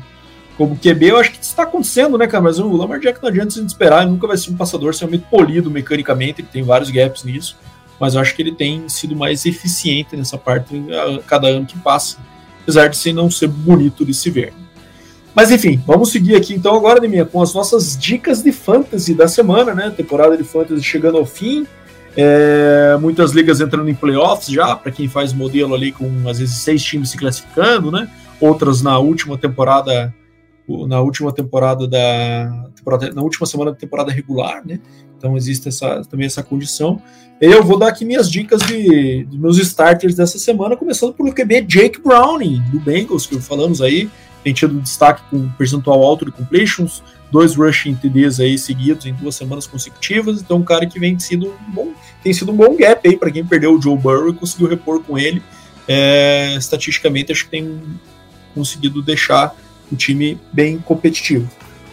[0.60, 2.44] como QB, eu acho que isso está acontecendo, né, cara?
[2.44, 5.24] Mas o Lamar Jackson não adianta gente esperar, ele nunca vai ser um passador extremamente
[5.30, 7.56] polido mecanicamente, ele tem vários gaps nisso,
[7.98, 11.78] mas eu acho que ele tem sido mais eficiente nessa parte a cada ano que
[11.78, 12.18] passa,
[12.60, 14.52] apesar de ser não ser bonito de se ver.
[15.34, 19.26] Mas enfim, vamos seguir aqui então agora, Neminha, com as nossas dicas de fantasy da
[19.26, 19.88] semana, né?
[19.96, 21.66] Temporada de fantasy chegando ao fim.
[22.14, 26.56] É, muitas ligas entrando em playoffs já, para quem faz modelo ali com às vezes
[26.56, 28.10] seis times se classificando, né?
[28.38, 30.12] Outras na última temporada,
[30.86, 34.80] na última temporada da temporada, na última semana da temporada regular, né?
[35.16, 37.00] Então existe essa, também essa condição.
[37.40, 41.62] Eu vou dar aqui minhas dicas de, de meus starters dessa semana, começando pelo QB
[41.62, 44.10] Jake Browning, do Bengals, que falamos aí
[44.42, 49.34] tem tido destaque com percentual alto de completions, dois rushing TDs aí seguidos em duas
[49.34, 51.92] semanas consecutivas, então um cara que vem sido bom,
[52.22, 55.02] tem sido um bom gap aí para quem perdeu o Joe Burrow e conseguiu repor
[55.02, 55.42] com ele.
[55.86, 57.80] É, estatisticamente acho que tem
[58.54, 59.54] conseguido deixar
[59.90, 61.48] o time bem competitivo.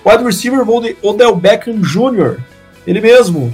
[0.06, 0.66] Wide receiver
[1.02, 2.40] Odell Beckham Jr.,
[2.86, 3.54] ele mesmo,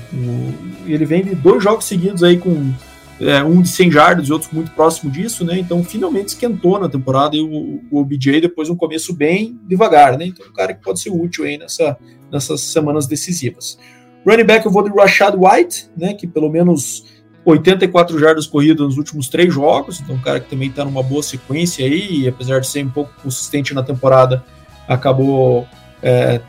[0.85, 2.71] ele vem de dois jogos seguidos aí com
[3.19, 5.57] é, um de 100 jardas e outros muito próximo disso, né?
[5.57, 10.27] Então finalmente esquentou na temporada e o, o OBJ depois um começo bem devagar, né?
[10.27, 11.97] Então um cara que pode ser útil aí nessa,
[12.31, 13.77] nessas semanas decisivas.
[14.25, 16.13] Running back eu vou de Rashad White, né?
[16.13, 17.05] Que pelo menos
[17.45, 21.21] 84 jardas corridas nos últimos três jogos, então um cara que também está numa boa
[21.21, 24.43] sequência aí, e apesar de ser um pouco consistente na temporada,
[24.87, 25.67] acabou
[26.01, 26.39] é,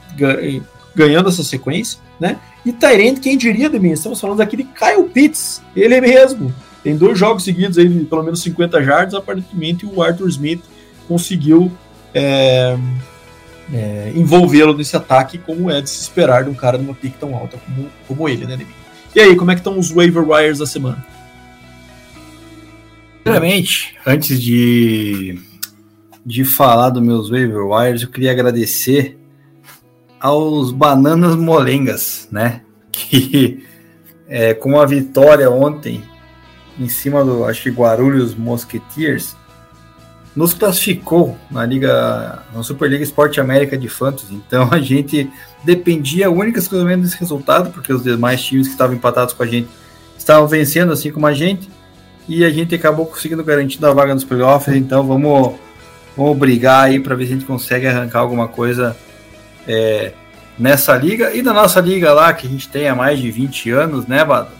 [0.94, 2.38] ganhando essa sequência, né?
[2.64, 3.90] E Tyrant, quem diria de mim?
[3.90, 6.54] Estamos falando aqui de Kyle Pitts, ele mesmo.
[6.82, 10.62] Tem dois jogos seguidos aí de pelo menos 50 jardas, aparentemente o Arthur Smith
[11.08, 11.72] conseguiu
[12.14, 12.76] é,
[13.72, 17.34] é, envolvê-lo nesse ataque, como é de se esperar de um cara numa pick tão
[17.34, 18.83] alta como, como ele, né, Demi?
[19.14, 21.04] E aí, como é que estão os waiver wires da semana?
[23.22, 25.38] Primeiramente, antes de,
[26.26, 29.16] de falar dos meus waiver wires, eu queria agradecer
[30.20, 32.62] aos Bananas Molengas, né?
[32.90, 33.64] Que
[34.28, 36.02] é, com a vitória ontem
[36.78, 39.36] em cima do, acho que Guarulhos Mosquetiers,
[40.34, 44.34] nos classificou na Liga, na Superliga Esporte América de Fantasy.
[44.34, 45.30] Então a gente
[45.62, 49.68] dependia única exclusivamente desse resultado, porque os demais times que estavam empatados com a gente
[50.18, 51.68] estavam vencendo assim como a gente,
[52.26, 54.74] e a gente acabou conseguindo garantir a vaga nos playoffs.
[54.74, 55.54] Então vamos,
[56.16, 58.96] vamos brigar aí para ver se a gente consegue arrancar alguma coisa
[59.68, 60.12] é,
[60.58, 63.70] nessa liga e na nossa liga lá, que a gente tem há mais de 20
[63.70, 64.50] anos, né, Bado?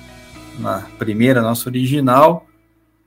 [0.58, 2.46] Na primeira, nossa original.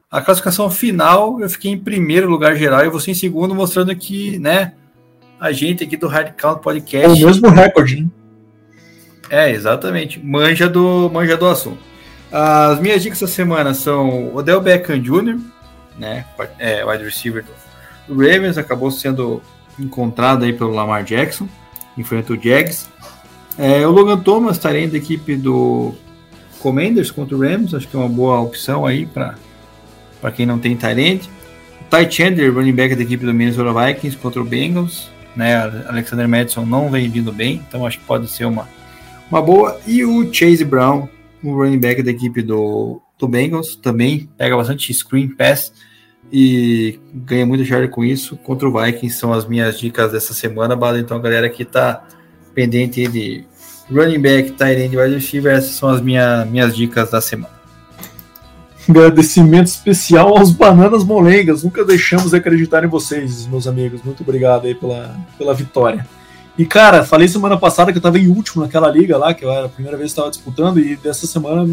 [0.09, 4.39] A classificação final, eu fiquei em primeiro lugar geral e você em segundo, mostrando que,
[4.39, 4.71] né,
[5.37, 7.05] a gente aqui do Count Podcast.
[7.05, 8.09] É o mesmo recorde, né?
[9.29, 10.17] É, exatamente.
[10.23, 11.79] Manja do, manja do assunto.
[12.31, 15.39] As minhas dicas essa semana são Odell Beckham Jr.,
[15.97, 16.25] né,
[16.57, 17.43] é, wide receiver
[18.07, 19.41] do Ravens, acabou sendo
[19.77, 21.49] encontrado aí pelo Lamar Jackson,
[21.97, 22.87] enfrenta o Jags.
[23.57, 25.93] É, o Logan Thomas, estaria da equipe do
[26.59, 29.35] Commanders contra o Rams, acho que é uma boa opção aí para
[30.33, 31.21] quem não tem Tyrant.
[31.81, 35.55] O Ty Chandler, running back da equipe do Minnesota Vikings contra o Bengals, né,
[35.87, 38.67] Alexander Madison não vem vindo bem, então acho que pode ser uma,
[39.29, 39.79] uma boa.
[39.85, 41.07] E o Chase Brown,
[41.43, 45.71] o running back da equipe do, do Bengals, também pega bastante screen pass
[46.31, 48.35] e ganha muito share com isso.
[48.37, 50.99] Contra o Vikings são as minhas dicas dessa semana, Bala.
[50.99, 52.05] Então, a galera que tá
[52.53, 53.45] pendente de
[53.89, 57.56] running back, tight end, wide receiver, essas são as minha, minhas dicas da semana.
[58.89, 61.61] Agradecimento especial aos Bananas Molengas.
[61.61, 64.01] Nunca deixamos de acreditar em vocês, meus amigos.
[64.01, 66.07] Muito obrigado aí pela, pela vitória.
[66.57, 69.51] E, cara, falei semana passada que eu estava em último naquela liga lá, que eu
[69.51, 71.69] era a primeira vez que estava disputando, e dessa semana,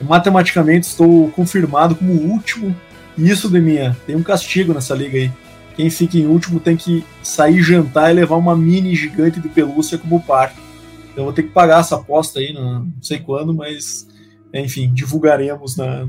[0.00, 2.74] matematicamente, estou confirmado como último.
[3.18, 5.30] E isso, Deminha, tem um castigo nessa liga aí.
[5.76, 9.98] Quem fica em último tem que sair jantar e levar uma mini gigante de pelúcia
[9.98, 10.54] como par.
[11.12, 14.08] Então eu vou ter que pagar essa aposta aí, não sei quando, mas
[14.54, 16.06] enfim, divulgaremos na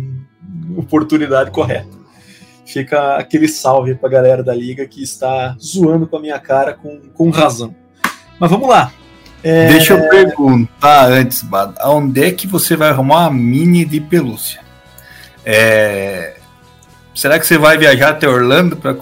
[0.78, 1.98] oportunidade correta.
[2.66, 6.74] Fica aquele salve para a galera da liga que está zoando com a minha cara
[6.74, 7.74] com, com razão.
[8.40, 8.92] Mas vamos lá.
[9.44, 9.68] É...
[9.68, 14.62] Deixa eu perguntar antes, Bad, aonde é que você vai arrumar uma mini de pelúcia?
[15.46, 16.36] É...
[17.16, 18.96] Será que você vai viajar até Orlando para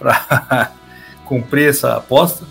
[1.26, 2.46] cumprir essa aposta?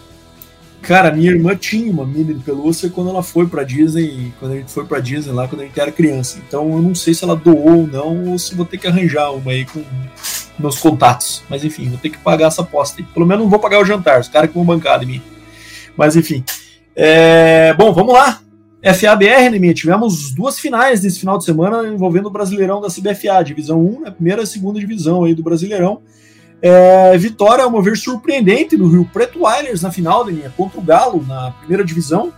[0.81, 4.55] Cara, minha irmã tinha uma mini de pelúcia quando ela foi para Disney, quando a
[4.55, 6.39] gente foi para Disney lá quando a gente era criança.
[6.47, 9.31] Então eu não sei se ela doou ou não, ou se vou ter que arranjar
[9.31, 9.83] uma aí com
[10.57, 11.43] meus contatos.
[11.49, 13.07] Mas enfim, vou ter que pagar essa aposta aí.
[13.13, 15.21] Pelo menos não vou pagar o jantar, os caras que vão bancar de mim.
[15.95, 16.43] Mas enfim.
[16.95, 17.73] É...
[17.73, 18.41] Bom, vamos lá.
[18.81, 19.73] FABR, né, minha?
[19.73, 24.11] Tivemos duas finais nesse final de semana envolvendo o Brasileirão da CBFA, divisão 1, né,
[24.11, 26.01] primeira e segunda divisão aí do Brasileirão.
[26.61, 30.79] É, vitória, ao meu ver, surpreendente do Rio Preto Wilders na final, da minha, contra
[30.79, 32.33] o Galo na primeira divisão.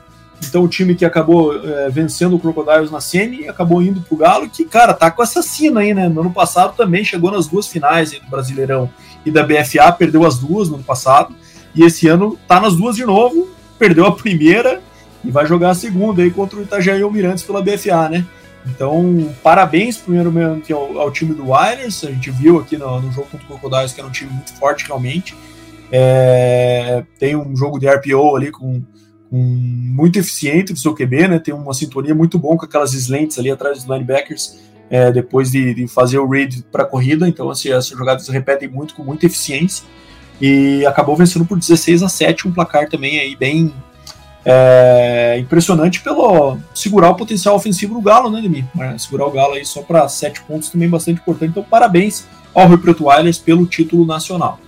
[0.47, 4.49] Então, o time que acabou é, vencendo o Crocodiles na Sene acabou indo pro Galo,
[4.49, 6.09] que, cara, tá com essa sina aí, né?
[6.09, 8.89] No ano passado também chegou nas duas finais do Brasileirão
[9.25, 11.35] e da BFA, perdeu as duas no ano passado.
[11.75, 14.81] E esse ano tá nas duas de novo, perdeu a primeira
[15.23, 18.25] e vai jogar a segunda aí contra o Itajaí Almirantes pela BFA, né?
[18.65, 23.27] Então, parabéns primeiramente ao, ao time do Wilders, a gente viu aqui no, no jogo
[23.31, 25.35] contra o Crocodiles que era um time muito forte realmente.
[25.91, 28.81] É, tem um jogo de RPO ali com,
[29.29, 31.39] com, muito eficiente do seu QB, né?
[31.39, 34.59] Tem uma sintonia muito bom com aquelas slants ali atrás dos linebackers
[34.89, 37.27] é, depois de, de, fazer o read para a corrida.
[37.27, 39.85] Então, assim, essas jogadas repetem muito com muita eficiência
[40.39, 43.73] e acabou vencendo por 16 a 7, um placar também aí bem
[44.43, 48.65] é, impressionante pelo segurar o potencial ofensivo do Galo, né, Demi?
[48.97, 51.51] Segurar o Galo aí só para 7 pontos também bastante importante.
[51.51, 54.59] Então, parabéns ao Rio Preto Wireless pelo título nacional.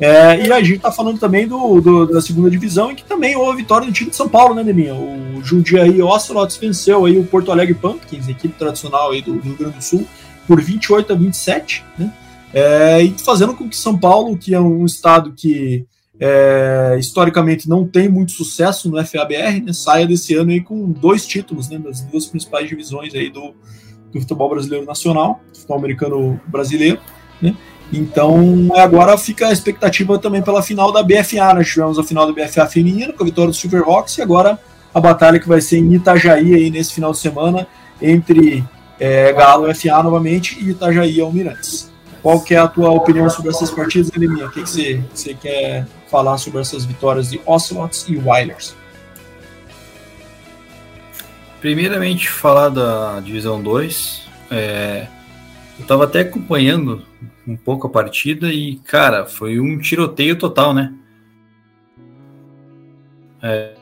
[0.00, 3.36] É, e a gente está falando também do, do, da segunda divisão, em que também
[3.36, 4.94] houve vitória do time de São Paulo, né, Deminha?
[4.94, 9.76] O Jundiaí Ocelots venceu aí o Porto Alegre Pumpkins, equipe tradicional aí do Rio Grande
[9.76, 10.06] do Sul,
[10.46, 12.12] por 28 a 27, né?
[12.52, 15.86] É, e fazendo com que São Paulo, que é um estado que
[16.24, 21.26] é, historicamente não tem muito sucesso no FABR, né, saia desse ano aí com dois
[21.26, 23.52] títulos né, das duas principais divisões aí do,
[24.12, 27.00] do futebol brasileiro nacional, futebol americano brasileiro.
[27.40, 27.56] Né?
[27.92, 31.54] Então agora fica a expectativa também pela final da BFA.
[31.54, 34.60] Nós tivemos a final da BFA feminina com a vitória do Silverhawks e agora
[34.94, 37.66] a batalha que vai ser em Itajaí aí nesse final de semana
[38.00, 38.64] entre
[39.00, 41.91] é, Galo FA novamente e Itajaí Almirantes.
[42.22, 44.46] Qual que é a tua opinião sobre essas partidas, Anemia?
[44.46, 48.76] O que, você quer falar sobre essas vitórias de Ocelots e Wilders?
[51.60, 54.28] Primeiramente, falar da Divisão 2.
[54.52, 55.08] É,
[55.78, 57.02] eu estava até acompanhando
[57.46, 60.94] um pouco a partida e, cara, foi um tiroteio total, né?
[63.42, 63.74] É,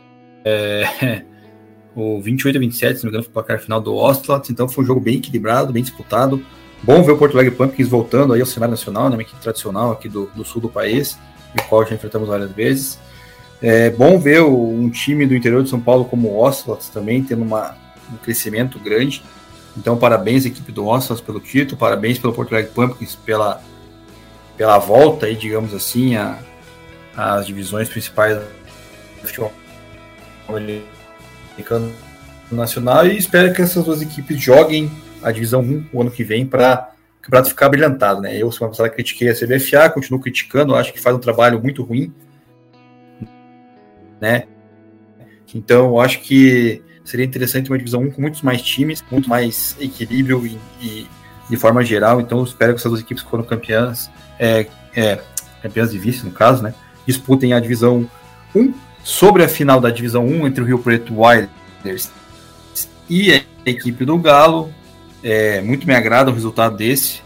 [0.47, 1.25] é,
[1.95, 4.67] o 28 a 27, se não me engano, foi o placar final do Ocelots, então
[4.67, 6.43] foi um jogo bem equilibrado, bem disputado.
[6.83, 9.93] Bom ver o Porto Alegre Pumpkins voltando aí ao cenário nacional, né, uma equipe tradicional
[9.93, 11.19] aqui do, do sul do país,
[11.59, 12.99] o qual já enfrentamos várias vezes.
[13.61, 17.23] É bom ver o, um time do interior de São Paulo como o Ocelots também
[17.23, 17.77] tendo uma,
[18.11, 19.23] um crescimento grande.
[19.77, 23.63] Então, parabéns equipe do Ocelots pelo título, parabéns pelo Porto Alegre Pumpkins pela,
[24.57, 26.39] pela volta aí, digamos assim, a,
[27.15, 29.53] as divisões principais do futebol
[30.49, 31.93] americano
[32.51, 34.91] nacional e espero que essas duas equipes joguem
[35.23, 38.37] a divisão 1 o ano que vem para o campeonato ficar brilhantado, né?
[38.37, 42.13] Eu, semana passada, critiquei a CBFA, continuo criticando, acho que faz um trabalho muito ruim,
[44.21, 44.45] né?
[45.55, 50.47] Então, acho que Seria interessante uma divisão 1 com muitos mais times, muito mais equilíbrio
[50.47, 51.09] e, e
[51.49, 52.21] de forma geral.
[52.21, 55.19] Então, espero que essas duas equipes que foram campeãs, é, é,
[55.61, 56.73] campeãs de vice, no caso, né,
[57.05, 58.09] disputem a divisão
[58.55, 58.73] 1
[59.03, 62.11] sobre a final da divisão 1 entre o Rio Preto Wilders
[63.09, 64.73] e a equipe do Galo.
[65.23, 67.21] É, muito me agrada o resultado desse,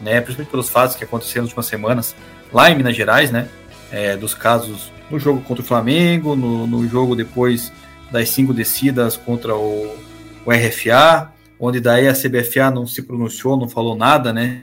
[0.00, 2.16] né, principalmente pelos fatos que aconteceram nas últimas semanas
[2.52, 3.48] lá em Minas Gerais, né,
[3.90, 7.72] é, dos casos no jogo contra o Flamengo, no, no jogo depois
[8.10, 9.96] das cinco descidas contra o,
[10.44, 14.62] o, RFA, onde daí a CBFA não se pronunciou, não falou nada, né,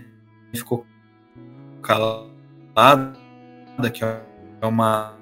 [0.53, 0.85] ficou
[1.81, 3.11] calada,
[3.93, 4.17] que é
[4.63, 5.13] uma,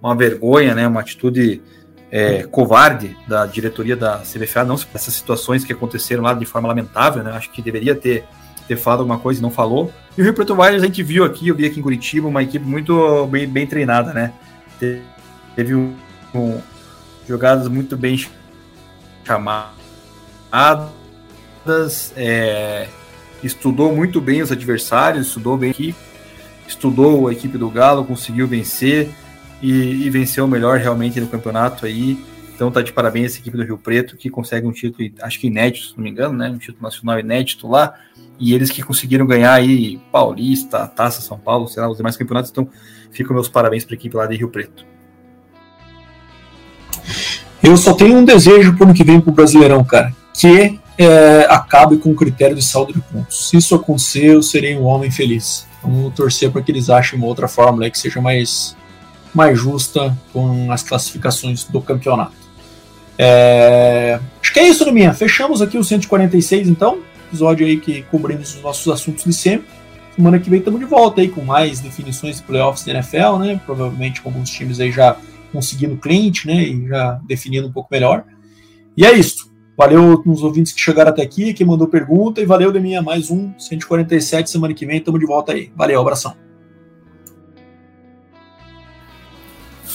[0.00, 1.62] uma vergonha, né, uma atitude
[2.12, 7.22] é, covarde da diretoria da CBFA, não essas situações que aconteceram lá de forma lamentável,
[7.22, 7.32] né?
[7.32, 8.26] Acho que deveria ter,
[8.68, 9.90] ter falado alguma coisa e não falou.
[10.16, 12.42] E o Rio Preto Warriors a gente viu aqui, eu vi aqui em Curitiba, uma
[12.42, 14.34] equipe muito bem, bem treinada, né?
[15.56, 15.94] Teve um,
[16.34, 16.60] um,
[17.26, 18.22] jogadas muito bem
[19.24, 19.72] chamadas,
[22.14, 22.88] é,
[23.42, 25.98] estudou muito bem os adversários, estudou bem a equipe,
[26.68, 29.08] estudou a equipe do Galo, conseguiu vencer
[29.62, 32.18] e, e venceu o melhor realmente no campeonato aí.
[32.54, 35.46] Então tá de parabéns essa equipe do Rio Preto que consegue um título, acho que
[35.46, 36.50] inédito, se não me engano, né?
[36.50, 37.94] Um título nacional inédito lá.
[38.38, 42.50] E eles que conseguiram ganhar aí Paulista, Taça São Paulo, sei lá, os demais campeonatos.
[42.50, 42.68] Então
[43.10, 44.84] ficam meus parabéns para a equipe lá de Rio Preto.
[47.62, 50.78] Eu só tenho um desejo para o ano que vem para o Brasileirão, cara, que
[50.98, 53.48] é, acabe com o critério de saldo de pontos.
[53.48, 55.66] Se isso acontecer, eu serei um homem feliz.
[55.82, 58.76] Vamos torcer para que eles achem uma outra fórmula que seja mais
[59.34, 62.32] mais justa com as classificações do campeonato.
[63.18, 64.18] É...
[64.40, 65.12] Acho que é isso, minha.
[65.12, 66.98] Fechamos aqui o 146, então.
[67.28, 69.66] Episódio aí que cobrimos os nossos assuntos de sempre.
[70.14, 73.60] Semana que vem estamos de volta aí com mais definições de playoffs da NFL, né?
[73.64, 75.16] Provavelmente com alguns times aí já
[75.50, 76.62] conseguindo cliente, né?
[76.62, 78.24] E já definindo um pouco melhor.
[78.96, 79.50] E é isso.
[79.76, 83.52] Valeu nos ouvintes que chegaram até aqui, que mandou pergunta, e valeu, Deminha, mais um
[83.58, 85.72] 147 semana que vem, estamos de volta aí.
[85.74, 86.51] Valeu, abração.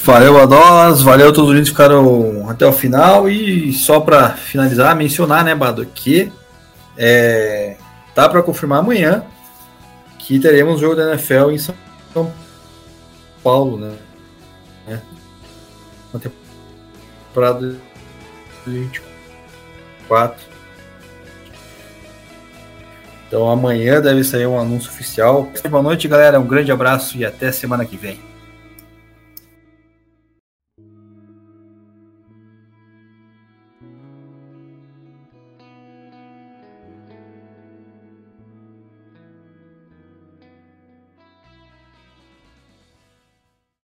[0.07, 3.27] Valeu a nós, valeu a todos os que ficaram até o final.
[3.27, 6.31] E só para finalizar, mencionar, né, Bado, que
[6.97, 7.75] é,
[8.15, 9.25] tá para confirmar amanhã
[10.17, 11.75] que teremos jogo da NFL em São
[13.43, 13.91] Paulo, né?
[14.87, 14.99] É.
[16.13, 17.75] Uma temporada
[18.65, 20.41] 24.
[23.27, 25.51] Então amanhã deve sair um anúncio oficial.
[25.69, 26.39] Boa noite, galera.
[26.39, 28.26] Um grande abraço e até semana que vem.